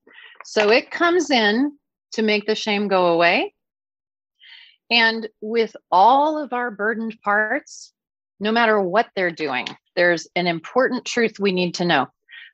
So 0.46 0.70
it 0.72 0.90
comes 0.90 1.30
in 1.30 1.78
to 2.14 2.22
make 2.24 2.46
the 2.48 2.56
shame 2.56 2.88
go 2.88 3.08
away. 3.08 3.54
And 4.90 5.28
with 5.42 5.76
all 5.92 6.38
of 6.38 6.54
our 6.54 6.72
burdened 6.72 7.18
parts, 7.24 7.94
no 8.40 8.52
matter 8.52 8.80
what 8.80 9.10
they're 9.16 9.32
doing, 9.32 9.68
there's 9.96 10.28
an 10.36 10.48
important 10.48 11.06
truth 11.06 11.40
we 11.40 11.52
need 11.52 11.76
to 11.76 11.86
know. 11.86 12.08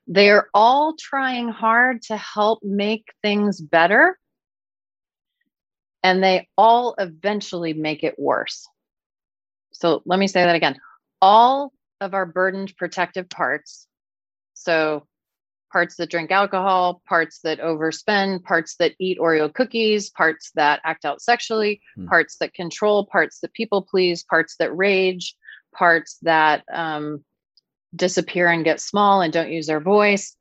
They're 0.06 0.48
all 0.54 0.94
trying 0.98 1.48
hard 1.48 2.02
to 2.02 2.16
help 2.16 2.62
make 2.62 3.06
things 3.22 3.60
better, 3.60 4.18
and 6.02 6.22
they 6.22 6.48
all 6.56 6.94
eventually 6.98 7.74
make 7.74 8.02
it 8.02 8.18
worse. 8.18 8.66
So 9.72 10.02
let 10.04 10.18
me 10.18 10.26
say 10.26 10.44
that 10.44 10.56
again. 10.56 10.78
All 11.22 11.72
of 12.00 12.14
our 12.14 12.26
burdened 12.26 12.76
protective 12.76 13.28
parts, 13.28 13.86
so 14.54 15.06
parts 15.72 15.96
that 15.96 16.10
drink 16.10 16.30
alcohol, 16.30 17.00
parts 17.08 17.40
that 17.44 17.60
overspend, 17.60 18.42
parts 18.42 18.76
that 18.76 18.94
eat 18.98 19.18
Oreo 19.18 19.52
cookies, 19.52 20.10
parts 20.10 20.50
that 20.54 20.80
act 20.84 21.04
out 21.04 21.22
sexually, 21.22 21.80
Hmm. 21.96 22.06
parts 22.06 22.36
that 22.38 22.54
control, 22.54 23.06
parts 23.06 23.40
that 23.40 23.52
people 23.52 23.82
please, 23.82 24.24
parts 24.24 24.56
that 24.58 24.76
rage, 24.76 25.36
parts 25.72 26.18
that 26.22 26.64
um, 26.72 27.24
disappear 27.94 28.48
and 28.48 28.64
get 28.64 28.80
small 28.80 29.20
and 29.22 29.32
don't 29.32 29.52
use 29.52 29.66
their 29.66 29.80
voice. 29.80 30.36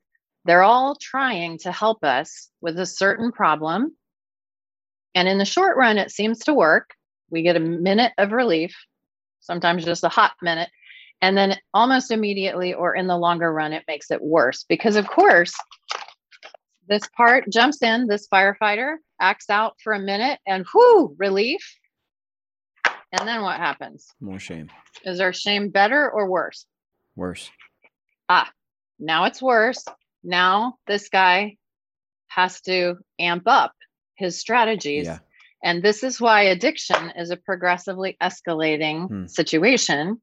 They're 0.45 0.63
all 0.63 0.95
trying 0.95 1.59
to 1.59 1.71
help 1.71 2.03
us 2.03 2.49
with 2.61 2.79
a 2.79 2.85
certain 2.85 3.31
problem. 3.31 3.95
And 5.15 5.27
in 5.27 5.37
the 5.37 5.45
short 5.45 5.77
run, 5.77 5.97
it 5.97 6.11
seems 6.11 6.39
to 6.45 6.53
work. 6.53 6.91
We 7.29 7.41
get 7.43 7.55
a 7.55 7.59
minute 7.59 8.13
of 8.17 8.31
relief, 8.31 8.75
sometimes 9.41 9.85
just 9.85 10.03
a 10.03 10.09
hot 10.09 10.33
minute. 10.41 10.69
And 11.21 11.37
then 11.37 11.57
almost 11.73 12.11
immediately, 12.11 12.73
or 12.73 12.95
in 12.95 13.07
the 13.07 13.17
longer 13.17 13.51
run, 13.51 13.73
it 13.73 13.83
makes 13.87 14.09
it 14.11 14.21
worse 14.21 14.63
because, 14.69 14.95
of 14.95 15.07
course, 15.07 15.53
this 16.87 17.03
part 17.15 17.49
jumps 17.51 17.81
in, 17.81 18.07
this 18.07 18.27
firefighter 18.33 18.95
acts 19.19 19.49
out 19.49 19.75
for 19.83 19.93
a 19.93 19.99
minute 19.99 20.39
and 20.47 20.65
whoo, 20.73 21.15
relief. 21.17 21.61
And 23.11 23.27
then 23.27 23.41
what 23.41 23.57
happens? 23.57 24.07
More 24.21 24.39
shame. 24.39 24.69
Is 25.03 25.19
our 25.19 25.33
shame 25.33 25.69
better 25.69 26.09
or 26.09 26.29
worse? 26.29 26.65
Worse. 27.15 27.51
Ah, 28.29 28.49
now 28.97 29.25
it's 29.25 29.41
worse. 29.41 29.83
Now 30.23 30.75
this 30.87 31.09
guy 31.09 31.57
has 32.27 32.61
to 32.61 32.95
amp 33.19 33.43
up 33.47 33.73
his 34.15 34.39
strategies. 34.39 35.07
Yeah. 35.07 35.19
And 35.63 35.83
this 35.83 36.03
is 36.03 36.21
why 36.21 36.43
addiction 36.43 37.11
is 37.17 37.31
a 37.31 37.37
progressively 37.37 38.15
escalating 38.21 39.07
Hmm. 39.07 39.25
situation 39.25 40.21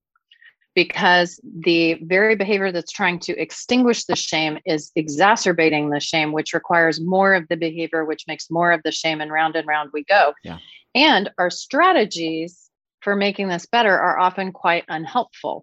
because 0.77 1.41
the 1.43 1.95
very 2.03 2.37
behavior 2.37 2.71
that's 2.71 2.93
trying 2.93 3.19
to 3.19 3.33
extinguish 3.41 4.05
the 4.05 4.15
shame 4.15 4.59
is 4.67 4.93
exacerbating 4.95 5.89
the 5.89 5.99
shame, 5.99 6.33
which 6.33 6.53
requires 6.53 7.01
more 7.01 7.33
of 7.35 7.49
the 7.49 7.57
behavior, 7.57 8.05
which 8.05 8.27
makes 8.29 8.51
more 8.51 8.71
of 8.71 8.83
the 8.85 8.93
shame, 8.93 9.23
and 9.23 9.33
round 9.33 9.57
and 9.57 9.67
round 9.67 9.89
we 9.95 10.05
go. 10.05 10.35
Yeah. 10.45 10.59
And 10.95 11.31
our 11.39 11.49
strategies 11.49 12.71
for 13.01 13.17
making 13.17 13.49
this 13.49 13.65
better 13.65 13.99
are 13.99 14.19
often 14.19 14.53
quite 14.53 14.85
unhelpful. 14.89 15.63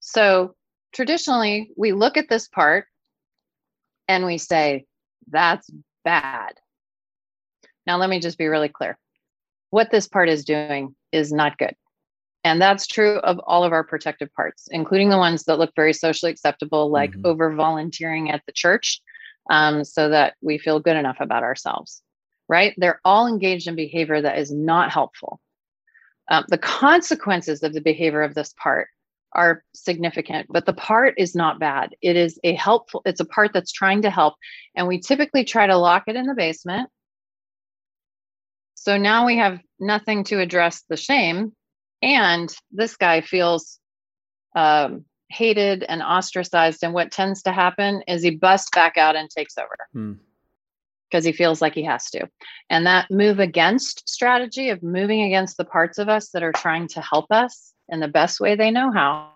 So 0.00 0.54
traditionally, 0.92 1.70
we 1.76 1.92
look 1.92 2.16
at 2.16 2.30
this 2.30 2.48
part 2.48 2.86
and 4.08 4.24
we 4.24 4.38
say, 4.38 4.86
that's 5.30 5.70
bad. 6.04 6.54
Now, 7.86 7.98
let 7.98 8.08
me 8.08 8.18
just 8.18 8.38
be 8.38 8.46
really 8.46 8.70
clear. 8.70 8.98
What 9.68 9.90
this 9.90 10.08
part 10.08 10.30
is 10.30 10.46
doing 10.46 10.96
is 11.12 11.32
not 11.32 11.58
good. 11.58 11.74
And 12.42 12.60
that's 12.60 12.86
true 12.86 13.18
of 13.18 13.38
all 13.40 13.64
of 13.64 13.72
our 13.72 13.84
protective 13.84 14.32
parts, 14.34 14.66
including 14.70 15.10
the 15.10 15.18
ones 15.18 15.44
that 15.44 15.58
look 15.58 15.74
very 15.76 15.92
socially 15.92 16.32
acceptable, 16.32 16.90
like 16.90 17.12
Mhm. 17.12 17.26
over 17.26 17.52
volunteering 17.54 18.30
at 18.30 18.42
the 18.46 18.52
church, 18.52 19.00
um, 19.50 19.84
so 19.84 20.08
that 20.08 20.34
we 20.40 20.56
feel 20.56 20.80
good 20.80 20.96
enough 20.96 21.18
about 21.20 21.42
ourselves, 21.42 22.02
right? 22.48 22.74
They're 22.78 23.00
all 23.04 23.26
engaged 23.26 23.68
in 23.68 23.74
behavior 23.74 24.22
that 24.22 24.38
is 24.38 24.50
not 24.50 24.90
helpful. 24.90 25.40
Um, 26.30 26.44
the 26.48 26.58
consequences 26.58 27.62
of 27.62 27.74
the 27.74 27.80
behavior 27.80 28.22
of 28.22 28.34
this 28.34 28.54
part 28.54 28.88
are 29.32 29.62
significant, 29.74 30.46
but 30.48 30.64
the 30.66 30.72
part 30.72 31.14
is 31.18 31.34
not 31.34 31.58
bad. 31.60 31.94
It 32.00 32.16
is 32.16 32.40
a 32.42 32.54
helpful, 32.54 33.02
it's 33.04 33.20
a 33.20 33.24
part 33.24 33.52
that's 33.52 33.72
trying 33.72 34.02
to 34.02 34.10
help. 34.10 34.34
And 34.74 34.88
we 34.88 34.98
typically 34.98 35.44
try 35.44 35.66
to 35.66 35.76
lock 35.76 36.04
it 36.06 36.16
in 36.16 36.26
the 36.26 36.34
basement. 36.34 36.88
So 38.74 38.96
now 38.96 39.26
we 39.26 39.36
have 39.36 39.60
nothing 39.78 40.24
to 40.24 40.40
address 40.40 40.82
the 40.88 40.96
shame. 40.96 41.54
And 42.02 42.52
this 42.72 42.96
guy 42.96 43.20
feels 43.20 43.78
um, 44.56 45.04
hated 45.28 45.84
and 45.84 46.02
ostracized. 46.02 46.82
And 46.82 46.92
what 46.94 47.12
tends 47.12 47.42
to 47.42 47.52
happen 47.52 48.02
is 48.08 48.22
he 48.22 48.30
busts 48.30 48.70
back 48.74 48.96
out 48.96 49.16
and 49.16 49.28
takes 49.30 49.56
over 49.58 49.76
Hmm. 49.92 50.12
because 51.08 51.24
he 51.24 51.32
feels 51.32 51.60
like 51.60 51.74
he 51.74 51.84
has 51.84 52.10
to. 52.10 52.28
And 52.68 52.86
that 52.86 53.10
move 53.10 53.38
against 53.38 54.08
strategy 54.08 54.70
of 54.70 54.82
moving 54.82 55.22
against 55.22 55.56
the 55.56 55.64
parts 55.64 55.98
of 55.98 56.08
us 56.08 56.30
that 56.30 56.42
are 56.42 56.52
trying 56.52 56.88
to 56.88 57.00
help 57.00 57.26
us 57.30 57.72
in 57.88 58.00
the 58.00 58.08
best 58.08 58.40
way 58.40 58.54
they 58.56 58.70
know 58.70 58.90
how 58.92 59.32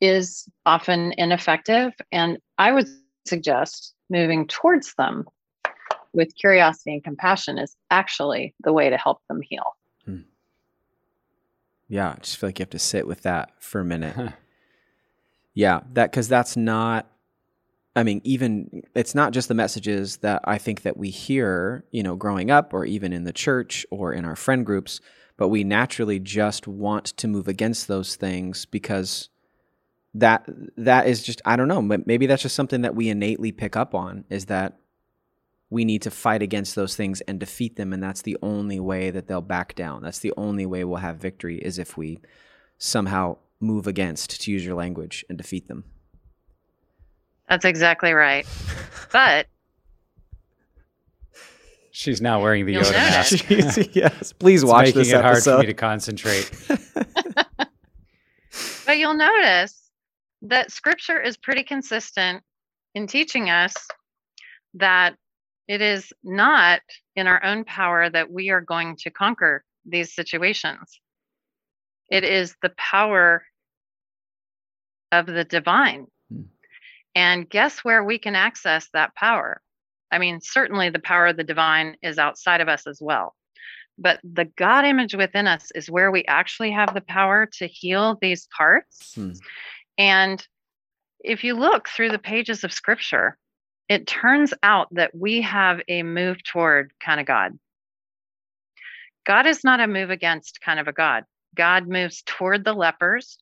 is 0.00 0.48
often 0.66 1.14
ineffective. 1.16 1.92
And 2.12 2.38
I 2.58 2.72
would 2.72 2.88
suggest 3.26 3.94
moving 4.10 4.46
towards 4.46 4.94
them 4.96 5.24
with 6.12 6.34
curiosity 6.36 6.94
and 6.94 7.04
compassion 7.04 7.58
is 7.58 7.74
actually 7.90 8.54
the 8.60 8.72
way 8.72 8.90
to 8.90 8.96
help 8.96 9.20
them 9.28 9.40
heal. 9.42 9.64
Yeah. 11.88 12.12
I 12.12 12.20
just 12.20 12.38
feel 12.38 12.48
like 12.48 12.58
you 12.58 12.64
have 12.64 12.70
to 12.70 12.78
sit 12.78 13.06
with 13.06 13.22
that 13.22 13.52
for 13.58 13.80
a 13.80 13.84
minute. 13.84 14.34
Yeah, 15.54 15.80
that 15.92 16.10
because 16.10 16.28
that's 16.28 16.56
not. 16.56 17.08
I 17.96 18.02
mean, 18.02 18.20
even 18.24 18.82
it's 18.96 19.14
not 19.14 19.32
just 19.32 19.46
the 19.46 19.54
messages 19.54 20.16
that 20.18 20.40
I 20.44 20.58
think 20.58 20.82
that 20.82 20.96
we 20.96 21.10
hear, 21.10 21.84
you 21.92 22.02
know, 22.02 22.16
growing 22.16 22.50
up, 22.50 22.74
or 22.74 22.84
even 22.84 23.12
in 23.12 23.22
the 23.22 23.32
church 23.32 23.86
or 23.90 24.12
in 24.12 24.24
our 24.24 24.34
friend 24.34 24.66
groups, 24.66 25.00
but 25.36 25.48
we 25.48 25.62
naturally 25.62 26.18
just 26.18 26.66
want 26.66 27.06
to 27.06 27.28
move 27.28 27.46
against 27.46 27.86
those 27.86 28.16
things 28.16 28.66
because 28.66 29.28
that 30.12 30.48
that 30.76 31.06
is 31.06 31.22
just 31.22 31.40
I 31.44 31.54
don't 31.54 31.68
know, 31.68 31.82
but 31.82 32.04
maybe 32.04 32.26
that's 32.26 32.42
just 32.42 32.56
something 32.56 32.82
that 32.82 32.96
we 32.96 33.08
innately 33.08 33.52
pick 33.52 33.76
up 33.76 33.94
on 33.94 34.24
is 34.28 34.46
that 34.46 34.78
we 35.74 35.84
need 35.84 36.02
to 36.02 36.10
fight 36.10 36.40
against 36.40 36.76
those 36.76 36.94
things 36.94 37.20
and 37.22 37.40
defeat 37.40 37.74
them, 37.74 37.92
and 37.92 38.00
that's 38.00 38.22
the 38.22 38.38
only 38.42 38.78
way 38.78 39.10
that 39.10 39.26
they'll 39.26 39.40
back 39.40 39.74
down. 39.74 40.02
That's 40.02 40.20
the 40.20 40.32
only 40.36 40.66
way 40.66 40.84
we'll 40.84 40.98
have 40.98 41.16
victory 41.16 41.58
is 41.58 41.80
if 41.80 41.96
we 41.96 42.20
somehow 42.78 43.38
move 43.58 43.88
against, 43.88 44.40
to 44.42 44.52
use 44.52 44.64
your 44.64 44.76
language, 44.76 45.24
and 45.28 45.36
defeat 45.36 45.66
them. 45.66 45.82
That's 47.48 47.64
exactly 47.64 48.12
right. 48.12 48.46
But 49.12 49.48
She's 51.90 52.20
now 52.20 52.40
wearing 52.40 52.66
the 52.66 52.76
Yoda 52.76 52.92
mask. 52.92 53.50
yes, 53.96 54.32
please 54.32 54.62
It's 54.62 54.70
watch 54.70 54.86
making 54.86 55.00
this 55.00 55.12
it 55.12 55.20
hard 55.20 55.42
for 55.42 55.58
me 55.58 55.66
to 55.66 55.74
concentrate. 55.74 56.52
But 58.86 58.98
you'll 58.98 59.14
notice 59.14 59.90
that 60.42 60.70
scripture 60.70 61.18
is 61.18 61.38
pretty 61.38 61.64
consistent 61.64 62.42
in 62.94 63.06
teaching 63.06 63.48
us 63.48 63.72
that 64.74 65.16
it 65.66 65.80
is 65.80 66.12
not 66.22 66.80
in 67.16 67.26
our 67.26 67.42
own 67.42 67.64
power 67.64 68.10
that 68.10 68.30
we 68.30 68.50
are 68.50 68.60
going 68.60 68.96
to 68.96 69.10
conquer 69.10 69.64
these 69.86 70.14
situations. 70.14 71.00
It 72.10 72.24
is 72.24 72.54
the 72.62 72.72
power 72.76 73.44
of 75.10 75.26
the 75.26 75.44
divine. 75.44 76.06
Hmm. 76.30 76.42
And 77.14 77.48
guess 77.48 77.80
where 77.80 78.04
we 78.04 78.18
can 78.18 78.34
access 78.34 78.88
that 78.92 79.14
power? 79.14 79.60
I 80.10 80.18
mean, 80.18 80.40
certainly 80.40 80.90
the 80.90 80.98
power 80.98 81.28
of 81.28 81.36
the 81.36 81.44
divine 81.44 81.96
is 82.02 82.18
outside 82.18 82.60
of 82.60 82.68
us 82.68 82.86
as 82.86 82.98
well. 83.00 83.34
But 83.96 84.20
the 84.24 84.46
God 84.56 84.84
image 84.84 85.14
within 85.14 85.46
us 85.46 85.70
is 85.74 85.90
where 85.90 86.10
we 86.10 86.24
actually 86.24 86.72
have 86.72 86.94
the 86.94 87.00
power 87.00 87.48
to 87.58 87.66
heal 87.66 88.18
these 88.20 88.48
parts. 88.56 89.14
Hmm. 89.14 89.32
And 89.96 90.46
if 91.20 91.42
you 91.42 91.54
look 91.54 91.88
through 91.88 92.10
the 92.10 92.18
pages 92.18 92.64
of 92.64 92.72
scripture, 92.72 93.38
it 93.88 94.06
turns 94.06 94.54
out 94.62 94.88
that 94.94 95.14
we 95.14 95.42
have 95.42 95.80
a 95.88 96.02
move 96.02 96.42
toward 96.42 96.92
kind 97.00 97.20
of 97.20 97.26
God. 97.26 97.58
God 99.26 99.46
is 99.46 99.64
not 99.64 99.80
a 99.80 99.86
move 99.86 100.10
against 100.10 100.60
kind 100.60 100.78
of 100.78 100.88
a 100.88 100.92
God. 100.92 101.24
God 101.54 101.88
moves 101.88 102.22
toward 102.26 102.64
the 102.64 102.72
lepers. 102.72 103.38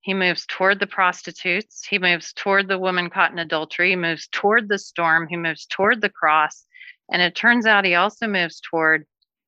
He 0.00 0.14
moves 0.14 0.46
toward 0.46 0.80
the 0.80 0.86
prostitutes. 0.86 1.86
He 1.86 1.98
moves 1.98 2.32
toward 2.32 2.68
the 2.68 2.78
woman 2.78 3.08
caught 3.08 3.32
in 3.32 3.38
adultery. 3.38 3.90
He 3.90 3.96
moves 3.96 4.28
toward 4.32 4.68
the 4.68 4.78
storm. 4.78 5.28
He 5.28 5.36
moves 5.36 5.66
toward 5.66 6.00
the 6.00 6.10
cross. 6.10 6.66
And 7.10 7.22
it 7.22 7.34
turns 7.34 7.66
out 7.66 7.84
he 7.84 7.94
also 7.94 8.26
moves 8.26 8.60
toward 8.60 9.06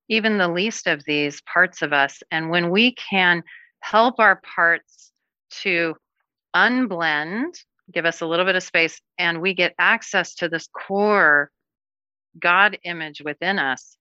even 0.08 0.38
the 0.38 0.48
least 0.48 0.86
of 0.86 1.04
these 1.04 1.40
parts 1.42 1.82
of 1.82 1.92
us. 1.92 2.22
And 2.30 2.50
when 2.50 2.70
we 2.70 2.94
can 2.94 3.42
help 3.80 4.20
our 4.20 4.40
parts 4.54 5.12
to 5.62 5.96
unblend, 6.54 7.54
give 7.92 8.06
us 8.06 8.20
a 8.20 8.26
little 8.26 8.44
bit 8.44 8.56
of 8.56 8.62
space, 8.62 9.00
and 9.18 9.40
we 9.40 9.54
get 9.54 9.74
access 9.78 10.34
to 10.36 10.48
this 10.48 10.68
core 10.68 11.50
God 12.38 12.78
image 12.84 13.22
within 13.22 13.58
us, 13.58 13.96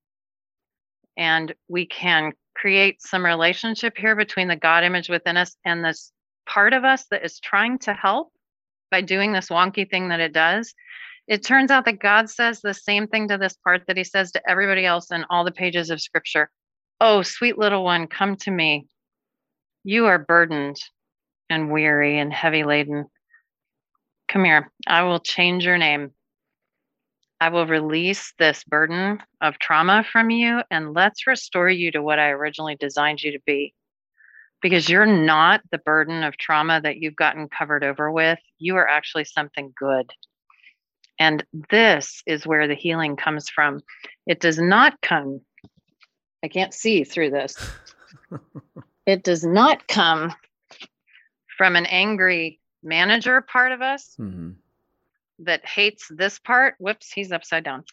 and 1.18 1.54
we 1.68 1.86
can 1.86 2.34
create 2.56 3.02
some 3.02 3.26
relationship 3.26 3.98
here 3.98 4.16
between 4.16 4.48
the 4.48 4.56
God 4.56 4.84
image 4.84 5.10
within 5.10 5.38
us 5.38 5.56
and 5.66 5.84
this 5.84 6.12
part 6.46 6.74
of 6.74 6.84
us 6.84 7.06
that 7.12 7.26
is 7.26 7.40
trying 7.40 7.80
to 7.80 7.94
help 7.94 8.32
by 8.92 9.02
doing 9.02 9.32
this 9.34 9.50
wonky 9.50 9.90
thing 9.90 10.10
that 10.10 10.20
it 10.20 10.34
does. 10.34 10.74
It 11.28 11.44
turns 11.44 11.72
out 11.72 11.86
that 11.86 12.00
God 12.00 12.30
says 12.30 12.62
the 12.62 12.74
same 12.74 13.08
thing 13.08 13.28
to 13.30 13.38
this 13.38 13.56
part 13.64 13.84
that 13.88 13.98
he 13.98 14.04
says 14.04 14.32
to 14.34 14.50
everybody 14.50 14.86
else 14.86 15.12
in 15.12 15.26
all 15.30 15.44
the 15.44 15.52
pages 15.52 15.90
of 15.90 16.02
scripture. 16.02 16.50
Oh, 17.00 17.22
sweet 17.22 17.58
little 17.58 17.84
one, 17.84 18.08
come 18.08 18.36
to 18.38 18.52
me. 18.52 18.88
You 19.84 20.06
are 20.06 20.20
burdened 20.20 20.78
and 21.50 21.72
weary 21.72 22.20
and 22.20 22.32
heavy 22.32 22.64
laden. 22.64 23.06
Come 24.34 24.46
here. 24.46 24.72
I 24.88 25.04
will 25.04 25.20
change 25.20 25.64
your 25.64 25.78
name. 25.78 26.10
I 27.40 27.50
will 27.50 27.68
release 27.68 28.34
this 28.40 28.64
burden 28.64 29.20
of 29.42 29.60
trauma 29.60 30.04
from 30.12 30.32
you 30.32 30.64
and 30.72 30.96
let's 30.96 31.28
restore 31.28 31.70
you 31.70 31.92
to 31.92 32.02
what 32.02 32.18
I 32.18 32.30
originally 32.30 32.76
designed 32.76 33.22
you 33.22 33.34
to 33.34 33.40
be. 33.46 33.76
Because 34.60 34.90
you're 34.90 35.06
not 35.06 35.62
the 35.70 35.78
burden 35.78 36.24
of 36.24 36.36
trauma 36.38 36.82
that 36.82 36.98
you've 36.98 37.16
gotten 37.16 37.48
covered 37.48 37.84
over 37.84 38.12
with. 38.12 38.40
You 38.58 38.76
are 38.78 38.90
actually 38.90 39.26
something 39.26 39.72
good. 39.78 40.12
And 41.20 41.46
this 41.70 42.24
is 42.26 42.48
where 42.48 42.68
the 42.68 42.74
healing 42.74 43.16
comes 43.16 43.50
from. 43.50 43.82
It 44.26 44.40
does 44.40 44.58
not 44.58 45.00
come, 45.02 45.42
I 46.44 46.48
can't 46.48 46.74
see 46.74 47.04
through 47.04 47.30
this. 47.30 47.56
it 49.06 49.24
does 49.24 49.44
not 49.44 49.88
come 49.88 50.34
from 51.56 51.76
an 51.76 51.86
angry 51.86 52.62
manager 52.84 53.42
part 53.42 53.72
of 53.72 53.82
us 53.82 54.16
mm-hmm. 54.20 54.52
that 55.40 55.66
hates 55.66 56.08
this 56.10 56.40
part. 56.40 56.76
Whoops, 56.80 57.12
he's 57.12 57.32
upside 57.32 57.64
down. 57.64 57.84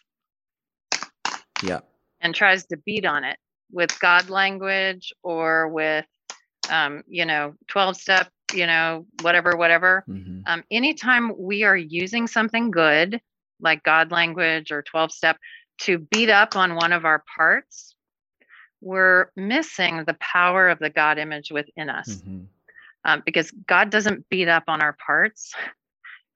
Yeah. 1.63 1.79
And 2.19 2.35
tries 2.35 2.65
to 2.67 2.77
beat 2.77 3.05
on 3.05 3.23
it 3.23 3.37
with 3.71 3.97
God 3.99 4.29
language 4.29 5.13
or 5.23 5.67
with, 5.69 6.05
um, 6.69 7.03
you 7.07 7.25
know, 7.25 7.55
12 7.67 7.97
step, 7.97 8.29
you 8.53 8.67
know, 8.67 9.05
whatever, 9.21 9.55
whatever. 9.55 10.03
Mm-hmm. 10.07 10.41
Um, 10.45 10.63
anytime 10.69 11.33
we 11.37 11.63
are 11.63 11.77
using 11.77 12.27
something 12.27 12.71
good, 12.71 13.21
like 13.59 13.83
God 13.83 14.11
language 14.11 14.71
or 14.71 14.81
12 14.81 15.11
step, 15.11 15.37
to 15.81 15.97
beat 15.97 16.29
up 16.29 16.55
on 16.55 16.75
one 16.75 16.93
of 16.93 17.05
our 17.05 17.23
parts, 17.35 17.95
we're 18.81 19.27
missing 19.35 20.03
the 20.05 20.15
power 20.19 20.69
of 20.69 20.79
the 20.79 20.89
God 20.89 21.17
image 21.17 21.51
within 21.51 21.89
us. 21.89 22.09
Mm-hmm 22.09 22.43
um, 23.05 23.23
because 23.25 23.51
God 23.67 23.89
doesn't 23.89 24.29
beat 24.29 24.47
up 24.47 24.63
on 24.67 24.81
our 24.81 24.93
parts. 24.93 25.53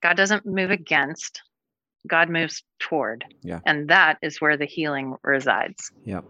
God 0.01 0.17
doesn't 0.17 0.45
move 0.45 0.71
against. 0.71 1.41
God 2.07 2.29
moves 2.29 2.63
toward. 2.79 3.25
Yeah. 3.41 3.59
And 3.65 3.89
that 3.89 4.17
is 4.21 4.39
where 4.39 4.57
the 4.57 4.65
healing 4.65 5.15
resides. 5.23 5.91
Yeah. 6.03 6.21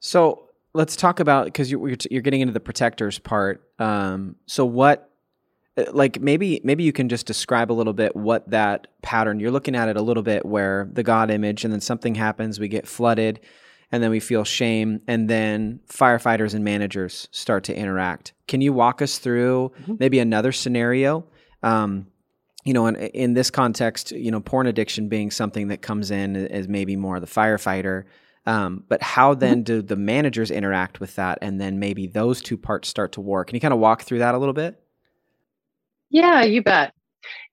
So 0.00 0.48
let's 0.72 0.96
talk 0.96 1.20
about 1.20 1.46
because 1.46 1.70
you, 1.70 1.84
are 1.84 1.94
you're 2.10 2.22
getting 2.22 2.40
into 2.40 2.54
the 2.54 2.60
protectors 2.60 3.18
part. 3.18 3.62
Um, 3.78 4.36
so 4.46 4.64
what, 4.64 5.10
uh, 5.76 5.84
like 5.92 6.20
maybe 6.20 6.60
maybe 6.64 6.84
you 6.84 6.92
can 6.92 7.08
just 7.08 7.26
describe 7.26 7.70
a 7.70 7.74
little 7.74 7.92
bit 7.92 8.16
what 8.16 8.48
that 8.50 8.86
pattern 9.02 9.38
you're 9.40 9.50
looking 9.50 9.74
at 9.74 9.88
it 9.88 9.96
a 9.96 10.02
little 10.02 10.22
bit 10.22 10.46
where 10.46 10.88
the 10.92 11.02
God 11.02 11.30
image 11.30 11.64
and 11.64 11.72
then 11.72 11.80
something 11.80 12.14
happens, 12.14 12.58
we 12.58 12.68
get 12.68 12.88
flooded 12.88 13.40
and 13.92 14.02
then 14.02 14.10
we 14.10 14.20
feel 14.20 14.44
shame 14.44 15.00
and 15.06 15.28
then 15.28 15.80
firefighters 15.88 16.54
and 16.54 16.64
managers 16.64 17.28
start 17.32 17.64
to 17.64 17.76
interact. 17.76 18.32
Can 18.46 18.60
you 18.60 18.72
walk 18.72 19.02
us 19.02 19.18
through 19.18 19.72
mm-hmm. 19.80 19.94
maybe 19.98 20.18
another 20.18 20.52
scenario? 20.52 21.24
Um, 21.62 22.06
you 22.64 22.72
know 22.72 22.86
in, 22.86 22.96
in 22.96 23.34
this 23.34 23.50
context 23.50 24.10
you 24.12 24.30
know 24.30 24.40
porn 24.40 24.66
addiction 24.66 25.08
being 25.08 25.30
something 25.30 25.68
that 25.68 25.82
comes 25.82 26.10
in 26.10 26.36
as 26.36 26.68
maybe 26.68 26.96
more 26.96 27.16
of 27.16 27.22
the 27.22 27.26
firefighter 27.26 28.04
um, 28.46 28.84
but 28.88 29.02
how 29.02 29.34
then 29.34 29.58
mm-hmm. 29.58 29.64
do 29.64 29.82
the 29.82 29.96
managers 29.96 30.50
interact 30.50 30.98
with 30.98 31.14
that? 31.16 31.38
And 31.42 31.60
then 31.60 31.78
maybe 31.78 32.06
those 32.06 32.40
two 32.40 32.56
parts 32.56 32.88
start 32.88 33.12
to 33.12 33.20
work 33.20 33.48
can 33.48 33.56
you 33.56 33.60
kind 33.60 33.74
of 33.74 33.80
walk 33.80 34.02
through 34.02 34.18
that 34.18 34.34
a 34.34 34.38
little 34.38 34.54
bit? 34.54 34.82
Yeah 36.10 36.42
you 36.42 36.62
bet. 36.62 36.92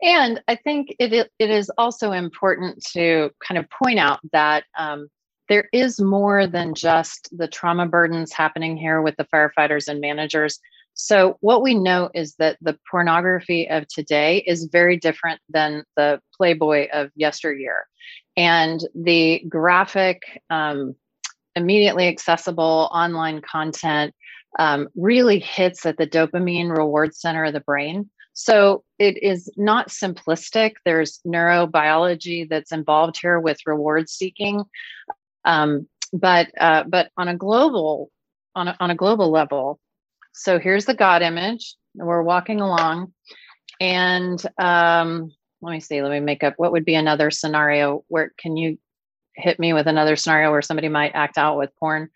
And 0.02 0.42
I 0.48 0.56
think 0.56 0.96
it, 0.98 1.30
it 1.40 1.50
is 1.50 1.70
also 1.78 2.14
important 2.14 2.84
to 2.94 3.30
kind 3.46 3.58
of 3.58 3.66
point 3.70 4.00
out 4.00 4.20
that 4.32 4.64
um, 4.78 5.10
there 5.50 5.70
is 5.72 6.00
more 6.00 6.48
than 6.48 6.74
just 6.74 7.30
the 7.36 7.48
trauma 7.48 7.86
burdens 7.86 8.34
happening 8.34 8.78
here 8.78 9.02
with 9.02 9.16
the 9.18 9.28
firefighters 9.34 9.88
and 9.88 10.02
managers. 10.02 10.60
So, 10.94 11.38
what 11.42 11.62
we 11.62 11.76
know 11.76 12.10
is 12.14 12.36
that 12.40 12.58
the 12.62 12.78
pornography 12.90 13.70
of 13.70 13.88
today 13.88 14.44
is 14.48 14.70
very 14.72 14.98
different 14.98 15.40
than 15.50 15.84
the 15.96 16.20
Playboy 16.36 16.88
of 16.92 17.12
yesteryear. 17.16 17.86
And 18.36 18.80
the 18.96 19.44
graphic, 19.48 20.24
um, 20.50 20.96
immediately 21.56 22.08
accessible 22.08 22.90
online 22.92 23.42
content 23.42 24.14
um, 24.60 24.88
really 24.96 25.40
hits 25.40 25.86
at 25.86 25.98
the 25.98 26.08
dopamine 26.08 26.76
reward 26.76 27.16
center 27.16 27.46
of 27.46 27.54
the 27.54 27.60
brain. 27.60 28.10
So 28.34 28.84
it 29.00 29.22
is 29.24 29.50
not 29.58 29.90
simplistic. 29.90 30.74
There's 30.86 31.20
neurobiology 31.26 32.48
that's 32.48 32.72
involved 32.72 33.20
here 33.20 33.40
with 33.40 33.58
reward 33.66 34.10
seeking. 34.10 34.64
Um, 35.48 35.88
but 36.14 36.50
uh, 36.60 36.84
but 36.84 37.10
on 37.18 37.30
a 37.30 37.36
global 37.36 38.12
on 38.56 38.68
a, 38.68 38.78
on 38.80 38.92
a 38.92 38.96
global 38.96 39.32
level, 39.32 39.80
so 40.34 40.60
here's 40.60 40.86
the 40.86 40.94
God 40.94 41.22
image. 41.22 41.76
We're 41.96 42.22
walking 42.22 42.62
along, 42.62 43.14
and 43.80 44.44
um, 44.60 45.32
let 45.62 45.72
me 45.72 45.80
see. 45.80 46.02
Let 46.02 46.12
me 46.12 46.20
make 46.20 46.44
up. 46.44 46.56
What 46.58 46.72
would 46.74 46.86
be 46.86 46.96
another 46.96 47.32
scenario? 47.32 48.04
Where 48.10 48.34
can 48.38 48.58
you 48.58 48.78
hit 49.36 49.58
me 49.58 49.74
with 49.74 49.88
another 49.88 50.16
scenario 50.16 50.52
where 50.52 50.62
somebody 50.62 50.90
might 50.90 51.12
act 51.16 51.38
out 51.38 51.58
with 51.58 51.76
porn? 51.80 52.10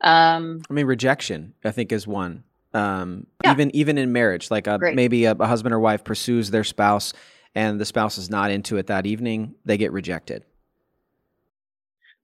Um, 0.00 0.62
I 0.70 0.72
mean, 0.72 0.86
rejection. 0.86 1.54
I 1.62 1.70
think 1.70 1.92
is 1.92 2.06
one. 2.06 2.44
Um, 2.72 3.26
yeah. 3.44 3.52
Even 3.52 3.76
even 3.76 3.98
in 3.98 4.12
marriage, 4.12 4.50
like 4.50 4.66
a, 4.66 4.78
maybe 4.94 5.26
a, 5.26 5.32
a 5.32 5.46
husband 5.46 5.74
or 5.74 5.80
wife 5.80 6.02
pursues 6.02 6.50
their 6.50 6.64
spouse, 6.64 7.12
and 7.54 7.78
the 7.78 7.84
spouse 7.84 8.16
is 8.16 8.30
not 8.30 8.50
into 8.50 8.78
it 8.78 8.86
that 8.86 9.06
evening, 9.06 9.54
they 9.64 9.76
get 9.76 9.92
rejected. 9.92 10.44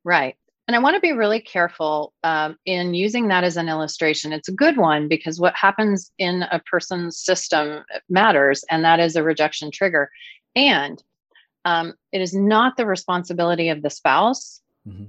Right. 0.02 0.36
And 0.66 0.74
I 0.74 0.80
want 0.80 0.94
to 0.94 1.00
be 1.00 1.12
really 1.12 1.40
careful 1.40 2.12
um, 2.24 2.56
in 2.66 2.94
using 2.94 3.28
that 3.28 3.44
as 3.44 3.56
an 3.56 3.68
illustration. 3.68 4.32
It's 4.32 4.48
a 4.48 4.52
good 4.52 4.76
one 4.76 5.06
because 5.06 5.38
what 5.38 5.54
happens 5.54 6.10
in 6.18 6.42
a 6.50 6.60
person's 6.70 7.18
system 7.18 7.84
matters, 8.08 8.64
and 8.68 8.84
that 8.84 8.98
is 8.98 9.14
a 9.14 9.22
rejection 9.22 9.70
trigger. 9.70 10.10
And 10.56 11.00
um, 11.64 11.94
it 12.10 12.20
is 12.20 12.34
not 12.34 12.76
the 12.76 12.86
responsibility 12.86 13.68
of 13.68 13.82
the 13.82 13.90
spouse 13.90 14.60
mm-hmm. 14.86 15.04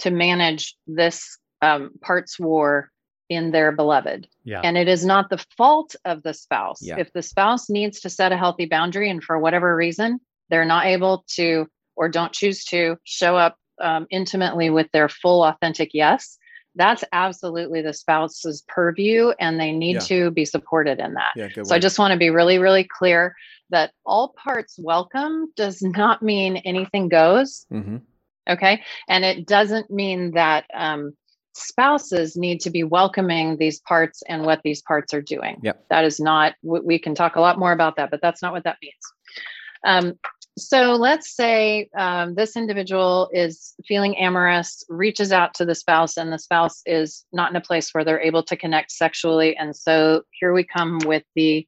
to 0.00 0.10
manage 0.10 0.76
this 0.86 1.38
um, 1.62 1.92
parts 2.02 2.38
war 2.38 2.90
in 3.28 3.50
their 3.50 3.72
beloved. 3.72 4.26
Yeah. 4.44 4.60
And 4.62 4.76
it 4.76 4.88
is 4.88 5.04
not 5.04 5.30
the 5.30 5.44
fault 5.56 5.94
of 6.04 6.22
the 6.22 6.34
spouse. 6.34 6.80
Yeah. 6.82 6.98
If 6.98 7.12
the 7.12 7.22
spouse 7.22 7.68
needs 7.68 8.00
to 8.00 8.10
set 8.10 8.32
a 8.32 8.36
healthy 8.36 8.66
boundary 8.66 9.10
and 9.10 9.22
for 9.22 9.38
whatever 9.38 9.74
reason 9.74 10.20
they're 10.50 10.64
not 10.64 10.86
able 10.86 11.24
to 11.36 11.66
or 11.96 12.08
don't 12.08 12.32
choose 12.32 12.64
to 12.66 12.96
show 13.04 13.36
up 13.36 13.56
um, 13.80 14.06
intimately 14.10 14.70
with 14.70 14.90
their 14.92 15.08
full 15.08 15.44
authentic 15.44 15.90
yes 15.92 16.38
that's 16.74 17.02
absolutely 17.12 17.82
the 17.82 17.92
spouse's 17.92 18.62
purview 18.68 19.32
and 19.40 19.58
they 19.58 19.72
need 19.72 19.94
yeah. 19.94 20.00
to 20.00 20.30
be 20.30 20.44
supported 20.44 21.00
in 21.00 21.14
that 21.14 21.32
yeah, 21.36 21.48
so 21.62 21.74
i 21.74 21.78
just 21.78 21.98
want 21.98 22.12
to 22.12 22.18
be 22.18 22.30
really 22.30 22.58
really 22.58 22.84
clear 22.84 23.34
that 23.70 23.92
all 24.06 24.34
parts 24.42 24.78
welcome 24.78 25.52
does 25.56 25.82
not 25.82 26.22
mean 26.22 26.56
anything 26.58 27.08
goes 27.08 27.66
mm-hmm. 27.72 27.96
okay 28.48 28.82
and 29.08 29.24
it 29.24 29.46
doesn't 29.46 29.90
mean 29.90 30.32
that 30.32 30.64
um, 30.74 31.12
spouses 31.54 32.36
need 32.36 32.60
to 32.60 32.70
be 32.70 32.84
welcoming 32.84 33.56
these 33.56 33.80
parts 33.80 34.22
and 34.28 34.44
what 34.44 34.60
these 34.62 34.80
parts 34.82 35.12
are 35.12 35.22
doing 35.22 35.58
yep. 35.62 35.84
that 35.90 36.04
is 36.04 36.20
not 36.20 36.54
we 36.62 36.98
can 36.98 37.14
talk 37.14 37.36
a 37.36 37.40
lot 37.40 37.58
more 37.58 37.72
about 37.72 37.96
that 37.96 38.10
but 38.10 38.20
that's 38.22 38.42
not 38.42 38.52
what 38.52 38.64
that 38.64 38.76
means 38.80 38.94
um, 39.84 40.14
so 40.60 40.94
let's 40.94 41.34
say 41.34 41.88
um, 41.96 42.34
this 42.34 42.56
individual 42.56 43.28
is 43.32 43.74
feeling 43.86 44.16
amorous, 44.16 44.84
reaches 44.88 45.32
out 45.32 45.54
to 45.54 45.64
the 45.64 45.74
spouse, 45.74 46.16
and 46.16 46.32
the 46.32 46.38
spouse 46.38 46.82
is 46.86 47.24
not 47.32 47.50
in 47.50 47.56
a 47.56 47.60
place 47.60 47.92
where 47.92 48.04
they're 48.04 48.20
able 48.20 48.42
to 48.44 48.56
connect 48.56 48.92
sexually. 48.92 49.56
And 49.56 49.74
so 49.74 50.22
here 50.32 50.52
we 50.52 50.64
come 50.64 50.98
with 51.06 51.24
the 51.34 51.66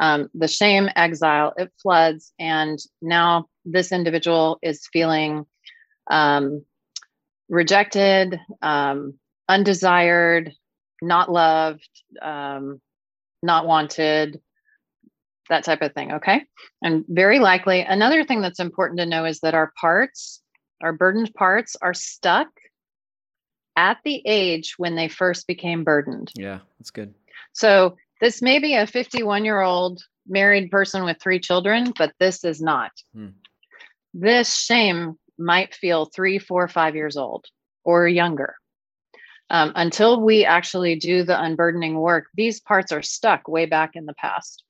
um, 0.00 0.28
the 0.32 0.46
shame, 0.46 0.88
exile. 0.94 1.54
It 1.56 1.72
floods, 1.82 2.32
and 2.38 2.78
now 3.02 3.48
this 3.64 3.90
individual 3.90 4.58
is 4.62 4.88
feeling 4.92 5.44
um, 6.08 6.64
rejected, 7.48 8.38
um, 8.62 9.14
undesired, 9.48 10.52
not 11.02 11.32
loved, 11.32 11.88
um, 12.22 12.80
not 13.42 13.66
wanted, 13.66 14.40
that 15.48 15.64
type 15.64 15.82
of 15.82 15.92
thing. 15.94 16.12
Okay. 16.12 16.44
And 16.82 17.04
very 17.08 17.38
likely, 17.38 17.80
another 17.80 18.24
thing 18.24 18.40
that's 18.40 18.60
important 18.60 18.98
to 19.00 19.06
know 19.06 19.24
is 19.24 19.40
that 19.40 19.54
our 19.54 19.72
parts, 19.80 20.42
our 20.82 20.92
burdened 20.92 21.32
parts, 21.34 21.76
are 21.80 21.94
stuck 21.94 22.48
at 23.76 23.98
the 24.04 24.22
age 24.26 24.74
when 24.76 24.96
they 24.96 25.08
first 25.08 25.46
became 25.46 25.84
burdened. 25.84 26.32
Yeah, 26.34 26.60
that's 26.78 26.90
good. 26.90 27.14
So 27.52 27.96
this 28.20 28.42
may 28.42 28.58
be 28.58 28.74
a 28.74 28.86
51 28.86 29.44
year 29.44 29.60
old 29.60 30.02
married 30.26 30.70
person 30.70 31.04
with 31.04 31.20
three 31.20 31.40
children, 31.40 31.92
but 31.96 32.12
this 32.18 32.44
is 32.44 32.60
not. 32.60 32.90
Hmm. 33.14 33.28
This 34.14 34.54
shame 34.54 35.18
might 35.38 35.74
feel 35.74 36.06
three, 36.06 36.38
four, 36.38 36.66
five 36.68 36.96
years 36.96 37.16
old 37.16 37.46
or 37.84 38.08
younger. 38.08 38.56
Um, 39.50 39.72
until 39.76 40.20
we 40.20 40.44
actually 40.44 40.96
do 40.96 41.22
the 41.22 41.40
unburdening 41.40 41.98
work, 41.98 42.26
these 42.34 42.60
parts 42.60 42.92
are 42.92 43.02
stuck 43.02 43.48
way 43.48 43.64
back 43.64 43.92
in 43.94 44.04
the 44.04 44.14
past. 44.14 44.62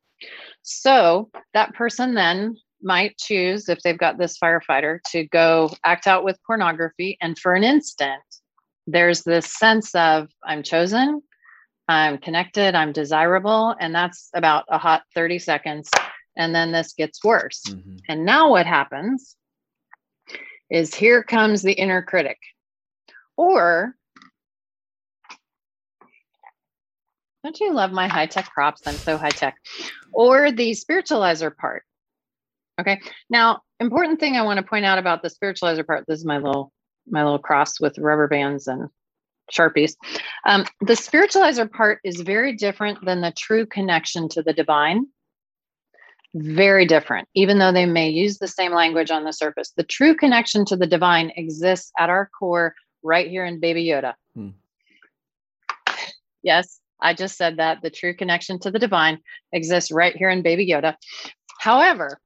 So 0.63 1.31
that 1.55 1.75
person 1.75 2.15
then 2.15 2.57
might 2.83 3.19
choose, 3.19 3.69
if 3.69 3.81
they've 3.81 3.99
got 3.99 4.19
this 4.19 4.39
firefighter, 4.39 5.01
to 5.11 5.25
go 5.25 5.71
act 5.85 6.07
out 6.07 6.25
with 6.25 6.39
pornography. 6.47 7.17
And 7.21 7.39
for 7.39 7.55
an 7.55 7.65
instant, 7.65 8.23
there's 8.87 9.23
this 9.23 9.47
sense 9.47 9.95
of 9.95 10.29
I'm 10.45 10.63
chosen, 10.63 11.23
I'm 11.89 12.19
connected, 12.19 12.75
I'm 12.75 12.93
desirable. 12.93 13.75
And 13.81 13.95
that's 13.95 14.31
about 14.35 14.65
a 14.69 14.79
hot 14.79 15.03
30 15.15 15.39
seconds. 15.39 15.91
And 16.37 16.55
then 16.55 16.71
this 16.71 16.93
gets 16.93 17.25
worse. 17.25 17.63
Mm-hmm. 17.67 17.97
And 18.09 18.25
now 18.25 18.51
what 18.51 18.67
happens 18.67 19.37
is 20.71 20.95
here 20.95 21.23
comes 21.23 21.63
the 21.63 21.73
inner 21.73 22.03
critic. 22.03 22.39
Or 23.37 23.95
don't 27.45 27.61
you 27.61 27.73
love 27.73 27.93
my 27.93 28.09
high 28.09 28.27
tech 28.27 28.53
props? 28.53 28.83
I'm 28.87 28.95
so 28.95 29.17
high 29.17 29.31
tech. 29.31 29.57
Or 30.13 30.51
the 30.51 30.73
spiritualizer 30.73 31.57
part. 31.57 31.85
Okay. 32.81 33.01
Now, 33.31 33.61
important 33.81 34.21
thing 34.21 34.37
I 34.37 34.43
want 34.43 34.59
to 34.59 34.65
point 34.65 34.85
out 34.85 34.99
about 34.99 35.23
the 35.23 35.31
spiritualizer 35.31 35.87
part. 35.87 36.05
This 36.07 36.19
is 36.19 36.25
my 36.25 36.39
little 36.39 36.73
my 37.11 37.25
little 37.25 37.39
cross 37.39 37.81
with 37.81 37.99
rubber 37.99 38.29
bands 38.29 38.67
and 38.67 38.89
sharpies. 39.51 39.95
Um, 40.45 40.67
the 40.81 40.93
spiritualizer 40.93 41.71
part 41.71 42.01
is 42.05 42.21
very 42.21 42.55
different 42.55 43.05
than 43.05 43.23
the 43.23 43.33
true 43.33 43.65
connection 43.67 44.29
to 44.31 44.43
the 44.43 44.53
divine. 44.53 45.07
Very 46.35 46.85
different, 46.85 47.27
even 47.35 47.59
though 47.59 47.73
they 47.73 47.87
may 47.87 48.11
use 48.11 48.37
the 48.37 48.47
same 48.47 48.73
language 48.73 49.11
on 49.11 49.25
the 49.25 49.33
surface. 49.33 49.73
The 49.75 49.83
true 49.83 50.15
connection 50.15 50.67
to 50.67 50.77
the 50.77 50.87
divine 50.87 51.33
exists 51.37 51.91
at 51.99 52.11
our 52.11 52.29
core 52.39 52.75
right 53.03 53.29
here 53.29 53.47
in 53.47 53.61
Baby 53.61 53.87
Yoda. 53.87 54.13
Hmm. 54.35 54.51
Yes, 56.43 56.81
I 57.01 57.15
just 57.15 57.37
said 57.37 57.59
that. 57.59 57.83
The 57.83 57.91
true 57.91 58.15
connection 58.15 58.59
to 58.61 58.71
the 58.71 58.79
divine 58.79 59.19
exists 59.53 59.91
right 59.91 60.17
here 60.17 60.31
in 60.31 60.43
Baby 60.43 60.67
Yoda. 60.67 60.97
However, 61.61 62.21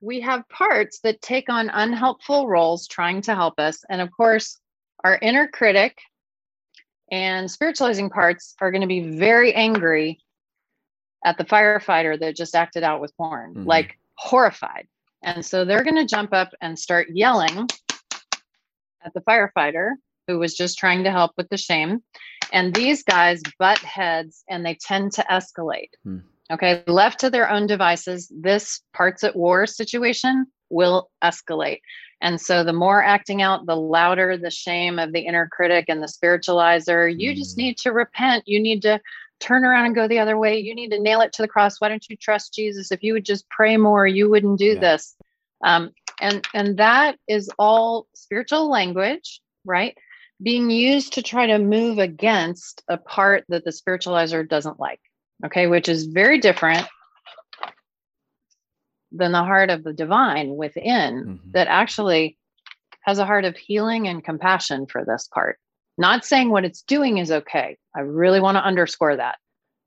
we 0.00 0.20
have 0.20 0.48
parts 0.48 1.00
that 1.00 1.20
take 1.20 1.48
on 1.48 1.70
unhelpful 1.70 2.48
roles 2.48 2.86
trying 2.86 3.22
to 3.22 3.34
help 3.34 3.58
us. 3.58 3.84
And 3.88 4.00
of 4.00 4.10
course, 4.10 4.58
our 5.04 5.18
inner 5.20 5.48
critic 5.48 5.98
and 7.10 7.50
spiritualizing 7.50 8.10
parts 8.10 8.54
are 8.60 8.70
going 8.70 8.82
to 8.82 8.86
be 8.86 9.16
very 9.16 9.54
angry 9.54 10.20
at 11.24 11.36
the 11.36 11.44
firefighter 11.44 12.18
that 12.18 12.36
just 12.36 12.54
acted 12.54 12.82
out 12.82 13.00
with 13.00 13.14
porn, 13.16 13.50
mm-hmm. 13.50 13.66
like 13.66 13.98
horrified. 14.14 14.86
And 15.22 15.44
so 15.44 15.64
they're 15.64 15.84
going 15.84 15.96
to 15.96 16.06
jump 16.06 16.32
up 16.32 16.52
and 16.62 16.78
start 16.78 17.08
yelling 17.10 17.68
at 19.04 19.12
the 19.12 19.20
firefighter 19.20 19.92
who 20.26 20.38
was 20.38 20.54
just 20.54 20.78
trying 20.78 21.04
to 21.04 21.10
help 21.10 21.32
with 21.36 21.48
the 21.48 21.56
shame. 21.56 22.02
And 22.52 22.74
these 22.74 23.02
guys 23.02 23.42
butt 23.58 23.78
heads 23.78 24.44
and 24.48 24.64
they 24.64 24.74
tend 24.74 25.12
to 25.12 25.26
escalate. 25.30 25.90
Mm. 26.06 26.22
Okay, 26.50 26.82
left 26.88 27.20
to 27.20 27.30
their 27.30 27.48
own 27.48 27.68
devices, 27.68 28.30
this 28.34 28.80
parts 28.92 29.22
at 29.22 29.36
war 29.36 29.66
situation 29.66 30.46
will 30.68 31.08
escalate. 31.22 31.80
And 32.20 32.40
so 32.40 32.64
the 32.64 32.72
more 32.72 33.02
acting 33.02 33.40
out, 33.40 33.66
the 33.66 33.76
louder 33.76 34.36
the 34.36 34.50
shame 34.50 34.98
of 34.98 35.12
the 35.12 35.20
inner 35.20 35.48
critic 35.50 35.86
and 35.88 36.02
the 36.02 36.06
spiritualizer. 36.06 37.12
You 37.16 37.34
just 37.34 37.56
hmm. 37.56 37.62
need 37.62 37.78
to 37.78 37.92
repent. 37.92 38.44
You 38.46 38.60
need 38.60 38.82
to 38.82 39.00
turn 39.38 39.64
around 39.64 39.86
and 39.86 39.94
go 39.94 40.06
the 40.06 40.18
other 40.18 40.36
way. 40.36 40.58
You 40.58 40.74
need 40.74 40.90
to 40.90 41.00
nail 41.00 41.20
it 41.22 41.32
to 41.34 41.42
the 41.42 41.48
cross. 41.48 41.80
Why 41.80 41.88
don't 41.88 42.08
you 42.08 42.16
trust 42.16 42.54
Jesus? 42.54 42.92
If 42.92 43.02
you 43.02 43.14
would 43.14 43.24
just 43.24 43.48
pray 43.48 43.76
more, 43.76 44.06
you 44.06 44.28
wouldn't 44.28 44.58
do 44.58 44.74
yeah. 44.74 44.80
this. 44.80 45.16
Um, 45.64 45.92
and 46.20 46.46
and 46.54 46.76
that 46.76 47.16
is 47.26 47.50
all 47.58 48.06
spiritual 48.14 48.68
language, 48.68 49.40
right? 49.64 49.96
Being 50.42 50.70
used 50.70 51.14
to 51.14 51.22
try 51.22 51.46
to 51.46 51.58
move 51.58 51.98
against 51.98 52.82
a 52.88 52.96
part 52.96 53.44
that 53.48 53.64
the 53.64 53.70
spiritualizer 53.70 54.48
doesn't 54.48 54.80
like 54.80 55.00
okay, 55.44 55.66
which 55.66 55.88
is 55.88 56.06
very 56.06 56.38
different 56.38 56.86
than 59.12 59.32
the 59.32 59.42
heart 59.42 59.70
of 59.70 59.82
the 59.82 59.92
divine 59.92 60.56
within 60.56 61.24
mm-hmm. 61.24 61.50
that 61.52 61.68
actually 61.68 62.36
has 63.02 63.18
a 63.18 63.26
heart 63.26 63.44
of 63.44 63.56
healing 63.56 64.06
and 64.06 64.22
compassion 64.22 64.86
for 64.86 65.04
this 65.04 65.28
part. 65.32 65.58
Not 65.98 66.24
saying 66.24 66.50
what 66.50 66.64
it's 66.64 66.82
doing 66.82 67.18
is 67.18 67.30
okay. 67.30 67.76
I 67.94 68.00
really 68.00 68.40
want 68.40 68.56
to 68.56 68.64
underscore 68.64 69.16
that. 69.16 69.38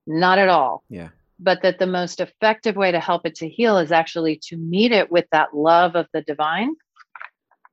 Not 0.06 0.40
at 0.40 0.50
all. 0.50 0.84
Yeah. 0.90 1.10
But 1.40 1.62
that 1.64 1.80
the 1.80 1.88
most 1.88 2.20
effective 2.20 2.76
way 2.76 2.92
to 2.92 3.00
help 3.00 3.26
it 3.26 3.36
to 3.36 3.50
heal 3.50 3.78
is 3.78 3.92
actually 3.92 4.40
to 4.48 4.58
meet 4.58 4.92
it 4.92 5.12
with 5.12 5.26
that 5.32 5.56
love 5.56 5.96
of 5.96 6.08
the 6.14 6.22
divine, 6.22 6.76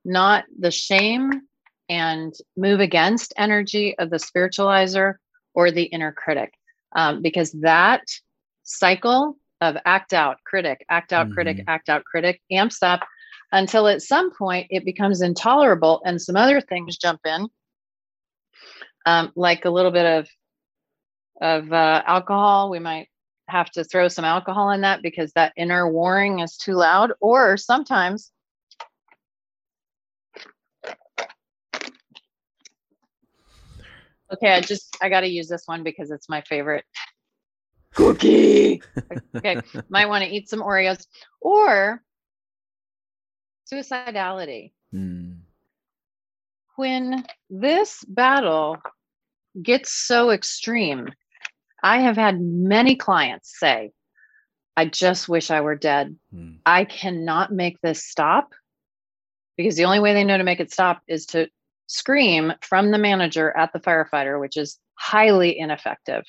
not 0.05 0.45
the 0.57 0.71
shame 0.71 1.41
and 1.91 2.33
move 2.55 2.79
against 2.79 3.33
energy 3.37 3.95
of 3.99 4.09
the 4.09 4.17
spiritualizer 4.17 5.15
or 5.53 5.71
the 5.71 5.83
inner 5.83 6.13
critic 6.13 6.53
um, 6.95 7.21
because 7.21 7.51
that 7.51 8.03
cycle 8.63 9.35
of 9.59 9.75
act 9.85 10.13
out, 10.13 10.37
critic, 10.45 10.85
act 10.89 11.11
out, 11.11 11.25
mm-hmm. 11.25 11.33
critic, 11.33 11.63
act 11.67 11.89
out, 11.89 12.05
critic 12.05 12.41
amps 12.49 12.81
up 12.81 13.01
until 13.51 13.89
at 13.89 14.01
some 14.01 14.31
point 14.33 14.67
it 14.69 14.85
becomes 14.85 15.21
intolerable 15.21 16.01
and 16.05 16.21
some 16.21 16.37
other 16.37 16.61
things 16.61 16.97
jump 16.97 17.19
in, 17.25 17.47
um, 19.05 19.33
like 19.35 19.65
a 19.65 19.69
little 19.69 19.91
bit 19.91 20.05
of 20.05 20.29
of 21.41 21.73
uh, 21.73 22.03
alcohol. 22.05 22.69
We 22.69 22.79
might 22.79 23.09
have 23.49 23.69
to 23.71 23.83
throw 23.83 24.07
some 24.07 24.23
alcohol 24.23 24.69
in 24.69 24.81
that 24.81 25.01
because 25.01 25.33
that 25.33 25.51
inner 25.57 25.91
warring 25.91 26.39
is 26.39 26.55
too 26.55 26.75
loud, 26.75 27.11
or 27.19 27.57
sometimes 27.57 28.31
Okay, 34.33 34.53
I 34.53 34.61
just 34.61 34.97
I 35.01 35.09
got 35.09 35.21
to 35.21 35.27
use 35.27 35.47
this 35.47 35.63
one 35.65 35.83
because 35.83 36.11
it's 36.11 36.29
my 36.29 36.41
favorite 36.41 36.85
cookie. 37.93 38.81
okay, 39.35 39.59
might 39.89 40.07
want 40.07 40.23
to 40.23 40.29
eat 40.29 40.49
some 40.49 40.61
Oreos 40.61 41.05
or 41.41 42.01
suicidality. 43.71 44.71
Mm. 44.93 45.39
When 46.75 47.25
this 47.49 48.03
battle 48.07 48.77
gets 49.61 49.91
so 49.91 50.31
extreme, 50.31 51.09
I 51.83 51.99
have 51.99 52.15
had 52.15 52.41
many 52.41 52.95
clients 52.95 53.59
say, 53.59 53.91
I 54.77 54.85
just 54.85 55.27
wish 55.27 55.51
I 55.51 55.61
were 55.61 55.75
dead. 55.75 56.15
Mm. 56.33 56.59
I 56.65 56.85
cannot 56.85 57.51
make 57.51 57.79
this 57.81 58.05
stop 58.05 58.53
because 59.57 59.75
the 59.75 59.85
only 59.85 59.99
way 59.99 60.13
they 60.13 60.23
know 60.23 60.37
to 60.37 60.43
make 60.43 60.59
it 60.59 60.71
stop 60.71 61.01
is 61.07 61.25
to 61.27 61.49
scream 61.91 62.53
from 62.61 62.91
the 62.91 62.97
manager 62.97 63.55
at 63.55 63.73
the 63.73 63.79
firefighter, 63.79 64.39
which 64.39 64.55
is 64.55 64.79
highly 64.95 65.59
ineffective. 65.59 66.23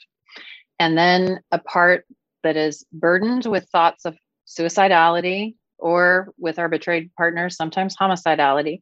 And 0.81 0.99
then 0.99 1.41
a 1.53 1.59
part 1.61 2.05
that 2.43 2.57
is 2.57 2.85
burdened 2.93 3.47
with 3.47 3.69
thoughts 3.71 4.05
of 4.05 4.17
suicidality 4.47 5.55
or 5.79 6.33
with 6.37 6.59
our 6.59 6.69
betrayed 6.69 7.11
partners, 7.17 7.57
sometimes 7.57 7.97
homicidality 7.97 8.81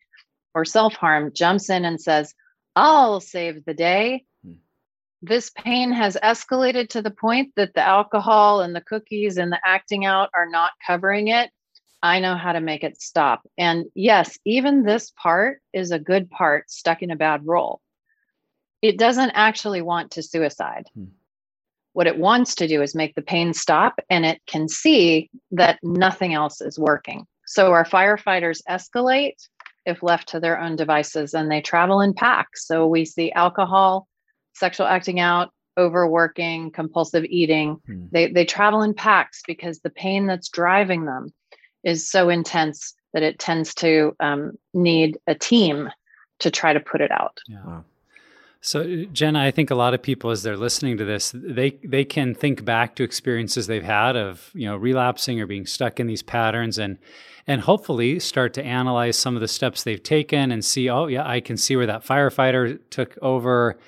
or 0.54 0.64
self 0.64 0.94
harm, 0.94 1.32
jumps 1.34 1.68
in 1.68 1.84
and 1.84 2.00
says, 2.00 2.34
I'll 2.74 3.20
save 3.20 3.64
the 3.66 3.74
day. 3.74 4.24
Hmm. 4.42 4.54
This 5.20 5.50
pain 5.50 5.92
has 5.92 6.16
escalated 6.22 6.88
to 6.90 7.02
the 7.02 7.10
point 7.10 7.52
that 7.56 7.74
the 7.74 7.86
alcohol 7.86 8.62
and 8.62 8.74
the 8.74 8.80
cookies 8.80 9.36
and 9.36 9.52
the 9.52 9.60
acting 9.64 10.06
out 10.06 10.30
are 10.34 10.48
not 10.48 10.72
covering 10.86 11.28
it. 11.28 11.50
I 12.02 12.20
know 12.20 12.36
how 12.36 12.52
to 12.52 12.60
make 12.60 12.82
it 12.82 13.00
stop. 13.00 13.42
And 13.58 13.86
yes, 13.94 14.38
even 14.44 14.84
this 14.84 15.12
part 15.16 15.60
is 15.72 15.90
a 15.90 15.98
good 15.98 16.30
part 16.30 16.70
stuck 16.70 17.02
in 17.02 17.10
a 17.10 17.16
bad 17.16 17.46
role. 17.46 17.80
It 18.80 18.98
doesn't 18.98 19.32
actually 19.34 19.82
want 19.82 20.12
to 20.12 20.22
suicide. 20.22 20.86
Hmm. 20.94 21.06
What 21.92 22.06
it 22.06 22.18
wants 22.18 22.54
to 22.56 22.68
do 22.68 22.82
is 22.82 22.94
make 22.94 23.14
the 23.14 23.22
pain 23.22 23.52
stop, 23.52 24.00
and 24.08 24.24
it 24.24 24.40
can 24.46 24.68
see 24.68 25.28
that 25.50 25.80
nothing 25.82 26.34
else 26.34 26.60
is 26.60 26.78
working. 26.78 27.26
So 27.46 27.72
our 27.72 27.84
firefighters 27.84 28.60
escalate 28.68 29.34
if 29.84 30.02
left 30.02 30.28
to 30.28 30.40
their 30.40 30.58
own 30.58 30.76
devices 30.76 31.34
and 31.34 31.50
they 31.50 31.60
travel 31.60 32.00
in 32.00 32.14
packs. 32.14 32.66
So 32.66 32.86
we 32.86 33.04
see 33.04 33.32
alcohol, 33.32 34.06
sexual 34.54 34.86
acting 34.86 35.18
out, 35.18 35.50
overworking, 35.76 36.70
compulsive 36.70 37.24
eating. 37.24 37.78
Hmm. 37.86 38.06
They, 38.12 38.30
they 38.30 38.44
travel 38.44 38.82
in 38.82 38.94
packs 38.94 39.42
because 39.46 39.80
the 39.80 39.90
pain 39.90 40.26
that's 40.26 40.48
driving 40.48 41.04
them 41.06 41.32
is 41.84 42.08
so 42.08 42.28
intense 42.28 42.94
that 43.12 43.22
it 43.22 43.38
tends 43.38 43.74
to 43.76 44.14
um, 44.20 44.52
need 44.74 45.18
a 45.26 45.34
team 45.34 45.88
to 46.38 46.50
try 46.50 46.72
to 46.72 46.80
put 46.80 47.00
it 47.00 47.10
out. 47.10 47.38
Yeah. 47.46 47.64
Wow. 47.64 47.84
So 48.62 49.04
Jenna, 49.12 49.40
I 49.40 49.50
think 49.50 49.70
a 49.70 49.74
lot 49.74 49.94
of 49.94 50.02
people 50.02 50.30
as 50.30 50.42
they're 50.42 50.56
listening 50.56 50.98
to 50.98 51.04
this, 51.04 51.32
they 51.34 51.78
they 51.82 52.04
can 52.04 52.34
think 52.34 52.64
back 52.64 52.94
to 52.96 53.02
experiences 53.02 53.66
they've 53.66 53.82
had 53.82 54.16
of, 54.16 54.50
you 54.52 54.66
know, 54.66 54.76
relapsing 54.76 55.40
or 55.40 55.46
being 55.46 55.64
stuck 55.64 55.98
in 55.98 56.06
these 56.06 56.22
patterns 56.22 56.78
and 56.78 56.98
and 57.46 57.62
hopefully 57.62 58.20
start 58.20 58.52
to 58.54 58.62
analyze 58.62 59.16
some 59.16 59.34
of 59.34 59.40
the 59.40 59.48
steps 59.48 59.82
they've 59.82 60.02
taken 60.02 60.52
and 60.52 60.62
see, 60.62 60.90
oh 60.90 61.06
yeah, 61.06 61.26
I 61.26 61.40
can 61.40 61.56
see 61.56 61.74
where 61.74 61.86
that 61.86 62.04
firefighter 62.04 62.78
took 62.90 63.16
over. 63.22 63.78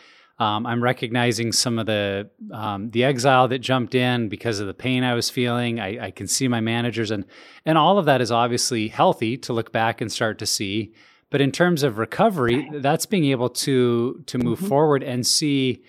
Um, 0.43 0.67
I'm 0.67 0.83
recognizing 0.83 1.53
some 1.53 1.79
of 1.79 1.87
the 1.87 2.29
um, 2.53 2.91
the 2.91 3.05
exile 3.05 3.47
that 3.47 3.61
jumped 3.61 3.95
in 3.95 4.29
because 4.29 4.59
of 4.59 4.67
the 4.67 4.75
pain 4.75 5.05
I 5.05 5.15
was 5.15 5.31
feeling. 5.31 5.79
I, 5.79 6.07
I 6.07 6.11
can 6.11 6.27
see 6.27 6.49
my 6.49 6.61
managers 6.61 7.13
and 7.13 7.25
and 7.65 7.79
all 7.79 7.97
of 7.97 8.07
that 8.07 8.21
is 8.21 8.33
obviously 8.33 8.89
healthy 8.89 9.37
to 9.39 9.53
look 9.53 9.71
back 9.71 10.01
and 10.01 10.11
start 10.11 10.41
to 10.41 10.47
see. 10.47 10.95
But 11.31 11.41
in 11.41 11.53
terms 11.53 11.85
of 11.85 11.97
recovery, 11.97 12.69
that's 12.75 13.07
being 13.07 13.27
able 13.27 13.51
to 13.51 14.25
to 14.27 14.39
move 14.39 14.59
mm-hmm. 14.59 14.69
forward 14.69 15.03
and 15.05 15.25
see 15.25 15.85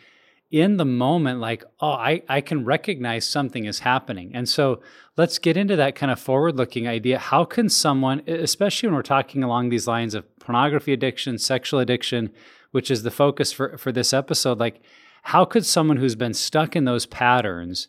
in 0.51 0.77
the 0.77 0.85
moment 0.85 1.39
like 1.39 1.63
oh 1.79 1.93
I, 1.93 2.21
I 2.29 2.39
can 2.41 2.63
recognize 2.63 3.27
something 3.27 3.65
is 3.65 3.79
happening 3.79 4.35
and 4.35 4.47
so 4.47 4.81
let's 5.17 5.39
get 5.39 5.57
into 5.57 5.75
that 5.77 5.95
kind 5.95 6.11
of 6.11 6.19
forward 6.19 6.57
looking 6.57 6.87
idea 6.87 7.17
how 7.17 7.43
can 7.43 7.69
someone 7.69 8.21
especially 8.27 8.87
when 8.87 8.95
we're 8.95 9.01
talking 9.01 9.43
along 9.43 9.69
these 9.69 9.87
lines 9.87 10.13
of 10.13 10.23
pornography 10.37 10.93
addiction 10.93 11.39
sexual 11.39 11.79
addiction 11.79 12.29
which 12.73 12.91
is 12.91 13.03
the 13.03 13.11
focus 13.11 13.51
for, 13.51 13.77
for 13.77 13.91
this 13.91 14.13
episode 14.13 14.59
like 14.59 14.81
how 15.23 15.45
could 15.45 15.65
someone 15.65 15.97
who's 15.97 16.15
been 16.15 16.33
stuck 16.33 16.75
in 16.75 16.83
those 16.85 17.05
patterns 17.05 17.87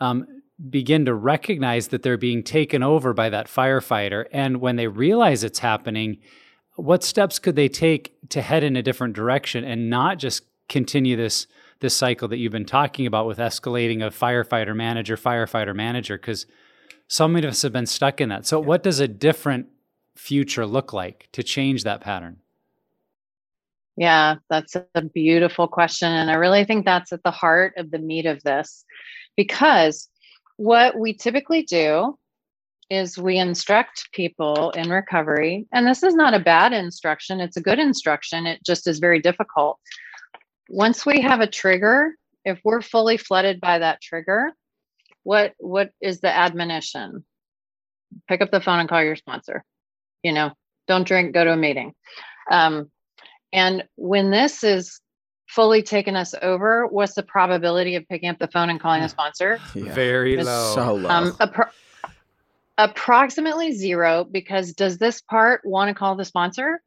um, 0.00 0.26
begin 0.70 1.04
to 1.04 1.14
recognize 1.14 1.88
that 1.88 2.02
they're 2.02 2.16
being 2.16 2.42
taken 2.44 2.82
over 2.82 3.12
by 3.12 3.28
that 3.28 3.48
firefighter? 3.48 4.26
And 4.32 4.60
when 4.60 4.76
they 4.76 4.86
realize 4.86 5.42
it's 5.44 5.58
happening 5.58 6.18
what 6.76 7.02
steps 7.02 7.38
could 7.38 7.56
they 7.56 7.68
take 7.68 8.14
to 8.28 8.42
head 8.42 8.62
in 8.62 8.76
a 8.76 8.82
different 8.82 9.14
direction 9.14 9.64
and 9.64 9.88
not 9.88 10.18
just 10.18 10.42
continue 10.68 11.16
this 11.16 11.46
this 11.80 11.94
cycle 11.94 12.28
that 12.28 12.38
you've 12.38 12.52
been 12.52 12.64
talking 12.64 13.06
about 13.06 13.26
with 13.26 13.38
escalating 13.38 14.06
of 14.06 14.18
firefighter 14.18 14.76
manager 14.76 15.16
firefighter 15.16 15.74
manager? 15.74 16.18
Because 16.18 16.46
so 17.08 17.26
many 17.26 17.46
of 17.46 17.52
us 17.52 17.62
have 17.62 17.72
been 17.72 17.86
stuck 17.86 18.20
in 18.20 18.28
that. 18.28 18.46
So 18.46 18.60
yeah. 18.60 18.66
what 18.66 18.82
does 18.82 19.00
a 19.00 19.08
different 19.08 19.68
future 20.14 20.66
look 20.66 20.92
like 20.92 21.28
to 21.32 21.42
change 21.42 21.84
that 21.84 22.00
pattern 22.00 22.38
yeah 23.96 24.36
that's 24.50 24.76
a 24.94 25.02
beautiful 25.02 25.66
question 25.66 26.10
and 26.10 26.30
i 26.30 26.34
really 26.34 26.64
think 26.64 26.84
that's 26.84 27.12
at 27.12 27.22
the 27.22 27.30
heart 27.30 27.72
of 27.76 27.90
the 27.90 27.98
meat 27.98 28.26
of 28.26 28.42
this 28.42 28.84
because 29.36 30.08
what 30.56 30.98
we 30.98 31.12
typically 31.12 31.62
do 31.62 32.18
is 32.88 33.18
we 33.18 33.36
instruct 33.36 34.08
people 34.12 34.70
in 34.70 34.88
recovery 34.88 35.66
and 35.72 35.86
this 35.86 36.02
is 36.02 36.14
not 36.14 36.34
a 36.34 36.40
bad 36.40 36.72
instruction 36.72 37.40
it's 37.40 37.56
a 37.56 37.62
good 37.62 37.78
instruction 37.78 38.46
it 38.46 38.60
just 38.64 38.86
is 38.86 38.98
very 38.98 39.20
difficult. 39.20 39.78
Once 40.68 41.04
we 41.04 41.20
have 41.20 41.40
a 41.40 41.46
trigger 41.46 42.14
if 42.44 42.60
we're 42.64 42.80
fully 42.80 43.16
flooded 43.16 43.60
by 43.60 43.78
that 43.78 44.00
trigger 44.00 44.52
what 45.24 45.54
what 45.58 45.90
is 46.00 46.20
the 46.20 46.34
admonition? 46.34 47.24
Pick 48.28 48.40
up 48.40 48.52
the 48.52 48.60
phone 48.60 48.78
and 48.78 48.88
call 48.88 49.02
your 49.02 49.16
sponsor 49.16 49.64
you 50.22 50.32
know 50.32 50.52
don't 50.86 51.06
drink 51.06 51.34
go 51.34 51.44
to 51.44 51.52
a 51.52 51.56
meeting. 51.56 51.92
Um, 52.50 52.90
and 53.52 53.84
when 53.96 54.30
this 54.30 54.64
is 54.64 55.00
fully 55.48 55.82
taken 55.82 56.16
us 56.16 56.34
over 56.42 56.86
what's 56.88 57.14
the 57.14 57.22
probability 57.22 57.94
of 57.94 58.06
picking 58.08 58.28
up 58.28 58.38
the 58.38 58.48
phone 58.48 58.68
and 58.68 58.80
calling 58.80 59.02
a 59.02 59.08
sponsor 59.08 59.60
yeah. 59.74 59.94
very 59.94 60.36
low 60.42 60.74
so 60.74 60.94
low 60.94 61.08
um, 61.08 61.36
pro- 61.52 61.70
Approximately 62.78 63.72
zero, 63.72 64.24
because 64.24 64.74
does 64.74 64.98
this 64.98 65.22
part 65.22 65.62
want 65.64 65.88
to 65.88 65.94
call 65.94 66.14
the 66.14 66.26
sponsor? 66.26 66.82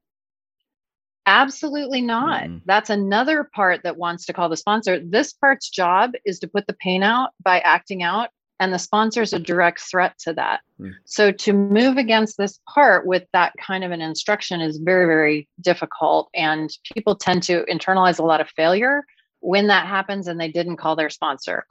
Absolutely 1.25 2.01
not. 2.01 2.43
Mm. 2.43 2.61
That's 2.65 2.91
another 2.91 3.43
part 3.43 3.81
that 3.83 3.97
wants 3.97 4.27
to 4.27 4.33
call 4.33 4.49
the 4.49 4.57
sponsor. 4.57 4.99
This 4.99 5.33
part's 5.33 5.67
job 5.67 6.11
is 6.25 6.39
to 6.39 6.47
put 6.47 6.67
the 6.67 6.73
pain 6.73 7.01
out 7.01 7.31
by 7.43 7.59
acting 7.61 8.03
out, 8.03 8.29
and 8.59 8.73
the 8.73 8.79
sponsor 8.79 9.21
is 9.21 9.33
a 9.33 9.39
direct 9.39 9.79
threat 9.81 10.17
to 10.19 10.33
that. 10.33 10.61
Mm. 10.79 10.93
So 11.05 11.31
to 11.31 11.53
move 11.53 11.97
against 11.97 12.37
this 12.37 12.59
part 12.67 13.05
with 13.05 13.23
that 13.33 13.53
kind 13.59 13.83
of 13.83 13.91
an 13.91 14.01
instruction 14.01 14.61
is 14.61 14.77
very, 14.77 15.05
very 15.05 15.47
difficult. 15.61 16.29
And 16.33 16.69
people 16.93 17.15
tend 17.15 17.43
to 17.43 17.65
internalize 17.71 18.19
a 18.19 18.25
lot 18.25 18.41
of 18.41 18.49
failure 18.49 19.03
when 19.39 19.67
that 19.67 19.87
happens 19.87 20.27
and 20.27 20.39
they 20.39 20.51
didn't 20.51 20.77
call 20.77 20.95
their 20.95 21.09
sponsor 21.09 21.65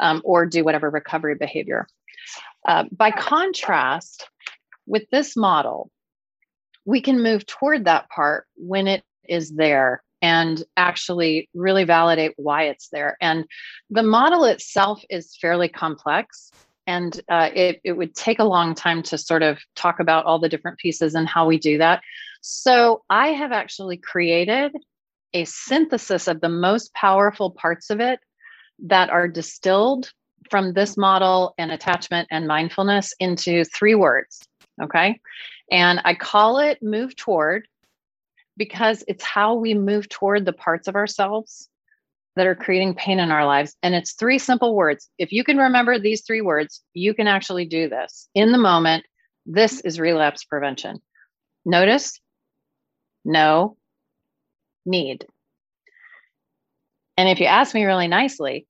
um, 0.00 0.20
or 0.24 0.46
do 0.46 0.64
whatever 0.64 0.90
recovery 0.90 1.36
behavior. 1.36 1.86
Uh, 2.66 2.84
by 2.90 3.10
contrast, 3.10 4.28
with 4.86 5.04
this 5.10 5.36
model, 5.36 5.90
we 6.84 7.00
can 7.00 7.22
move 7.22 7.46
toward 7.46 7.84
that 7.84 8.08
part 8.10 8.46
when 8.56 8.86
it 8.86 9.02
is 9.28 9.50
there 9.50 10.02
and 10.24 10.64
actually 10.78 11.50
really 11.52 11.84
validate 11.84 12.32
why 12.36 12.62
it's 12.62 12.88
there. 12.88 13.18
And 13.20 13.44
the 13.90 14.02
model 14.02 14.46
itself 14.46 15.04
is 15.10 15.36
fairly 15.36 15.68
complex. 15.68 16.50
And 16.86 17.20
uh, 17.28 17.50
it, 17.54 17.82
it 17.84 17.92
would 17.92 18.14
take 18.14 18.38
a 18.38 18.44
long 18.44 18.74
time 18.74 19.02
to 19.02 19.18
sort 19.18 19.42
of 19.42 19.58
talk 19.76 20.00
about 20.00 20.24
all 20.24 20.38
the 20.38 20.48
different 20.48 20.78
pieces 20.78 21.14
and 21.14 21.28
how 21.28 21.46
we 21.46 21.58
do 21.58 21.76
that. 21.76 22.00
So 22.40 23.02
I 23.10 23.28
have 23.28 23.52
actually 23.52 23.98
created 23.98 24.72
a 25.34 25.44
synthesis 25.44 26.26
of 26.26 26.40
the 26.40 26.48
most 26.48 26.94
powerful 26.94 27.50
parts 27.50 27.90
of 27.90 28.00
it 28.00 28.18
that 28.78 29.10
are 29.10 29.28
distilled 29.28 30.10
from 30.50 30.72
this 30.72 30.96
model 30.96 31.52
and 31.58 31.70
attachment 31.70 32.28
and 32.30 32.48
mindfulness 32.48 33.12
into 33.20 33.62
three 33.66 33.94
words. 33.94 34.40
Okay. 34.82 35.20
And 35.70 36.00
I 36.02 36.14
call 36.14 36.60
it 36.60 36.82
move 36.82 37.14
toward 37.14 37.68
because 38.56 39.04
it's 39.08 39.24
how 39.24 39.54
we 39.54 39.74
move 39.74 40.08
toward 40.08 40.44
the 40.44 40.52
parts 40.52 40.88
of 40.88 40.94
ourselves 40.94 41.68
that 42.36 42.46
are 42.46 42.54
creating 42.54 42.94
pain 42.94 43.20
in 43.20 43.30
our 43.30 43.46
lives. 43.46 43.76
And 43.82 43.94
it's 43.94 44.14
three 44.14 44.38
simple 44.38 44.74
words. 44.74 45.08
If 45.18 45.32
you 45.32 45.44
can 45.44 45.56
remember 45.56 45.98
these 45.98 46.22
three 46.22 46.40
words, 46.40 46.82
you 46.92 47.14
can 47.14 47.28
actually 47.28 47.66
do 47.66 47.88
this 47.88 48.28
in 48.34 48.52
the 48.52 48.58
moment. 48.58 49.04
This 49.46 49.80
is 49.80 50.00
relapse 50.00 50.44
prevention. 50.44 51.00
Notice, 51.64 52.20
know, 53.24 53.76
need. 54.84 55.26
And 57.16 57.28
if 57.28 57.40
you 57.40 57.46
ask 57.46 57.74
me 57.74 57.84
really 57.84 58.08
nicely, 58.08 58.66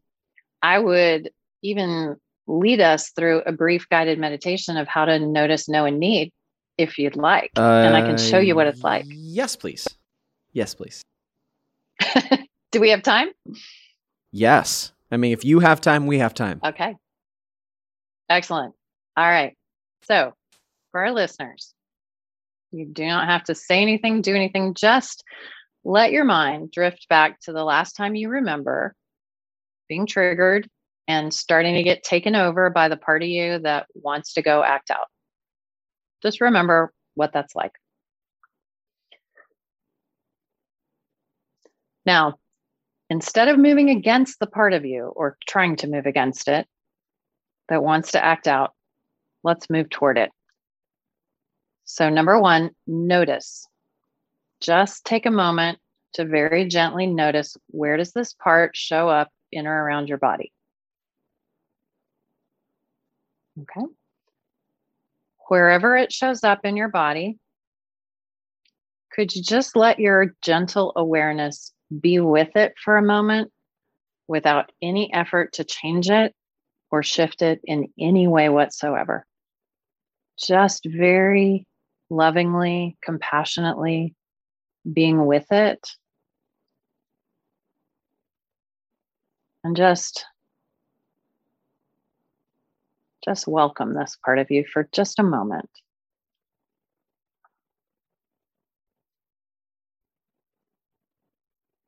I 0.63 0.79
would 0.79 1.31
even 1.63 2.17
lead 2.47 2.81
us 2.81 3.11
through 3.11 3.43
a 3.47 3.53
brief 3.53 3.89
guided 3.89 4.19
meditation 4.19 4.77
of 4.77 4.87
how 4.87 5.07
to 5.07 5.19
notice, 5.19 5.69
know, 5.69 5.87
and 5.87 5.99
need 5.99 6.33
if 6.79 6.99
you'd 6.99 7.17
like. 7.17 7.51
Uh, 7.57 7.63
and 7.63 7.97
I 7.97 8.03
can 8.03 8.17
show 8.17 8.39
you 8.39 8.55
what 8.55 8.67
it's 8.67 8.83
like. 8.83 9.05
Yes, 9.09 9.57
please. 9.57 9.87
Yes, 10.53 10.75
please. 10.75 11.03
Do 12.73 12.81
we 12.81 12.91
have 12.91 13.03
time? 13.03 13.29
Yes. 14.33 14.93
I 15.11 15.17
mean, 15.17 15.33
if 15.33 15.45
you 15.45 15.61
have 15.61 15.81
time, 15.81 16.07
we 16.07 16.19
have 16.19 16.35
time. 16.35 16.61
Okay. 16.65 16.97
Excellent. 18.29 18.75
All 19.17 19.29
right. 19.29 19.57
So, 20.03 20.33
for 20.91 21.01
our 21.05 21.13
listeners, 21.13 21.75
you 22.73 22.87
do 22.87 23.07
not 23.07 23.29
have 23.29 23.45
to 23.45 23.55
say 23.55 23.81
anything, 23.81 24.23
do 24.23 24.35
anything, 24.35 24.75
just 24.75 25.23
let 25.85 26.13
your 26.13 26.25
mind 26.25 26.71
drift 26.73 27.07
back 27.09 27.41
to 27.43 27.53
the 27.53 27.65
last 27.65 27.95
time 27.95 28.15
you 28.15 28.29
remember 28.29 28.95
being 29.89 30.07
triggered 30.07 30.69
and 31.07 31.33
starting 31.33 31.75
to 31.75 31.83
get 31.83 32.03
taken 32.03 32.35
over 32.35 32.71
by 32.71 32.89
the 32.89 32.97
part 32.97 33.23
of 33.23 33.29
you 33.29 33.59
that 33.61 33.87
wants 33.95 34.33
to 34.35 34.43
go 34.43 34.63
act 34.63 34.91
out. 34.91 35.07
Just 36.25 36.41
remember 36.41 36.93
what 37.15 37.33
that's 37.33 37.55
like. 37.55 37.73
Now, 42.07 42.39
instead 43.11 43.49
of 43.49 43.59
moving 43.59 43.91
against 43.91 44.39
the 44.39 44.47
part 44.47 44.73
of 44.73 44.85
you 44.85 45.05
or 45.05 45.37
trying 45.47 45.77
to 45.77 45.89
move 45.89 46.07
against 46.07 46.49
it 46.49 46.67
that 47.69 47.83
wants 47.83 48.13
to 48.13 48.25
act 48.25 48.47
out, 48.47 48.73
let's 49.43 49.71
move 49.71 49.91
toward 49.91 50.19
it. 50.19 50.31
So, 51.85 52.09
number 52.09 52.41
one, 52.41 52.71
notice. 52.87 53.67
Just 54.61 55.05
take 55.05 55.27
a 55.27 55.31
moment 55.31 55.79
to 56.15 56.25
very 56.25 56.67
gently 56.67 57.07
notice 57.07 57.57
where 57.69 57.97
does 57.97 58.13
this 58.13 58.33
part 58.33 58.77
show 58.77 59.09
up 59.09 59.31
in 59.53 59.67
or 59.67 59.85
around 59.85 60.09
your 60.09 60.19
body. 60.19 60.53
Okay. 63.61 63.87
Wherever 65.49 65.97
it 65.97 66.13
shows 66.13 66.43
up 66.43 66.65
in 66.65 66.77
your 66.77 66.89
body, 66.89 67.39
could 69.13 69.35
you 69.35 69.43
just 69.43 69.77
let 69.77 70.01
your 70.01 70.35
gentle 70.43 70.93
awareness 70.97 71.73
be 72.01 72.19
with 72.19 72.57
it 72.57 72.75
for 72.83 72.97
a 72.97 73.03
moment 73.03 73.53
without 74.27 74.73
any 74.83 75.13
effort 75.13 75.53
to 75.55 75.65
change 75.65 76.11
it 76.11 76.35
or 76.91 77.03
shift 77.03 77.43
it 77.43 77.61
in 77.65 77.93
any 77.99 78.27
way 78.27 78.49
whatsoever? 78.49 79.27
Just 80.39 80.87
very 80.87 81.67
lovingly, 82.11 82.97
compassionately 83.03 84.15
being 84.91 85.27
with 85.27 85.51
it. 85.53 85.87
And 89.63 89.77
just 89.77 90.25
just 93.25 93.49
welcome 93.49 93.95
this 93.95 94.19
part 94.25 94.39
of 94.39 94.51
you 94.51 94.65
for 94.71 94.89
just 94.93 95.19
a 95.19 95.23
moment. 95.23 95.71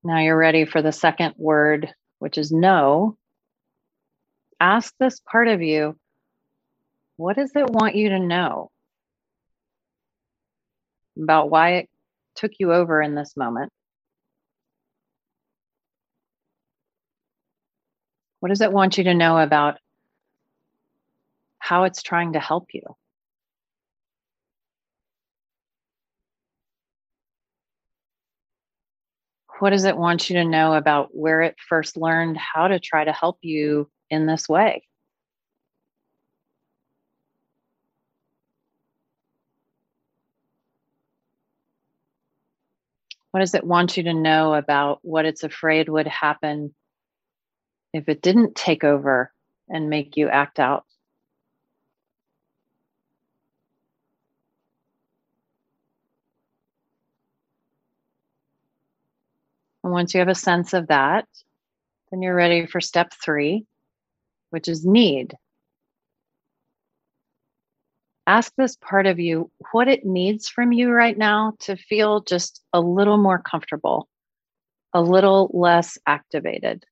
Now 0.02 0.20
you're 0.20 0.36
ready 0.36 0.64
for 0.64 0.82
the 0.82 0.92
second 0.92 1.34
word, 1.36 1.92
which 2.20 2.38
is 2.38 2.52
know. 2.52 3.16
Ask 4.60 4.94
this 4.98 5.20
part 5.20 5.48
of 5.48 5.60
you 5.60 5.96
what 7.16 7.36
does 7.36 7.52
it 7.54 7.68
want 7.68 7.94
you 7.94 8.10
to 8.10 8.18
know 8.18 8.70
about 11.18 11.50
why 11.50 11.76
it 11.76 11.88
took 12.34 12.52
you 12.58 12.72
over 12.72 13.00
in 13.00 13.14
this 13.14 13.36
moment? 13.36 13.72
What 18.40 18.50
does 18.50 18.60
it 18.60 18.70
want 18.70 18.98
you 18.98 19.04
to 19.04 19.14
know 19.14 19.38
about 19.38 19.78
how 21.66 21.82
it's 21.82 22.00
trying 22.00 22.34
to 22.34 22.38
help 22.38 22.66
you? 22.72 22.82
What 29.58 29.70
does 29.70 29.84
it 29.84 29.96
want 29.96 30.30
you 30.30 30.36
to 30.36 30.44
know 30.44 30.74
about 30.74 31.08
where 31.12 31.42
it 31.42 31.56
first 31.68 31.96
learned 31.96 32.36
how 32.36 32.68
to 32.68 32.78
try 32.78 33.02
to 33.02 33.12
help 33.12 33.38
you 33.42 33.90
in 34.10 34.26
this 34.26 34.48
way? 34.48 34.84
What 43.32 43.40
does 43.40 43.54
it 43.54 43.64
want 43.64 43.96
you 43.96 44.04
to 44.04 44.14
know 44.14 44.54
about 44.54 45.00
what 45.02 45.24
it's 45.24 45.42
afraid 45.42 45.88
would 45.88 46.06
happen 46.06 46.76
if 47.92 48.08
it 48.08 48.22
didn't 48.22 48.54
take 48.54 48.84
over 48.84 49.32
and 49.68 49.90
make 49.90 50.16
you 50.16 50.28
act 50.28 50.60
out? 50.60 50.84
And 59.86 59.92
once 59.92 60.14
you 60.14 60.18
have 60.18 60.26
a 60.26 60.34
sense 60.34 60.72
of 60.72 60.88
that, 60.88 61.28
then 62.10 62.20
you're 62.20 62.34
ready 62.34 62.66
for 62.66 62.80
step 62.80 63.12
three, 63.24 63.66
which 64.50 64.66
is 64.66 64.84
need. 64.84 65.36
Ask 68.26 68.52
this 68.56 68.74
part 68.74 69.06
of 69.06 69.20
you 69.20 69.48
what 69.70 69.86
it 69.86 70.04
needs 70.04 70.48
from 70.48 70.72
you 70.72 70.90
right 70.90 71.16
now 71.16 71.52
to 71.60 71.76
feel 71.76 72.20
just 72.20 72.64
a 72.72 72.80
little 72.80 73.16
more 73.16 73.38
comfortable, 73.38 74.08
a 74.92 75.00
little 75.00 75.52
less 75.54 75.98
activated. 76.04 76.84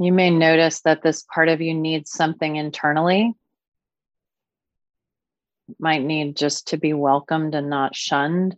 You 0.00 0.12
may 0.12 0.30
notice 0.30 0.80
that 0.80 1.02
this 1.02 1.24
part 1.32 1.48
of 1.48 1.60
you 1.60 1.74
needs 1.74 2.10
something 2.10 2.56
internally 2.56 3.36
might 5.78 6.02
need 6.02 6.36
just 6.36 6.68
to 6.68 6.76
be 6.76 6.92
welcomed 6.92 7.54
and 7.54 7.68
not 7.68 7.94
shunned. 7.94 8.56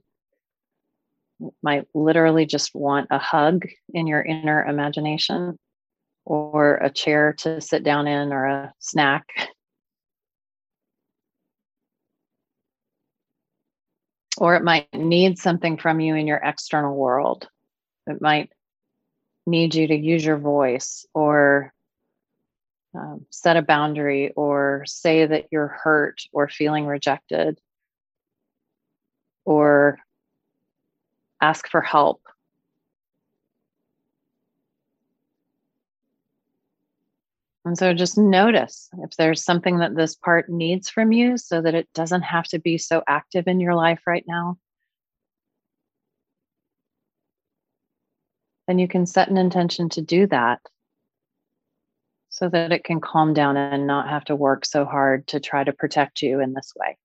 Might 1.62 1.86
literally 1.94 2.46
just 2.46 2.74
want 2.74 3.08
a 3.10 3.18
hug 3.18 3.66
in 3.94 4.06
your 4.06 4.22
inner 4.22 4.64
imagination 4.64 5.58
or 6.24 6.76
a 6.76 6.90
chair 6.90 7.34
to 7.38 7.60
sit 7.60 7.82
down 7.82 8.06
in 8.06 8.32
or 8.32 8.46
a 8.46 8.74
snack. 8.78 9.26
Or 14.38 14.54
it 14.56 14.62
might 14.62 14.92
need 14.94 15.38
something 15.38 15.76
from 15.76 16.00
you 16.00 16.14
in 16.14 16.26
your 16.26 16.40
external 16.42 16.94
world. 16.94 17.48
It 18.06 18.20
might 18.20 18.50
need 19.46 19.74
you 19.74 19.86
to 19.88 19.96
use 19.96 20.24
your 20.24 20.38
voice 20.38 21.06
or 21.14 21.72
um, 22.94 23.26
set 23.30 23.56
a 23.56 23.62
boundary 23.62 24.32
or 24.32 24.84
say 24.86 25.26
that 25.26 25.46
you're 25.50 25.68
hurt 25.68 26.22
or 26.32 26.48
feeling 26.48 26.86
rejected 26.86 27.60
or 29.44 29.98
ask 31.40 31.68
for 31.68 31.80
help 31.80 32.20
And 37.64 37.76
so 37.76 37.92
just 37.92 38.16
notice 38.16 38.88
if 38.98 39.10
there's 39.16 39.44
something 39.44 39.78
that 39.78 39.94
this 39.94 40.16
part 40.16 40.48
needs 40.48 40.88
from 40.88 41.12
you 41.12 41.36
so 41.36 41.60
that 41.60 41.74
it 41.74 41.88
doesn't 41.94 42.22
have 42.22 42.44
to 42.48 42.58
be 42.58 42.78
so 42.78 43.02
active 43.06 43.46
in 43.46 43.60
your 43.60 43.74
life 43.74 44.00
right 44.06 44.24
now. 44.26 44.58
Then 48.66 48.78
you 48.78 48.88
can 48.88 49.04
set 49.04 49.28
an 49.28 49.36
intention 49.36 49.88
to 49.90 50.00
do 50.00 50.26
that 50.28 50.60
so 52.40 52.48
that 52.48 52.72
it 52.72 52.84
can 52.84 53.02
calm 53.02 53.34
down 53.34 53.58
and 53.58 53.86
not 53.86 54.08
have 54.08 54.24
to 54.24 54.34
work 54.34 54.64
so 54.64 54.86
hard 54.86 55.26
to 55.26 55.38
try 55.38 55.62
to 55.62 55.74
protect 55.74 56.22
you 56.22 56.40
in 56.40 56.54
this 56.54 56.72
way. 56.74 56.96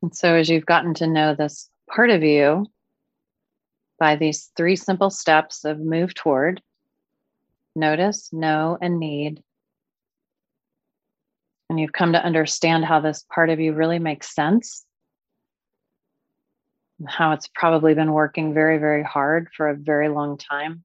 And 0.00 0.16
so, 0.16 0.34
as 0.34 0.48
you've 0.48 0.64
gotten 0.64 0.94
to 0.94 1.06
know 1.06 1.34
this 1.34 1.68
part 1.94 2.08
of 2.08 2.22
you 2.22 2.66
by 3.98 4.16
these 4.16 4.50
three 4.56 4.76
simple 4.76 5.10
steps 5.10 5.66
of 5.66 5.78
move 5.78 6.14
toward, 6.14 6.62
notice, 7.74 8.32
know, 8.32 8.78
and 8.80 8.98
need, 8.98 9.42
and 11.68 11.78
you've 11.78 11.92
come 11.92 12.12
to 12.12 12.24
understand 12.24 12.86
how 12.86 13.00
this 13.00 13.26
part 13.30 13.50
of 13.50 13.60
you 13.60 13.74
really 13.74 13.98
makes 13.98 14.34
sense 14.34 14.85
how 17.06 17.32
it's 17.32 17.48
probably 17.54 17.94
been 17.94 18.12
working 18.12 18.54
very, 18.54 18.78
very 18.78 19.02
hard 19.02 19.48
for 19.54 19.68
a 19.68 19.76
very 19.76 20.08
long 20.08 20.38
time 20.38 20.84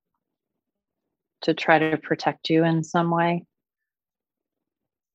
to 1.43 1.53
try 1.53 1.79
to 1.79 1.97
protect 1.97 2.49
you 2.49 2.63
in 2.63 2.83
some 2.83 3.11
way. 3.11 3.45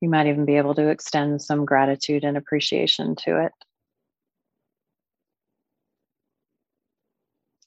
You 0.00 0.08
might 0.08 0.26
even 0.26 0.44
be 0.44 0.56
able 0.56 0.74
to 0.74 0.88
extend 0.88 1.42
some 1.42 1.64
gratitude 1.64 2.24
and 2.24 2.36
appreciation 2.36 3.16
to 3.24 3.44
it. 3.44 3.52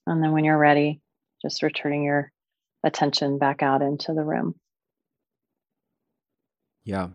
And 0.06 0.24
then 0.24 0.32
when 0.32 0.44
you're 0.44 0.58
ready, 0.58 1.02
just 1.42 1.62
returning 1.62 2.04
your 2.04 2.32
attention 2.84 3.38
back 3.38 3.62
out 3.62 3.82
into 3.82 4.14
the 4.14 4.24
room. 4.24 4.56
Yeah. 6.84 7.10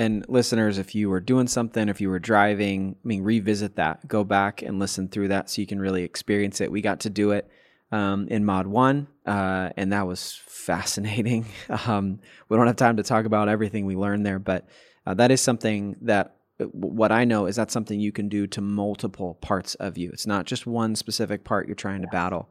And 0.00 0.24
listeners, 0.30 0.78
if 0.78 0.94
you 0.94 1.10
were 1.10 1.20
doing 1.20 1.46
something, 1.46 1.90
if 1.90 2.00
you 2.00 2.08
were 2.08 2.18
driving, 2.18 2.96
I 3.04 3.06
mean, 3.06 3.22
revisit 3.22 3.76
that, 3.76 4.08
go 4.08 4.24
back 4.24 4.62
and 4.62 4.78
listen 4.78 5.08
through 5.08 5.28
that 5.28 5.50
so 5.50 5.60
you 5.60 5.66
can 5.66 5.78
really 5.78 6.04
experience 6.04 6.62
it. 6.62 6.72
We 6.72 6.80
got 6.80 7.00
to 7.00 7.10
do 7.10 7.32
it 7.32 7.46
um, 7.92 8.26
in 8.28 8.46
Mod 8.46 8.66
1, 8.66 9.06
uh, 9.26 9.68
and 9.76 9.92
that 9.92 10.06
was 10.06 10.40
fascinating. 10.46 11.44
Um, 11.86 12.20
we 12.48 12.56
don't 12.56 12.66
have 12.66 12.76
time 12.76 12.96
to 12.96 13.02
talk 13.02 13.26
about 13.26 13.50
everything 13.50 13.84
we 13.84 13.94
learned 13.94 14.24
there, 14.24 14.38
but 14.38 14.66
uh, 15.04 15.12
that 15.12 15.30
is 15.30 15.42
something 15.42 15.96
that 16.00 16.36
uh, 16.58 16.64
what 16.64 17.12
I 17.12 17.26
know 17.26 17.44
is 17.44 17.56
that's 17.56 17.74
something 17.74 18.00
you 18.00 18.10
can 18.10 18.30
do 18.30 18.46
to 18.46 18.62
multiple 18.62 19.34
parts 19.42 19.74
of 19.74 19.98
you. 19.98 20.08
It's 20.14 20.26
not 20.26 20.46
just 20.46 20.66
one 20.66 20.96
specific 20.96 21.44
part 21.44 21.66
you're 21.66 21.74
trying 21.74 22.00
to 22.00 22.08
battle. 22.08 22.48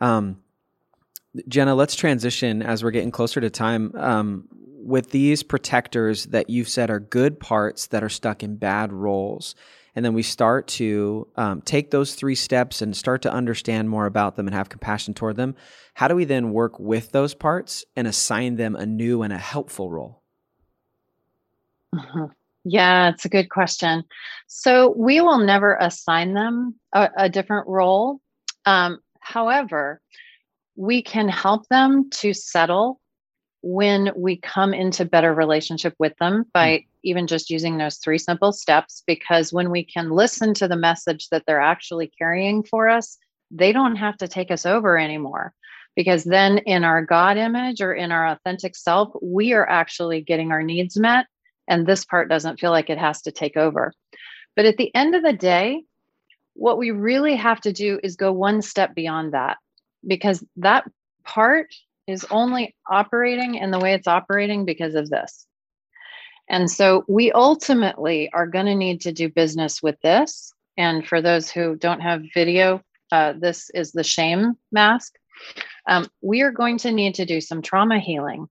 Um, 0.00 0.38
Jenna, 1.48 1.74
let's 1.74 1.94
transition 1.94 2.62
as 2.62 2.84
we're 2.84 2.90
getting 2.90 3.10
closer 3.10 3.40
to 3.40 3.50
time. 3.50 3.92
Um, 3.96 4.48
with 4.84 5.10
these 5.10 5.42
protectors 5.42 6.26
that 6.26 6.50
you've 6.50 6.68
said 6.68 6.90
are 6.90 7.00
good 7.00 7.38
parts 7.38 7.86
that 7.88 8.02
are 8.02 8.08
stuck 8.08 8.42
in 8.42 8.56
bad 8.56 8.92
roles. 8.92 9.54
And 9.94 10.04
then 10.04 10.14
we 10.14 10.22
start 10.22 10.66
to 10.68 11.28
um, 11.36 11.60
take 11.62 11.90
those 11.90 12.14
three 12.14 12.34
steps 12.34 12.82
and 12.82 12.96
start 12.96 13.22
to 13.22 13.32
understand 13.32 13.90
more 13.90 14.06
about 14.06 14.36
them 14.36 14.46
and 14.46 14.54
have 14.54 14.70
compassion 14.70 15.14
toward 15.14 15.36
them. 15.36 15.54
How 15.94 16.08
do 16.08 16.16
we 16.16 16.24
then 16.24 16.52
work 16.52 16.78
with 16.78 17.12
those 17.12 17.34
parts 17.34 17.84
and 17.94 18.06
assign 18.06 18.56
them 18.56 18.74
a 18.74 18.86
new 18.86 19.22
and 19.22 19.32
a 19.32 19.38
helpful 19.38 19.90
role? 19.90 20.22
Mm-hmm. 21.94 22.24
Yeah, 22.64 23.10
it's 23.10 23.24
a 23.24 23.28
good 23.28 23.50
question. 23.50 24.04
So 24.46 24.94
we 24.96 25.20
will 25.20 25.38
never 25.38 25.76
assign 25.80 26.34
them 26.34 26.74
a, 26.92 27.10
a 27.16 27.28
different 27.28 27.68
role. 27.68 28.20
Um, 28.64 29.00
however, 29.20 30.00
we 30.76 31.02
can 31.02 31.28
help 31.28 31.66
them 31.68 32.08
to 32.10 32.32
settle 32.32 33.00
when 33.62 34.10
we 34.16 34.36
come 34.36 34.74
into 34.74 35.04
better 35.04 35.32
relationship 35.32 35.94
with 35.98 36.16
them 36.18 36.44
by 36.52 36.78
mm. 36.78 36.86
even 37.04 37.26
just 37.26 37.48
using 37.48 37.78
those 37.78 37.98
three 37.98 38.18
simple 38.18 38.52
steps 38.52 39.04
because 39.06 39.52
when 39.52 39.70
we 39.70 39.84
can 39.84 40.10
listen 40.10 40.52
to 40.52 40.66
the 40.66 40.76
message 40.76 41.28
that 41.28 41.44
they're 41.46 41.60
actually 41.60 42.10
carrying 42.18 42.64
for 42.64 42.88
us 42.88 43.18
they 43.52 43.72
don't 43.72 43.96
have 43.96 44.16
to 44.16 44.26
take 44.26 44.50
us 44.50 44.64
over 44.66 44.98
anymore. 44.98 45.52
Because 45.94 46.24
then 46.24 46.58
in 46.58 46.84
our 46.84 47.04
god 47.04 47.36
image 47.36 47.82
or 47.82 47.92
in 47.92 48.10
our 48.10 48.28
authentic 48.28 48.74
self 48.74 49.10
we 49.20 49.52
are 49.52 49.68
actually 49.68 50.22
getting 50.22 50.50
our 50.50 50.62
needs 50.62 50.98
met 50.98 51.26
and 51.68 51.86
this 51.86 52.04
part 52.04 52.28
doesn't 52.28 52.58
feel 52.58 52.70
like 52.70 52.90
it 52.90 52.98
has 52.98 53.22
to 53.22 53.30
take 53.30 53.56
over. 53.56 53.92
But 54.56 54.64
at 54.64 54.78
the 54.78 54.92
end 54.94 55.14
of 55.14 55.22
the 55.22 55.34
day 55.34 55.84
what 56.54 56.78
we 56.78 56.90
really 56.90 57.36
have 57.36 57.60
to 57.62 57.72
do 57.72 58.00
is 58.02 58.16
go 58.16 58.32
one 58.32 58.62
step 58.62 58.94
beyond 58.94 59.32
that 59.34 59.58
because 60.06 60.44
that 60.56 60.90
part 61.24 61.74
is 62.06 62.26
only 62.30 62.74
operating 62.90 63.54
in 63.54 63.70
the 63.70 63.78
way 63.78 63.94
it's 63.94 64.08
operating 64.08 64.64
because 64.64 64.94
of 64.94 65.08
this. 65.10 65.46
And 66.48 66.70
so 66.70 67.04
we 67.08 67.32
ultimately 67.32 68.30
are 68.32 68.46
going 68.46 68.66
to 68.66 68.74
need 68.74 69.00
to 69.02 69.12
do 69.12 69.28
business 69.28 69.82
with 69.82 70.00
this. 70.02 70.52
And 70.76 71.06
for 71.06 71.22
those 71.22 71.50
who 71.50 71.76
don't 71.76 72.00
have 72.00 72.22
video, 72.34 72.82
uh, 73.12 73.34
this 73.38 73.70
is 73.74 73.92
the 73.92 74.04
shame 74.04 74.56
mask. 74.72 75.14
um, 75.86 76.08
we 76.20 76.42
are 76.42 76.50
going 76.52 76.78
to 76.78 76.92
need 76.92 77.14
to 77.16 77.24
do 77.24 77.40
some 77.40 77.62
trauma 77.62 77.98
healing. 77.98 78.48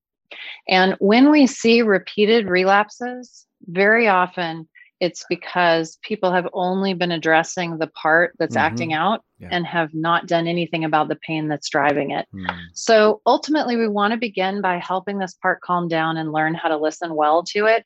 And 0.68 0.96
when 1.00 1.32
we 1.32 1.48
see 1.48 1.82
repeated 1.82 2.48
relapses, 2.48 3.46
very 3.68 4.08
often 4.08 4.68
it's 5.02 5.26
because 5.28 5.98
people 6.04 6.32
have 6.32 6.48
only 6.54 6.94
been 6.94 7.12
addressing 7.12 7.80
the 7.80 7.88
part 7.88 8.36
that's 8.38 8.56
mm-hmm. 8.56 8.66
acting 8.66 8.94
out 8.94 9.26
yeah. 9.40 9.50
and 9.52 9.66
have 9.66 9.96
not 9.96 10.28
done 10.28 10.48
anything 10.48 10.86
about 10.86 11.08
the 11.08 11.16
pain 11.16 11.48
that's 11.48 11.70
driving 11.70 12.12
it. 12.12 12.28
Mm. 12.34 12.56
So 12.74 13.20
ultimately, 13.26 13.76
we 13.76 13.88
want 13.88 14.12
to 14.14 14.20
begin 14.20 14.62
by 14.62 14.78
helping 14.78 15.18
this 15.18 15.34
part 15.34 15.60
calm 15.62 15.88
down 15.88 16.18
and 16.18 16.32
learn 16.32 16.54
how 16.54 16.70
to 16.70 16.78
listen 16.78 17.16
well 17.16 17.42
to 17.46 17.66
it. 17.66 17.84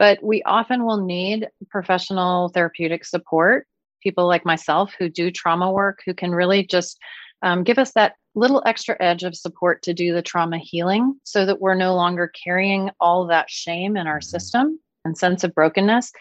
But 0.00 0.18
we 0.20 0.42
often 0.42 0.84
will 0.84 1.04
need 1.04 1.48
professional 1.70 2.48
therapeutic 2.48 3.04
support, 3.04 3.68
people 4.02 4.26
like 4.26 4.44
myself 4.44 4.92
who 4.98 5.08
do 5.08 5.30
trauma 5.30 5.70
work, 5.70 6.00
who 6.04 6.12
can 6.12 6.32
really 6.32 6.66
just 6.66 6.98
um, 7.42 7.62
give 7.62 7.78
us 7.78 7.92
that 7.92 8.14
little 8.34 8.64
extra 8.66 8.96
edge 8.98 9.22
of 9.22 9.36
support 9.36 9.82
to 9.82 9.94
do 9.94 10.12
the 10.12 10.22
trauma 10.22 10.58
healing 10.58 11.14
so 11.22 11.46
that 11.46 11.60
we're 11.60 11.74
no 11.74 11.94
longer 11.94 12.32
carrying 12.44 12.90
all 12.98 13.28
that 13.28 13.48
shame 13.48 13.96
in 13.96 14.08
our 14.08 14.18
mm-hmm. 14.18 14.24
system 14.24 14.80
and 15.04 15.16
sense 15.16 15.44
of 15.44 15.54
brokenness. 15.54 16.12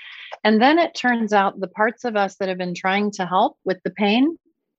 And 0.44 0.62
then 0.62 0.80
it 0.80 0.96
turns 0.96 1.34
out 1.34 1.60
the 1.60 1.68
parts 1.68 2.04
of 2.04 2.16
us 2.16 2.36
that 2.36 2.50
have 2.50 2.58
been 2.58 2.76
trying 2.76 3.12
to 3.12 3.26
help 3.26 3.58
with 3.66 3.82
the 3.84 3.92
pain 3.92 4.38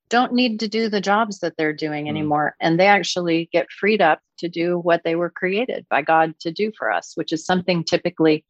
don't 0.09 0.33
need 0.33 0.61
to 0.61 0.69
do 0.69 0.89
the 0.89 1.01
jobs 1.01 1.41
that 1.41 1.55
they're 1.57 1.73
doing 1.73 2.07
mm. 2.07 2.09
anymore. 2.09 2.55
And 2.61 2.79
they 2.79 2.87
actually 2.87 3.49
get 3.53 3.71
freed 3.71 4.01
up 4.01 4.21
to 4.39 4.49
do 4.49 4.79
what 4.79 5.03
they 5.05 5.17
were 5.17 5.31
created 5.31 5.87
by 5.91 6.03
God 6.03 6.35
to 6.41 6.51
do 6.51 6.73
for 6.79 6.91
us, 6.91 7.13
which 7.15 7.33
is 7.33 7.45
something 7.45 7.85
typically 7.85 8.45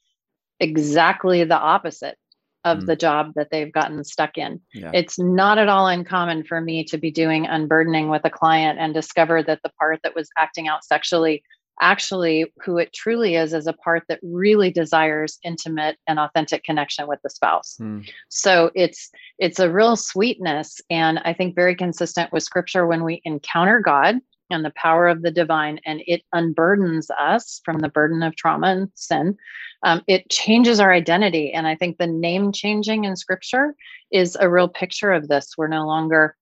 exactly 0.61 1.45
the 1.45 1.59
opposite 1.59 2.17
of 2.65 2.79
mm. 2.79 2.87
the 2.87 2.97
job 2.97 3.33
that 3.37 3.51
they've 3.51 3.73
gotten 3.73 4.03
stuck 4.05 4.37
in. 4.37 4.61
Yeah. 4.75 4.91
It's 4.93 5.19
not 5.19 5.59
at 5.59 5.69
all 5.69 5.89
uncommon 5.89 6.45
for 6.45 6.61
me 6.61 6.85
to 6.85 6.99
be 6.99 7.11
doing 7.11 7.47
unburdening 7.47 8.09
with 8.09 8.23
a 8.25 8.31
client 8.31 8.79
and 8.79 8.93
discover 8.93 9.43
that 9.43 9.61
the 9.63 9.71
part 9.79 10.01
that 10.03 10.15
was 10.15 10.29
acting 10.37 10.69
out 10.69 10.85
sexually 10.85 11.43
actually 11.81 12.53
who 12.65 12.79
it 12.79 12.93
truly 12.93 13.35
is 13.35 13.53
is 13.53 13.67
a 13.67 13.73
part 13.73 14.05
that 14.09 14.21
really 14.23 14.71
desires 14.71 15.39
intimate 15.45 15.97
and 16.07 16.19
authentic 16.19 16.65
connection 16.65 17.07
with 17.07 17.21
the 17.23 17.31
spouse. 17.31 17.77
Mm. 17.81 18.09
so 18.29 18.71
it's 18.75 19.11
it's 19.39 19.59
a 19.59 19.71
real 19.71 19.97
sweetness 19.97 20.81
and 20.91 21.19
i 21.21 21.33
think 21.33 21.55
very 21.55 21.75
consistent 21.75 22.33
with 22.33 22.43
scripture 22.43 22.87
when 22.87 23.05
we 23.05 23.21
encounter 23.25 23.81
god 23.81 24.17
and 24.51 24.65
the 24.65 24.73
power 24.77 25.09
of 25.09 25.23
the 25.23 25.31
divine 25.31 25.79
and 25.85 26.01
it 26.07 26.23
unburdens 26.35 27.11
us 27.19 27.61
from 27.65 27.79
the 27.81 27.89
burden 27.89 28.23
of 28.23 28.35
trauma 28.37 28.69
and 28.69 28.89
sin 28.95 29.37
um, 29.85 30.03
it 30.09 30.29
changes 30.29 30.81
our 30.81 30.93
identity. 30.93 31.53
And 31.53 31.67
i 31.67 31.75
think 31.75 31.99
the 31.99 32.07
name 32.07 32.53
changing 32.53 33.05
in 33.05 33.17
scripture 33.17 33.75
is 34.11 34.37
a 34.41 34.49
real 34.49 34.69
picture 34.69 35.13
of 35.13 35.29
this. 35.29 35.55
We're 35.57 35.69
no 35.69 35.87
longer 35.87 36.37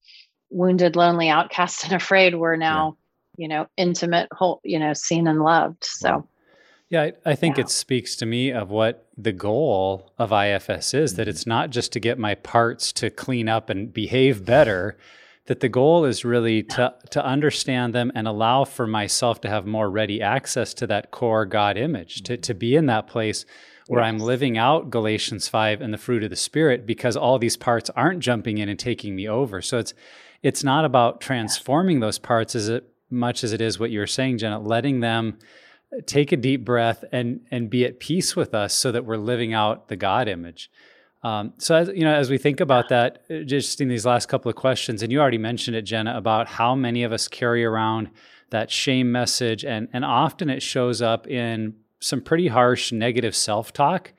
wounded 0.50 0.96
lonely 0.96 1.28
outcast 1.28 1.84
and 1.84 1.92
afraid. 1.92 2.34
We're 2.34 2.56
now 2.56 2.96
you 3.36 3.48
know, 3.48 3.66
intimate, 3.76 4.28
whole, 4.32 4.60
you 4.64 4.78
know, 4.78 4.92
seen 4.92 5.26
and 5.26 5.42
loved. 5.42 5.84
So, 5.84 6.26
yeah, 6.88 7.02
I, 7.02 7.12
I 7.24 7.34
think 7.34 7.56
yeah. 7.56 7.64
it 7.64 7.70
speaks 7.70 8.16
to 8.16 8.26
me 8.26 8.50
of 8.50 8.70
what 8.70 9.06
the 9.16 9.32
goal 9.32 10.12
of 10.18 10.32
IFS 10.32 10.94
is 10.94 11.12
mm-hmm. 11.12 11.16
that 11.16 11.28
it's 11.28 11.46
not 11.46 11.70
just 11.70 11.92
to 11.92 12.00
get 12.00 12.18
my 12.18 12.34
parts 12.34 12.92
to 12.94 13.10
clean 13.10 13.48
up 13.48 13.70
and 13.70 13.92
behave 13.92 14.44
better, 14.44 14.96
that 15.46 15.60
the 15.60 15.68
goal 15.68 16.04
is 16.04 16.24
really 16.24 16.62
to, 16.62 16.94
to 17.10 17.24
understand 17.24 17.94
them 17.94 18.12
and 18.14 18.26
allow 18.26 18.64
for 18.64 18.86
myself 18.86 19.40
to 19.40 19.48
have 19.48 19.64
more 19.66 19.90
ready 19.90 20.20
access 20.20 20.74
to 20.74 20.86
that 20.88 21.10
core 21.10 21.46
God 21.46 21.76
image, 21.76 22.22
to, 22.22 22.36
to 22.36 22.54
be 22.54 22.76
in 22.76 22.86
that 22.86 23.06
place 23.06 23.44
where 23.86 24.00
yes. 24.00 24.08
I'm 24.08 24.18
living 24.18 24.58
out 24.58 24.90
Galatians 24.90 25.48
5 25.48 25.80
and 25.80 25.94
the 25.94 25.98
fruit 25.98 26.24
of 26.24 26.30
the 26.30 26.36
Spirit 26.36 26.86
because 26.86 27.16
all 27.16 27.38
these 27.38 27.56
parts 27.56 27.90
aren't 27.90 28.20
jumping 28.20 28.58
in 28.58 28.68
and 28.68 28.78
taking 28.78 29.14
me 29.14 29.28
over. 29.28 29.62
So 29.62 29.78
it's 29.78 29.94
it's 30.42 30.62
not 30.62 30.84
about 30.84 31.20
transforming 31.20 32.00
those 32.00 32.18
parts 32.18 32.54
as 32.54 32.68
it 32.68 32.88
much 33.10 33.44
as 33.44 33.52
it 33.52 33.60
is 33.60 33.78
what 33.78 33.90
you 33.90 34.00
were 34.00 34.06
saying, 34.06 34.38
Jenna, 34.38 34.58
letting 34.58 35.00
them 35.00 35.38
take 36.06 36.32
a 36.32 36.36
deep 36.36 36.64
breath 36.64 37.04
and 37.12 37.40
and 37.50 37.70
be 37.70 37.84
at 37.84 38.00
peace 38.00 38.34
with 38.34 38.54
us 38.54 38.74
so 38.74 38.92
that 38.92 39.04
we're 39.04 39.16
living 39.16 39.54
out 39.54 39.88
the 39.88 39.96
God 39.96 40.28
image. 40.28 40.70
Um, 41.22 41.54
so 41.58 41.74
as 41.74 41.88
you 41.88 42.04
know, 42.04 42.14
as 42.14 42.30
we 42.30 42.38
think 42.38 42.60
about 42.60 42.88
that, 42.88 43.22
uh, 43.30 43.38
just 43.44 43.80
in 43.80 43.88
these 43.88 44.06
last 44.06 44.26
couple 44.26 44.48
of 44.48 44.56
questions, 44.56 45.02
and 45.02 45.10
you 45.10 45.20
already 45.20 45.38
mentioned 45.38 45.76
it, 45.76 45.82
Jenna, 45.82 46.16
about 46.16 46.46
how 46.46 46.74
many 46.74 47.04
of 47.04 47.12
us 47.12 47.28
carry 47.28 47.64
around 47.64 48.10
that 48.50 48.70
shame 48.70 49.10
message, 49.10 49.64
and 49.64 49.88
and 49.92 50.04
often 50.04 50.50
it 50.50 50.62
shows 50.62 51.00
up 51.02 51.26
in 51.26 51.74
some 52.00 52.20
pretty 52.20 52.48
harsh 52.48 52.92
negative 52.92 53.34
self-talk 53.34 54.12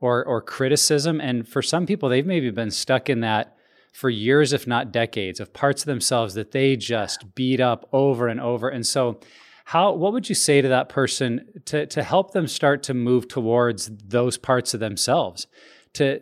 or 0.00 0.24
or 0.24 0.42
criticism. 0.42 1.20
And 1.20 1.48
for 1.48 1.62
some 1.62 1.86
people, 1.86 2.08
they've 2.08 2.26
maybe 2.26 2.50
been 2.50 2.70
stuck 2.70 3.08
in 3.08 3.20
that 3.20 3.56
for 3.92 4.10
years, 4.10 4.52
if 4.52 4.66
not 4.66 4.92
decades, 4.92 5.40
of 5.40 5.52
parts 5.52 5.82
of 5.82 5.86
themselves 5.86 6.34
that 6.34 6.52
they 6.52 6.76
just 6.76 7.34
beat 7.34 7.60
up 7.60 7.88
over 7.92 8.28
and 8.28 8.40
over. 8.40 8.68
And 8.68 8.86
so, 8.86 9.20
how 9.66 9.92
what 9.92 10.12
would 10.12 10.28
you 10.28 10.34
say 10.34 10.60
to 10.60 10.68
that 10.68 10.88
person 10.88 11.62
to 11.66 11.86
to 11.86 12.02
help 12.02 12.32
them 12.32 12.46
start 12.46 12.82
to 12.84 12.94
move 12.94 13.28
towards 13.28 13.90
those 14.06 14.36
parts 14.36 14.74
of 14.74 14.80
themselves? 14.80 15.46
to 15.92 16.20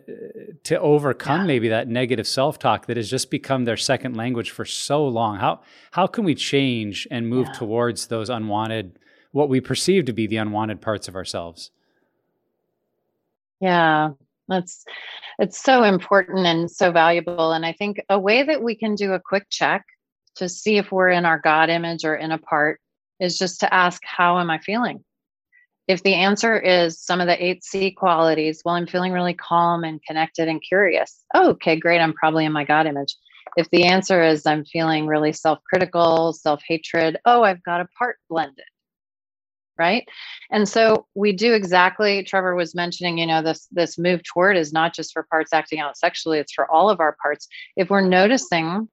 to 0.63 0.79
overcome 0.79 1.41
yeah. 1.41 1.47
maybe 1.47 1.69
that 1.69 1.87
negative 1.87 2.27
self-talk 2.27 2.87
that 2.87 2.97
has 2.97 3.09
just 3.09 3.29
become 3.29 3.65
their 3.65 3.77
second 3.77 4.17
language 4.17 4.49
for 4.49 4.65
so 4.65 5.05
long 5.05 5.37
how 5.37 5.61
how 5.91 6.07
can 6.07 6.23
we 6.23 6.33
change 6.33 7.07
and 7.11 7.29
move 7.29 7.47
yeah. 7.47 7.53
towards 7.53 8.07
those 8.07 8.29
unwanted 8.29 8.97
what 9.31 9.47
we 9.47 9.61
perceive 9.61 10.05
to 10.05 10.13
be 10.13 10.25
the 10.25 10.37
unwanted 10.37 10.81
parts 10.81 11.07
of 11.07 11.15
ourselves 11.15 11.69
yeah 13.59 14.09
that's 14.49 14.83
it's 15.39 15.61
so 15.61 15.83
important 15.83 16.45
and 16.45 16.69
so 16.69 16.91
valuable. 16.91 17.53
And 17.53 17.65
I 17.65 17.73
think 17.73 18.01
a 18.09 18.19
way 18.19 18.43
that 18.43 18.61
we 18.61 18.75
can 18.75 18.95
do 18.95 19.13
a 19.13 19.19
quick 19.19 19.47
check 19.49 19.85
to 20.35 20.49
see 20.49 20.77
if 20.77 20.91
we're 20.91 21.09
in 21.09 21.25
our 21.25 21.39
God 21.39 21.69
image 21.69 22.03
or 22.03 22.15
in 22.15 22.31
a 22.31 22.37
part 22.37 22.81
is 23.19 23.37
just 23.37 23.61
to 23.61 23.73
ask, 23.73 24.01
How 24.05 24.39
am 24.39 24.49
I 24.49 24.59
feeling? 24.59 25.03
If 25.87 26.03
the 26.03 26.13
answer 26.13 26.59
is 26.59 27.01
some 27.01 27.19
of 27.19 27.27
the 27.27 27.43
eight 27.43 27.63
C 27.63 27.91
qualities, 27.91 28.61
well, 28.63 28.75
I'm 28.75 28.85
feeling 28.85 29.11
really 29.11 29.33
calm 29.33 29.83
and 29.83 30.01
connected 30.03 30.47
and 30.47 30.61
curious. 30.61 31.23
Oh, 31.33 31.51
okay, 31.51 31.77
great. 31.77 31.99
I'm 31.99 32.13
probably 32.13 32.45
in 32.45 32.51
my 32.51 32.63
God 32.63 32.85
image. 32.85 33.15
If 33.57 33.69
the 33.71 33.85
answer 33.85 34.23
is 34.23 34.45
I'm 34.45 34.65
feeling 34.65 35.07
really 35.07 35.33
self 35.33 35.59
critical, 35.63 36.33
self 36.33 36.61
hatred, 36.67 37.17
oh, 37.25 37.43
I've 37.43 37.63
got 37.63 37.81
a 37.81 37.87
part 37.97 38.17
blended 38.29 38.65
right? 39.79 40.07
And 40.51 40.67
so 40.67 41.07
we 41.15 41.31
do 41.31 41.53
exactly 41.53 42.23
trevor 42.23 42.55
was 42.55 42.75
mentioning 42.75 43.17
you 43.17 43.25
know 43.25 43.41
this 43.41 43.67
this 43.71 43.97
move 43.97 44.21
toward 44.23 44.57
is 44.57 44.73
not 44.73 44.93
just 44.93 45.13
for 45.13 45.23
parts 45.23 45.53
acting 45.53 45.79
out 45.79 45.97
sexually 45.97 46.39
it's 46.39 46.53
for 46.53 46.69
all 46.69 46.89
of 46.89 46.99
our 46.99 47.15
parts. 47.21 47.47
If 47.75 47.89
we're 47.89 48.01
noticing 48.01 48.87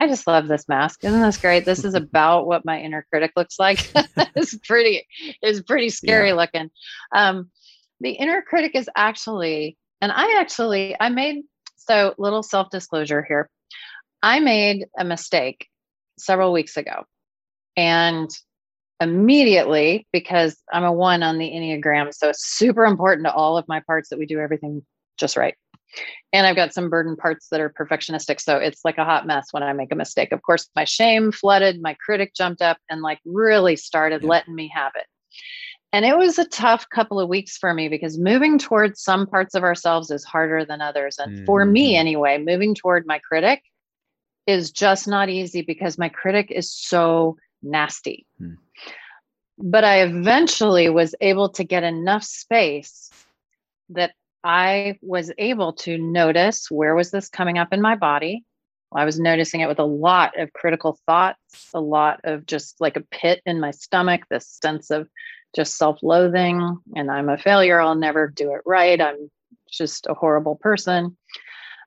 i 0.00 0.06
just 0.06 0.28
love 0.28 0.46
this 0.46 0.68
mask. 0.68 1.02
Isn't 1.02 1.20
this 1.20 1.38
great? 1.38 1.64
This 1.64 1.84
is 1.84 1.94
about 2.02 2.46
what 2.46 2.64
my 2.64 2.80
inner 2.80 3.04
critic 3.10 3.32
looks 3.36 3.58
like. 3.58 3.90
It's 4.36 4.56
pretty 4.58 5.04
it's 5.42 5.62
pretty 5.62 5.88
scary 5.88 6.28
yeah. 6.28 6.34
looking. 6.34 6.70
Um 7.12 7.50
the 8.00 8.10
inner 8.10 8.42
critic 8.42 8.76
is 8.76 8.88
actually 8.94 9.76
and 10.00 10.12
i 10.12 10.38
actually 10.38 10.94
i 11.00 11.08
made 11.08 11.42
so 11.88 12.14
little 12.18 12.42
self 12.42 12.70
disclosure 12.70 13.24
here. 13.26 13.50
I 14.22 14.40
made 14.40 14.86
a 14.98 15.04
mistake 15.04 15.68
several 16.18 16.52
weeks 16.52 16.76
ago 16.76 17.04
and 17.76 18.28
immediately 19.00 20.06
because 20.12 20.56
I'm 20.72 20.84
a 20.84 20.92
one 20.92 21.22
on 21.22 21.38
the 21.38 21.50
Enneagram. 21.50 22.12
So 22.12 22.28
it's 22.28 22.44
super 22.44 22.84
important 22.84 23.26
to 23.26 23.32
all 23.32 23.56
of 23.56 23.66
my 23.68 23.80
parts 23.80 24.08
that 24.08 24.18
we 24.18 24.26
do 24.26 24.40
everything 24.40 24.82
just 25.18 25.36
right. 25.36 25.54
And 26.32 26.46
I've 26.46 26.56
got 26.56 26.74
some 26.74 26.90
burden 26.90 27.16
parts 27.16 27.48
that 27.50 27.60
are 27.60 27.70
perfectionistic. 27.70 28.40
So 28.40 28.58
it's 28.58 28.84
like 28.84 28.98
a 28.98 29.04
hot 29.04 29.26
mess 29.26 29.48
when 29.52 29.62
I 29.62 29.72
make 29.72 29.92
a 29.92 29.96
mistake. 29.96 30.32
Of 30.32 30.42
course, 30.42 30.68
my 30.76 30.84
shame 30.84 31.32
flooded, 31.32 31.80
my 31.80 31.94
critic 31.94 32.34
jumped 32.34 32.60
up 32.60 32.76
and 32.90 33.00
like 33.00 33.20
really 33.24 33.76
started 33.76 34.22
yeah. 34.22 34.28
letting 34.28 34.54
me 34.54 34.70
have 34.74 34.92
it. 34.96 35.06
And 35.92 36.04
it 36.04 36.18
was 36.18 36.38
a 36.38 36.44
tough 36.44 36.86
couple 36.90 37.18
of 37.18 37.30
weeks 37.30 37.56
for 37.56 37.72
me 37.72 37.88
because 37.88 38.18
moving 38.18 38.58
towards 38.58 39.02
some 39.02 39.26
parts 39.26 39.54
of 39.54 39.62
ourselves 39.62 40.10
is 40.10 40.22
harder 40.22 40.64
than 40.66 40.82
others. 40.82 41.16
And 41.18 41.38
mm. 41.38 41.46
for 41.46 41.64
me, 41.64 41.92
mm-hmm. 41.92 42.00
anyway, 42.00 42.38
moving 42.38 42.74
toward 42.74 43.06
my 43.06 43.18
critic 43.20 43.62
is 44.46 44.70
just 44.70 45.08
not 45.08 45.30
easy 45.30 45.62
because 45.62 45.96
my 45.96 46.10
critic 46.10 46.50
is 46.50 46.70
so 46.70 47.38
nasty. 47.62 48.26
Mm 48.40 48.58
but 49.58 49.84
I 49.84 50.02
eventually 50.02 50.88
was 50.88 51.14
able 51.20 51.48
to 51.50 51.64
get 51.64 51.82
enough 51.82 52.22
space 52.22 53.10
that 53.90 54.12
I 54.44 54.98
was 55.02 55.32
able 55.36 55.72
to 55.74 55.98
notice 55.98 56.70
where 56.70 56.94
was 56.94 57.10
this 57.10 57.28
coming 57.28 57.58
up 57.58 57.72
in 57.72 57.82
my 57.82 57.96
body. 57.96 58.44
I 58.94 59.04
was 59.04 59.18
noticing 59.18 59.60
it 59.60 59.68
with 59.68 59.80
a 59.80 59.84
lot 59.84 60.38
of 60.38 60.52
critical 60.52 60.98
thoughts, 61.06 61.68
a 61.74 61.80
lot 61.80 62.20
of 62.24 62.46
just 62.46 62.80
like 62.80 62.96
a 62.96 63.04
pit 63.10 63.42
in 63.44 63.60
my 63.60 63.72
stomach, 63.72 64.22
this 64.30 64.58
sense 64.62 64.90
of 64.90 65.08
just 65.54 65.76
self 65.76 65.98
loathing, 66.02 66.78
and 66.94 67.10
I'm 67.10 67.28
a 67.28 67.36
failure. 67.36 67.80
I'll 67.80 67.96
never 67.96 68.28
do 68.28 68.54
it 68.54 68.62
right. 68.64 69.00
I'm 69.00 69.30
just 69.70 70.06
a 70.06 70.14
horrible 70.14 70.56
person. 70.56 71.16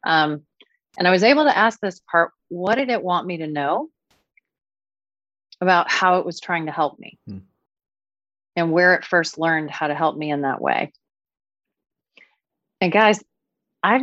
Um, 0.04 0.42
and 0.98 1.08
I 1.08 1.12
was 1.12 1.24
able 1.24 1.46
to 1.46 1.58
ask 1.58 1.80
this 1.80 2.02
part 2.12 2.32
what 2.50 2.76
did 2.76 2.90
it 2.90 3.02
want 3.02 3.26
me 3.26 3.38
to 3.38 3.48
know 3.48 3.88
about 5.62 5.90
how 5.92 6.18
it 6.20 6.26
was 6.26 6.40
trying 6.40 6.66
to 6.66 6.72
help 6.72 7.00
me? 7.00 7.18
Hmm 7.28 7.38
and 8.56 8.72
where 8.72 8.94
it 8.96 9.06
first 9.06 9.38
learned 9.38 9.72
how 9.72 9.88
to 9.88 9.96
help 9.96 10.18
me 10.18 10.32
in 10.32 10.42
that 10.42 10.62
way. 10.62 10.92
And 12.80 12.92
guys, 12.92 13.24
I've 13.84 14.02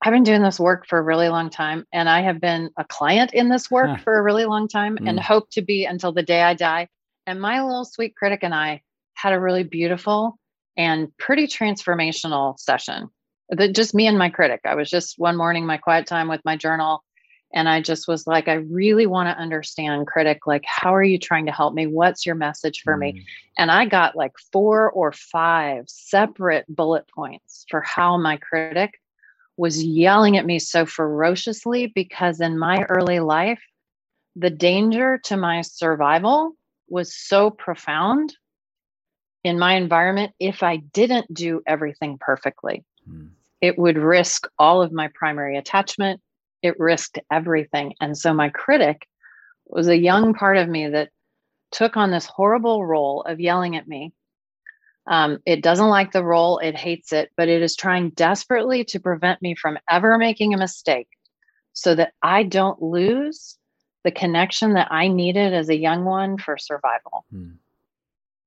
I've 0.00 0.12
been 0.12 0.22
doing 0.22 0.42
this 0.42 0.60
work 0.60 0.86
for 0.86 0.98
a 0.98 1.02
really 1.02 1.28
long 1.28 1.50
time, 1.50 1.84
and 1.92 2.08
I 2.08 2.20
have 2.22 2.40
been 2.40 2.70
a 2.76 2.84
client 2.84 3.34
in 3.34 3.48
this 3.48 3.68
work 3.68 3.88
Huh. 3.90 3.96
for 4.04 4.16
a 4.16 4.22
really 4.22 4.44
long 4.44 4.68
time 4.68 4.96
and 5.04 5.18
Mm. 5.18 5.22
hope 5.22 5.50
to 5.50 5.62
be 5.62 5.84
until 5.86 6.12
the 6.12 6.22
day 6.22 6.40
I 6.42 6.54
die. 6.54 6.88
And 7.26 7.40
my 7.40 7.60
little 7.60 7.84
sweet 7.84 8.14
critic 8.14 8.40
and 8.44 8.54
I 8.54 8.82
had 9.14 9.32
a 9.32 9.40
really 9.40 9.64
beautiful 9.64 10.38
and 10.76 11.08
pretty 11.18 11.48
transformational 11.48 12.58
session. 12.58 13.10
that 13.50 13.74
just 13.74 13.94
me 13.94 14.06
and 14.06 14.18
my 14.18 14.28
critic. 14.28 14.60
I 14.66 14.74
was 14.74 14.90
just 14.90 15.18
one 15.18 15.36
morning, 15.36 15.64
my 15.66 15.78
quiet 15.78 16.06
time 16.06 16.28
with 16.28 16.44
my 16.44 16.54
journal. 16.54 17.02
And 17.54 17.68
I 17.68 17.80
just 17.80 18.06
was 18.06 18.26
like, 18.26 18.46
I 18.46 18.54
really 18.54 19.06
want 19.06 19.28
to 19.28 19.40
understand, 19.40 20.06
critic, 20.06 20.46
like, 20.46 20.64
how 20.66 20.94
are 20.94 21.02
you 21.02 21.18
trying 21.18 21.46
to 21.46 21.52
help 21.52 21.72
me? 21.72 21.86
What's 21.86 22.26
your 22.26 22.34
message 22.34 22.82
for 22.82 22.96
me? 22.96 23.12
Mm. 23.12 23.24
And 23.56 23.70
I 23.70 23.86
got 23.86 24.16
like 24.16 24.32
four 24.52 24.90
or 24.90 25.12
five 25.12 25.84
separate 25.88 26.66
bullet 26.68 27.06
points 27.08 27.64
for 27.70 27.80
how 27.80 28.18
my 28.18 28.36
critic 28.36 29.00
was 29.56 29.82
yelling 29.82 30.36
at 30.36 30.46
me 30.46 30.58
so 30.58 30.84
ferociously 30.84 31.86
because 31.86 32.40
in 32.40 32.58
my 32.58 32.82
early 32.88 33.20
life, 33.20 33.60
the 34.36 34.50
danger 34.50 35.18
to 35.24 35.36
my 35.36 35.62
survival 35.62 36.52
was 36.88 37.14
so 37.14 37.50
profound 37.50 38.36
in 39.42 39.58
my 39.58 39.74
environment 39.74 40.32
if 40.38 40.62
I 40.62 40.76
didn't 40.76 41.32
do 41.32 41.62
everything 41.66 42.18
perfectly. 42.20 42.84
Mm. 43.08 43.30
It 43.60 43.78
would 43.78 43.98
risk 43.98 44.46
all 44.58 44.82
of 44.82 44.92
my 44.92 45.08
primary 45.14 45.56
attachment, 45.56 46.20
it 46.62 46.78
risked 46.78 47.18
everything. 47.30 47.94
And 48.00 48.16
so 48.16 48.32
my 48.32 48.48
critic 48.48 49.06
was 49.66 49.88
a 49.88 49.96
young 49.96 50.34
part 50.34 50.56
of 50.56 50.68
me 50.68 50.88
that 50.88 51.10
took 51.70 51.96
on 51.96 52.10
this 52.10 52.26
horrible 52.26 52.84
role 52.84 53.22
of 53.22 53.40
yelling 53.40 53.76
at 53.76 53.86
me. 53.86 54.12
Um, 55.06 55.38
it 55.46 55.62
doesn't 55.62 55.88
like 55.88 56.12
the 56.12 56.24
role, 56.24 56.58
it 56.58 56.76
hates 56.76 57.12
it, 57.12 57.30
but 57.36 57.48
it 57.48 57.62
is 57.62 57.76
trying 57.76 58.10
desperately 58.10 58.84
to 58.84 59.00
prevent 59.00 59.40
me 59.40 59.54
from 59.54 59.78
ever 59.88 60.18
making 60.18 60.52
a 60.52 60.58
mistake 60.58 61.08
so 61.72 61.94
that 61.94 62.12
I 62.22 62.42
don't 62.42 62.82
lose 62.82 63.56
the 64.04 64.10
connection 64.10 64.74
that 64.74 64.88
I 64.90 65.08
needed 65.08 65.54
as 65.54 65.68
a 65.68 65.76
young 65.76 66.04
one 66.04 66.38
for 66.38 66.58
survival. 66.58 67.24
Hmm. 67.30 67.52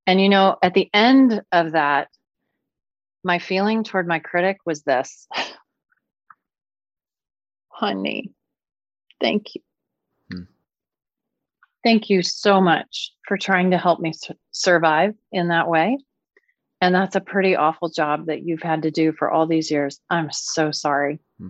And 0.07 0.21
you 0.21 0.29
know, 0.29 0.57
at 0.61 0.73
the 0.73 0.89
end 0.93 1.41
of 1.51 1.71
that, 1.71 2.09
my 3.23 3.39
feeling 3.39 3.83
toward 3.83 4.07
my 4.07 4.19
critic 4.19 4.57
was 4.65 4.83
this 4.83 5.27
honey, 7.81 8.31
thank 9.19 9.55
you. 9.55 9.61
Hmm. 10.31 10.43
Thank 11.83 12.09
you 12.11 12.21
so 12.21 12.61
much 12.61 13.11
for 13.27 13.37
trying 13.37 13.71
to 13.71 13.77
help 13.77 13.99
me 13.99 14.13
su- 14.13 14.35
survive 14.51 15.15
in 15.31 15.47
that 15.47 15.67
way. 15.67 15.97
And 16.79 16.93
that's 16.93 17.15
a 17.15 17.21
pretty 17.21 17.55
awful 17.55 17.89
job 17.89 18.27
that 18.27 18.43
you've 18.43 18.61
had 18.61 18.83
to 18.83 18.91
do 18.91 19.11
for 19.11 19.31
all 19.31 19.47
these 19.47 19.71
years. 19.71 19.99
I'm 20.09 20.29
so 20.31 20.71
sorry. 20.71 21.19
Hmm. 21.39 21.49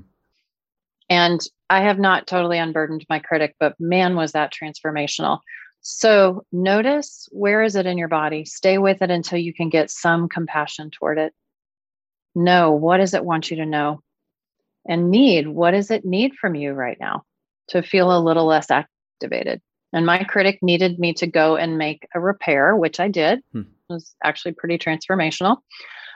And 1.10 1.42
I 1.70 1.82
have 1.82 2.00
not 2.00 2.28
totally 2.28 2.58
unburdened 2.58 3.06
my 3.10 3.20
critic, 3.20 3.56
but 3.60 3.76
man, 3.78 4.16
was 4.16 4.32
that 4.32 4.54
transformational. 4.54 5.40
So 5.82 6.46
notice 6.54 7.28
where 7.32 7.62
is 7.62 7.76
it 7.76 7.86
in 7.86 7.98
your 7.98 8.08
body? 8.08 8.46
Stay 8.46 8.78
with 8.78 9.02
it 9.02 9.12
until 9.12 9.40
you 9.40 9.54
can 9.54 9.70
get 9.70 9.92
some 9.92 10.30
compassion 10.30 10.92
toward 10.92 11.18
it. 11.18 11.34
Know 12.36 12.72
what 12.72 12.98
does 12.98 13.14
it 13.14 13.26
want 13.26 13.52
you 13.52 13.58
to 13.58 13.66
know? 13.66 14.02
And 14.88 15.12
need 15.12 15.48
what 15.48 15.72
does 15.72 15.92
it 15.92 16.06
need 16.06 16.34
from 16.36 16.56
you 16.56 16.74
right 16.74 16.98
now 17.00 17.24
to 17.70 17.84
feel 17.84 18.16
a 18.16 18.20
little 18.20 18.46
less 18.46 18.72
activated? 18.72 19.62
And 19.94 20.06
my 20.06 20.24
critic 20.24 20.60
needed 20.62 21.00
me 21.00 21.14
to 21.16 21.28
go 21.28 21.58
and 21.58 21.78
make 21.78 22.08
a 22.16 22.20
repair, 22.20 22.76
which 22.76 23.00
I 23.00 23.08
did. 23.08 23.42
Hmm. 23.52 23.62
It 23.90 23.94
was 23.94 24.16
actually 24.24 24.54
pretty 24.54 24.78
transformational. 24.78 25.58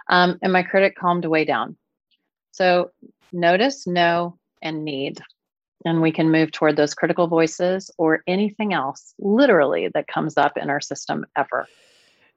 Um, 0.10 0.38
and 0.42 0.54
my 0.54 0.64
critic 0.64 0.96
calmed 0.98 1.26
way 1.26 1.46
down. 1.46 1.76
So 2.52 2.92
notice, 3.34 3.86
know, 3.86 4.38
and 4.62 4.86
need. 4.86 5.20
And 5.84 6.02
we 6.02 6.12
can 6.12 6.32
move 6.32 6.52
toward 6.52 6.78
those 6.78 6.94
critical 6.94 7.28
voices 7.28 7.92
or 7.98 8.24
anything 8.28 8.74
else, 8.74 9.14
literally, 9.20 9.90
that 9.94 10.08
comes 10.08 10.38
up 10.38 10.58
in 10.58 10.70
our 10.70 10.82
system 10.82 11.26
ever. 11.36 11.68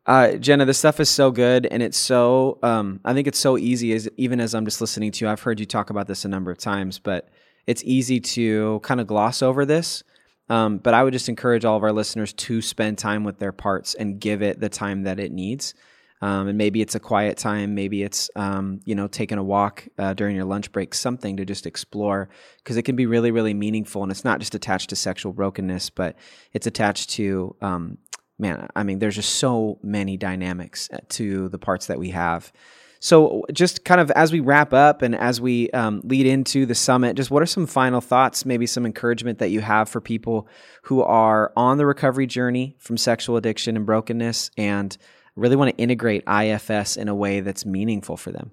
Uh, 0.08 0.38
Jenna, 0.38 0.64
this 0.64 0.78
stuff 0.78 1.00
is 1.00 1.10
so 1.10 1.30
good, 1.30 1.66
and 1.66 1.82
it's 1.82 1.98
so. 1.98 2.58
Um, 2.62 2.98
I 3.04 3.12
think 3.12 3.28
it's 3.28 3.38
so 3.38 3.58
easy. 3.58 3.92
As 3.92 4.08
even 4.16 4.40
as 4.40 4.54
I'm 4.54 4.64
just 4.64 4.80
listening 4.80 5.12
to 5.12 5.24
you, 5.24 5.30
I've 5.30 5.42
heard 5.42 5.60
you 5.60 5.66
talk 5.66 5.90
about 5.90 6.06
this 6.06 6.24
a 6.24 6.28
number 6.28 6.50
of 6.50 6.56
times, 6.56 6.98
but 6.98 7.28
it's 7.66 7.84
easy 7.84 8.18
to 8.18 8.80
kind 8.82 9.02
of 9.02 9.06
gloss 9.06 9.42
over 9.42 9.66
this. 9.66 10.02
Um, 10.48 10.78
but 10.78 10.94
I 10.94 11.04
would 11.04 11.12
just 11.12 11.28
encourage 11.28 11.66
all 11.66 11.76
of 11.76 11.82
our 11.82 11.92
listeners 11.92 12.32
to 12.32 12.62
spend 12.62 12.96
time 12.96 13.22
with 13.22 13.38
their 13.38 13.52
parts 13.52 13.92
and 13.92 14.18
give 14.18 14.40
it 14.40 14.60
the 14.60 14.70
time 14.70 15.02
that 15.02 15.20
it 15.20 15.30
needs. 15.30 15.74
Um, 16.22 16.48
and 16.48 16.56
maybe 16.56 16.80
it's 16.80 16.94
a 16.94 17.00
quiet 17.00 17.36
time, 17.36 17.74
maybe 17.74 18.02
it's 18.02 18.30
um, 18.34 18.80
you 18.86 18.94
know 18.94 19.08
taking 19.08 19.36
a 19.36 19.44
walk 19.44 19.86
uh, 19.98 20.14
during 20.14 20.34
your 20.34 20.46
lunch 20.46 20.72
break, 20.72 20.94
something 20.94 21.36
to 21.36 21.44
just 21.44 21.66
explore 21.66 22.30
because 22.64 22.78
it 22.78 22.84
can 22.84 22.96
be 22.96 23.04
really, 23.04 23.30
really 23.30 23.52
meaningful. 23.52 24.02
And 24.02 24.10
it's 24.10 24.24
not 24.24 24.40
just 24.40 24.54
attached 24.54 24.88
to 24.88 24.96
sexual 24.96 25.34
brokenness, 25.34 25.90
but 25.90 26.16
it's 26.54 26.66
attached 26.66 27.10
to 27.10 27.54
um, 27.60 27.98
man, 28.38 28.68
I 28.76 28.82
mean, 28.82 28.98
there's 28.98 29.16
just 29.16 29.36
so 29.36 29.78
many 29.82 30.16
dynamics 30.16 30.88
uh, 30.92 30.98
to 31.10 31.48
the 31.48 31.58
parts 31.58 31.86
that 31.86 31.98
we 31.98 32.10
have. 32.10 32.52
So, 33.00 33.44
just 33.52 33.84
kind 33.84 34.00
of 34.00 34.10
as 34.12 34.32
we 34.32 34.40
wrap 34.40 34.72
up 34.72 35.02
and 35.02 35.14
as 35.14 35.40
we 35.40 35.70
um, 35.70 36.00
lead 36.02 36.26
into 36.26 36.66
the 36.66 36.74
summit, 36.74 37.16
just 37.16 37.30
what 37.30 37.42
are 37.42 37.46
some 37.46 37.66
final 37.66 38.00
thoughts, 38.00 38.44
maybe 38.44 38.66
some 38.66 38.84
encouragement 38.84 39.38
that 39.38 39.50
you 39.50 39.60
have 39.60 39.88
for 39.88 40.00
people 40.00 40.48
who 40.82 41.02
are 41.02 41.52
on 41.56 41.78
the 41.78 41.86
recovery 41.86 42.26
journey 42.26 42.74
from 42.78 42.96
sexual 42.96 43.36
addiction 43.36 43.76
and 43.76 43.86
brokenness 43.86 44.50
and 44.56 44.96
really 45.36 45.54
want 45.54 45.70
to 45.70 45.80
integrate 45.80 46.24
IFS 46.28 46.96
in 46.96 47.08
a 47.08 47.14
way 47.14 47.40
that's 47.40 47.64
meaningful 47.64 48.16
for 48.16 48.32
them? 48.32 48.50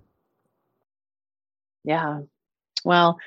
Yeah. 1.84 2.22
Well, 2.84 3.18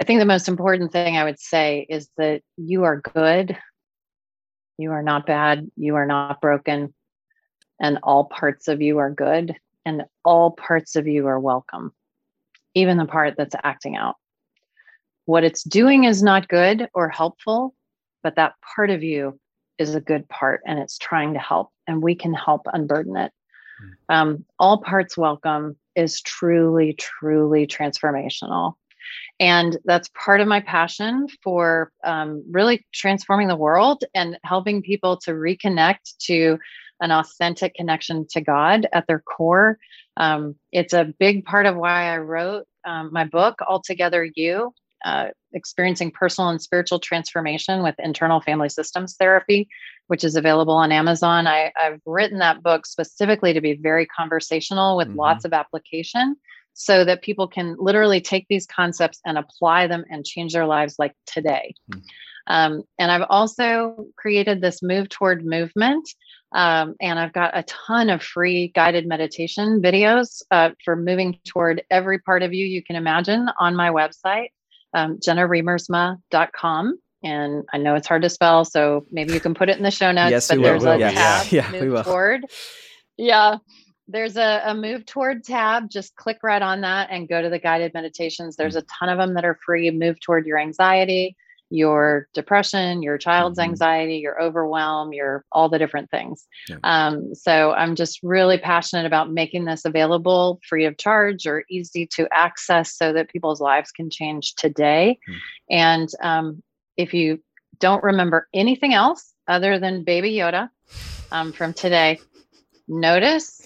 I 0.00 0.04
think 0.04 0.20
the 0.20 0.26
most 0.26 0.48
important 0.48 0.92
thing 0.92 1.16
I 1.16 1.24
would 1.24 1.38
say 1.38 1.86
is 1.88 2.10
that 2.16 2.42
you 2.56 2.84
are 2.84 3.00
good. 3.00 3.56
You 4.78 4.92
are 4.92 5.02
not 5.02 5.26
bad. 5.26 5.70
You 5.76 5.96
are 5.96 6.06
not 6.06 6.40
broken. 6.40 6.94
And 7.80 7.98
all 8.02 8.24
parts 8.24 8.68
of 8.68 8.80
you 8.82 8.98
are 8.98 9.10
good. 9.10 9.54
And 9.84 10.04
all 10.24 10.50
parts 10.50 10.96
of 10.96 11.06
you 11.06 11.26
are 11.26 11.38
welcome, 11.38 11.92
even 12.74 12.96
the 12.96 13.04
part 13.04 13.34
that's 13.36 13.54
acting 13.62 13.96
out. 13.96 14.16
What 15.26 15.44
it's 15.44 15.62
doing 15.62 16.04
is 16.04 16.22
not 16.22 16.48
good 16.48 16.88
or 16.94 17.08
helpful, 17.08 17.74
but 18.22 18.36
that 18.36 18.54
part 18.74 18.90
of 18.90 19.02
you 19.02 19.38
is 19.78 19.94
a 19.94 20.00
good 20.00 20.28
part 20.28 20.62
and 20.66 20.78
it's 20.78 20.98
trying 20.98 21.34
to 21.34 21.38
help, 21.38 21.70
and 21.86 22.02
we 22.02 22.14
can 22.14 22.34
help 22.34 22.62
unburden 22.72 23.16
it. 23.16 23.32
Um, 24.08 24.44
all 24.58 24.78
parts 24.78 25.16
welcome 25.16 25.76
is 25.94 26.20
truly, 26.20 26.94
truly 26.94 27.66
transformational. 27.66 28.74
And 29.38 29.78
that's 29.84 30.10
part 30.14 30.40
of 30.40 30.48
my 30.48 30.60
passion 30.60 31.26
for 31.42 31.92
um, 32.04 32.44
really 32.50 32.86
transforming 32.92 33.48
the 33.48 33.56
world 33.56 34.04
and 34.14 34.38
helping 34.44 34.82
people 34.82 35.16
to 35.18 35.32
reconnect 35.32 36.16
to 36.26 36.58
an 37.00 37.10
authentic 37.10 37.74
connection 37.74 38.26
to 38.30 38.40
God 38.40 38.86
at 38.92 39.06
their 39.06 39.20
core. 39.20 39.78
Um, 40.16 40.56
it's 40.72 40.94
a 40.94 41.12
big 41.18 41.44
part 41.44 41.66
of 41.66 41.76
why 41.76 42.14
I 42.14 42.18
wrote 42.18 42.66
um, 42.86 43.10
my 43.12 43.24
book, 43.24 43.60
Altogether 43.68 44.26
You 44.34 44.72
uh, 45.04 45.28
Experiencing 45.52 46.10
Personal 46.10 46.50
and 46.50 46.60
Spiritual 46.60 46.98
Transformation 46.98 47.82
with 47.82 47.94
Internal 47.98 48.40
Family 48.40 48.68
Systems 48.68 49.14
Therapy, 49.16 49.68
which 50.08 50.24
is 50.24 50.36
available 50.36 50.74
on 50.74 50.92
Amazon. 50.92 51.46
I, 51.46 51.72
have 51.76 52.00
written 52.04 52.38
that 52.38 52.62
book 52.62 52.86
specifically 52.86 53.52
to 53.52 53.60
be 53.60 53.74
very 53.74 54.06
conversational 54.06 54.96
with 54.96 55.08
Mhm. 55.08 55.16
lots 55.16 55.44
of 55.44 55.52
application 55.52 56.36
so 56.78 57.06
that 57.06 57.22
people 57.22 57.48
can 57.48 57.74
literally 57.78 58.20
take 58.20 58.46
these 58.50 58.66
concepts 58.66 59.18
and 59.24 59.38
apply 59.38 59.86
them 59.86 60.04
and 60.10 60.26
change 60.26 60.52
their 60.52 60.66
lives 60.66 60.96
like 60.98 61.14
today. 61.24 61.74
Mm. 61.90 62.02
Um, 62.48 62.82
and 62.98 63.10
I've 63.10 63.26
also 63.30 64.06
created 64.16 64.60
this 64.60 64.82
move 64.82 65.08
toward 65.08 65.44
movement. 65.44 66.06
Um, 66.52 66.94
and 67.00 67.18
I've 67.18 67.32
got 67.32 67.56
a 67.56 67.62
ton 67.62 68.10
of 68.10 68.22
free 68.22 68.68
guided 68.74 69.06
meditation 69.06 69.80
videos 69.82 70.42
uh, 70.50 70.70
for 70.84 70.96
moving 70.96 71.38
toward 71.46 71.82
every 71.90 72.18
part 72.18 72.42
of 72.42 72.52
you 72.52 72.66
you 72.66 72.84
can 72.84 72.94
imagine 72.94 73.48
on 73.58 73.74
my 73.74 73.88
website, 73.88 74.48
um, 74.92 75.18
jennariemersma.com. 75.18 76.98
And 77.24 77.64
I 77.72 77.78
know 77.78 77.94
it's 77.94 78.06
hard 78.06 78.22
to 78.22 78.28
spell, 78.30 78.66
so 78.66 79.06
maybe 79.10 79.32
you 79.32 79.40
can 79.40 79.54
put 79.54 79.70
it 79.70 79.78
in 79.78 79.82
the 79.82 79.90
show 79.90 80.12
notes. 80.12 80.30
Yes, 80.30 80.48
but 80.48 80.58
we 80.58 80.62
will. 80.62 80.68
there's 80.68 80.82
We'll, 80.84 80.92
a 80.92 80.98
yes. 80.98 81.14
tab 81.14 81.46
Yeah, 81.52 81.72
we 81.72 81.80
move 81.80 81.92
will. 81.94 82.04
toward. 82.04 82.44
Yeah, 83.16 83.56
there's 84.08 84.36
a, 84.36 84.62
a 84.66 84.74
move 84.74 85.04
toward 85.06 85.44
tab. 85.44 85.90
Just 85.90 86.14
click 86.16 86.38
right 86.42 86.62
on 86.62 86.82
that 86.82 87.08
and 87.10 87.28
go 87.28 87.42
to 87.42 87.48
the 87.48 87.58
guided 87.58 87.92
meditations. 87.94 88.56
There's 88.56 88.76
a 88.76 88.82
ton 88.82 89.08
of 89.08 89.18
them 89.18 89.34
that 89.34 89.44
are 89.44 89.58
free. 89.64 89.90
Move 89.90 90.20
toward 90.20 90.46
your 90.46 90.58
anxiety, 90.58 91.36
your 91.70 92.28
depression, 92.32 93.02
your 93.02 93.18
child's 93.18 93.58
Mhm. 93.58 93.64
anxiety, 93.64 94.18
your 94.18 94.40
overwhelm, 94.40 95.12
your 95.12 95.44
all 95.50 95.68
the 95.68 95.78
different 95.78 96.08
things. 96.10 96.46
Yeah. 96.68 96.76
Um, 96.84 97.34
so 97.34 97.72
I'm 97.72 97.96
just 97.96 98.20
really 98.22 98.58
passionate 98.58 99.06
about 99.06 99.32
making 99.32 99.64
this 99.64 99.84
available 99.84 100.60
free 100.68 100.84
of 100.84 100.96
charge 100.96 101.44
or 101.46 101.64
easy 101.68 102.06
to 102.14 102.28
access 102.32 102.96
so 102.96 103.12
that 103.12 103.28
people's 103.28 103.60
lives 103.60 103.90
can 103.90 104.10
change 104.10 104.54
today. 104.54 105.18
Mm. 105.28 105.34
And 105.70 106.08
um, 106.22 106.62
if 106.96 107.12
you 107.12 107.42
don't 107.80 108.04
remember 108.04 108.48
anything 108.54 108.94
else 108.94 109.34
other 109.48 109.80
than 109.80 110.04
Baby 110.04 110.32
Yoda 110.34 110.70
um, 111.32 111.52
from 111.52 111.72
today, 111.72 112.20
notice, 112.88 113.60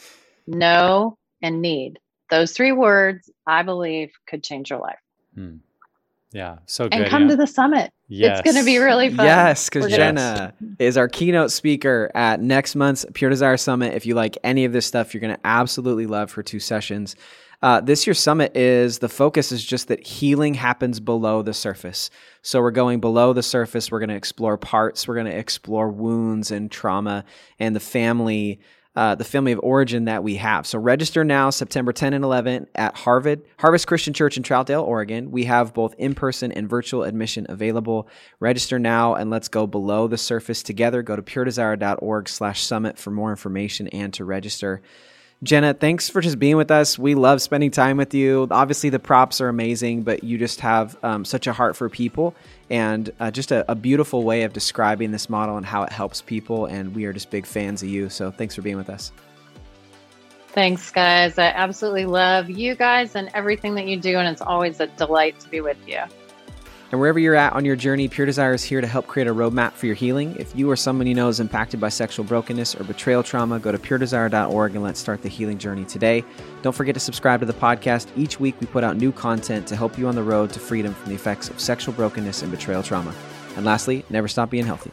know, 0.51 1.17
and 1.43 1.63
need. 1.63 1.99
Those 2.31 2.53
three 2.53 2.73
words, 2.73 3.31
I 3.47 3.63
believe, 3.63 4.13
could 4.27 4.45
change 4.45 4.71
your 4.71 4.81
life. 4.81 4.99
Hmm. 5.35 5.57
Yeah, 6.33 6.59
so 6.67 6.89
good. 6.89 7.01
And 7.01 7.11
come 7.11 7.25
yeah. 7.25 7.29
to 7.31 7.37
the 7.37 7.47
summit. 7.47 7.93
Yes. 8.07 8.39
It's 8.39 8.45
going 8.53 8.63
to 8.63 8.65
be 8.65 8.79
really 8.79 9.13
fun. 9.13 9.27
Yes, 9.27 9.69
because 9.69 9.91
We're 9.91 9.97
gonna- 9.97 10.53
Jenna 10.61 10.77
is 10.79 10.97
our 10.97 11.09
keynote 11.09 11.51
speaker 11.51 12.11
at 12.15 12.41
next 12.41 12.77
month's 12.77 13.05
Pure 13.15 13.31
Desire 13.31 13.57
Summit. 13.57 13.95
If 13.95 14.07
you 14.07 14.15
like 14.15 14.39
any 14.45 14.65
of 14.65 14.73
this 14.73 14.87
stuff, 14.87 15.13
you're 15.13 15.21
going 15.21 15.35
to 15.35 15.41
absolutely 15.45 16.07
love 16.07 16.33
her 16.33 16.43
two 16.43 16.61
sessions. 16.61 17.17
Uh, 17.63 17.81
this 17.81 18.07
year's 18.07 18.19
summit 18.19 18.57
is 18.57 19.01
the 19.01 19.09
focus 19.09 19.53
is 19.53 19.63
just 19.63 19.89
that 19.89 20.07
healing 20.07 20.55
happens 20.55 20.99
below 20.99 21.43
the 21.43 21.53
surface. 21.53 22.11
So 22.43 22.61
we're 22.61 22.71
going 22.71 23.01
below 23.01 23.33
the 23.33 23.43
surface. 23.43 23.91
We're 23.91 23.99
going 23.99 24.09
to 24.09 24.15
explore 24.15 24.57
parts. 24.57 25.07
We're 25.07 25.17
going 25.17 25.27
to 25.27 25.37
explore 25.37 25.91
wounds 25.91 26.51
and 26.51 26.71
trauma 26.71 27.25
and 27.59 27.77
the 27.77 27.81
family 27.81 28.61
uh, 28.97 29.15
the 29.15 29.25
family 29.25 29.53
of 29.53 29.61
origin 29.63 30.07
that 30.07 30.25
we 30.25 30.37
have. 30.37 30.67
So 30.67 30.79
register 30.79 31.25
now, 31.25 31.51
September 31.51 31.93
10 31.93 32.13
and 32.13 32.25
11 32.25 32.67
at 32.75 32.97
Harvard 32.97 33.43
Harvest 33.59 33.87
Christian 33.87 34.13
Church 34.13 34.37
in 34.37 34.43
Troutdale, 34.43 34.83
Oregon. 34.83 35.31
We 35.31 35.45
have 35.45 35.73
both 35.73 35.95
in-person 35.99 36.53
and 36.53 36.69
virtual 36.69 37.05
admission 37.05 37.47
available. 37.49 38.09
Register 38.41 38.79
now 38.79 39.15
and 39.15 39.31
let's 39.31 39.49
go 39.49 39.67
below 39.67 40.09
the 40.09 40.19
surface 40.19 40.63
together. 40.63 41.03
Go 41.03 41.15
to 41.15 41.23
puredesire.org 41.23 42.29
slash 42.29 42.63
summit 42.63 42.99
for 42.99 43.11
more 43.11 43.31
information 43.31 43.89
and 43.89 44.13
to 44.15 44.25
register. 44.25 44.83
Jenna, 45.43 45.73
thanks 45.73 46.11
for 46.11 46.21
just 46.21 46.39
being 46.39 46.59
with 46.59 46.71
us. 46.71 46.99
We 46.99 47.15
love 47.15 47.41
spending 47.41 47.71
time 47.71 47.97
with 47.97 48.13
you. 48.13 48.47
Obviously, 48.51 48.91
the 48.91 48.99
props 48.99 49.41
are 49.41 49.49
amazing, 49.49 50.03
but 50.03 50.23
you 50.23 50.37
just 50.37 50.61
have 50.61 51.03
um, 51.03 51.25
such 51.25 51.47
a 51.47 51.53
heart 51.55 51.77
for 51.77 51.89
people 51.89 52.35
and 52.69 53.11
uh, 53.19 53.31
just 53.31 53.51
a, 53.51 53.69
a, 53.71 53.75
beautiful 53.75 54.23
way 54.23 54.43
of 54.43 54.53
describing 54.53 55.13
this 55.13 55.31
model 55.31 55.57
and 55.57 55.65
how 55.65 55.83
it 55.83 55.93
helps 55.93 56.21
people. 56.21 56.67
And 56.67 56.95
we 56.95 57.07
are 57.07 57.15
just 57.15 57.31
big 57.31 57.47
fans 57.47 57.83
of 57.83 57.89
you. 57.89 58.11
So 58.11 58.31
thanks 58.31 58.55
for 58.55 58.61
being 58.61 58.77
with 58.77 58.91
us. 58.91 59.13
Thanks, 60.49 60.91
guys. 60.91 61.39
I 61.39 61.47
absolutely 61.47 62.05
love 62.05 62.51
you 62.51 62.75
guys 62.75 63.17
and 63.17 63.31
everything 63.33 63.75
that 63.77 63.87
you 63.87 63.97
do. 63.97 64.19
And 64.19 64.29
it's 64.29 64.43
always 64.43 64.79
a 64.79 64.89
delight 64.89 65.41
to 65.41 65.49
be 65.49 65.63
with 65.63 65.79
you. 65.87 66.03
And 66.91 66.99
wherever 66.99 67.21
you're 67.21 67.37
at 67.37 67.53
on 67.53 67.65
your 67.65 67.77
journey, 67.77 68.09
Pure 68.09 68.27
Desire 68.27 68.53
is 68.53 68.65
here 68.65 68.81
to 68.81 68.87
help 68.87 69.07
create 69.07 69.29
a 69.29 69.35
roadmap 69.35 69.73
for 69.73 69.87
your 69.87 69.95
healing. 69.95 70.35
If 70.37 70.57
you 70.57 70.69
or 70.69 70.75
someone 70.75 71.07
you 71.07 71.15
know 71.15 71.29
is 71.29 71.39
impacted 71.39 71.79
by 71.79 71.89
sexual 71.89 72.25
brokenness 72.25 72.75
or 72.75 72.83
betrayal 72.83 73.23
trauma, 73.23 73.61
go 73.61 73.71
to 73.71 73.79
puredesire.org 73.79 74.75
and 74.75 74.83
let's 74.83 74.99
start 74.99 75.23
the 75.23 75.29
healing 75.29 75.57
journey 75.57 75.85
today. 75.85 76.25
Don't 76.63 76.75
forget 76.75 76.95
to 76.95 77.01
subscribe 77.01 77.41
to 77.41 77.47
the 77.47 77.53
podcast. 77.53 78.09
Each 78.17 78.41
week 78.41 78.61
we 78.61 78.67
put 78.67 78.83
out 78.83 78.97
new 78.97 79.13
content 79.13 79.69
to 79.69 79.77
help 79.77 79.99
you 79.99 80.09
on 80.09 80.17
the 80.17 80.23
road 80.23 80.51
to 80.51 80.59
freedom 80.59 80.93
from 80.93 81.11
the 81.11 81.15
effects 81.15 81.49
of 81.49 81.61
sexual 81.61 81.95
brokenness 81.95 82.43
and 82.43 82.51
betrayal 82.51 82.83
trauma. 82.83 83.15
And 83.57 83.65
lastly, 83.65 84.05
never 84.11 84.27
stop 84.27 84.51
being 84.51 84.67
healthy. 84.67 84.91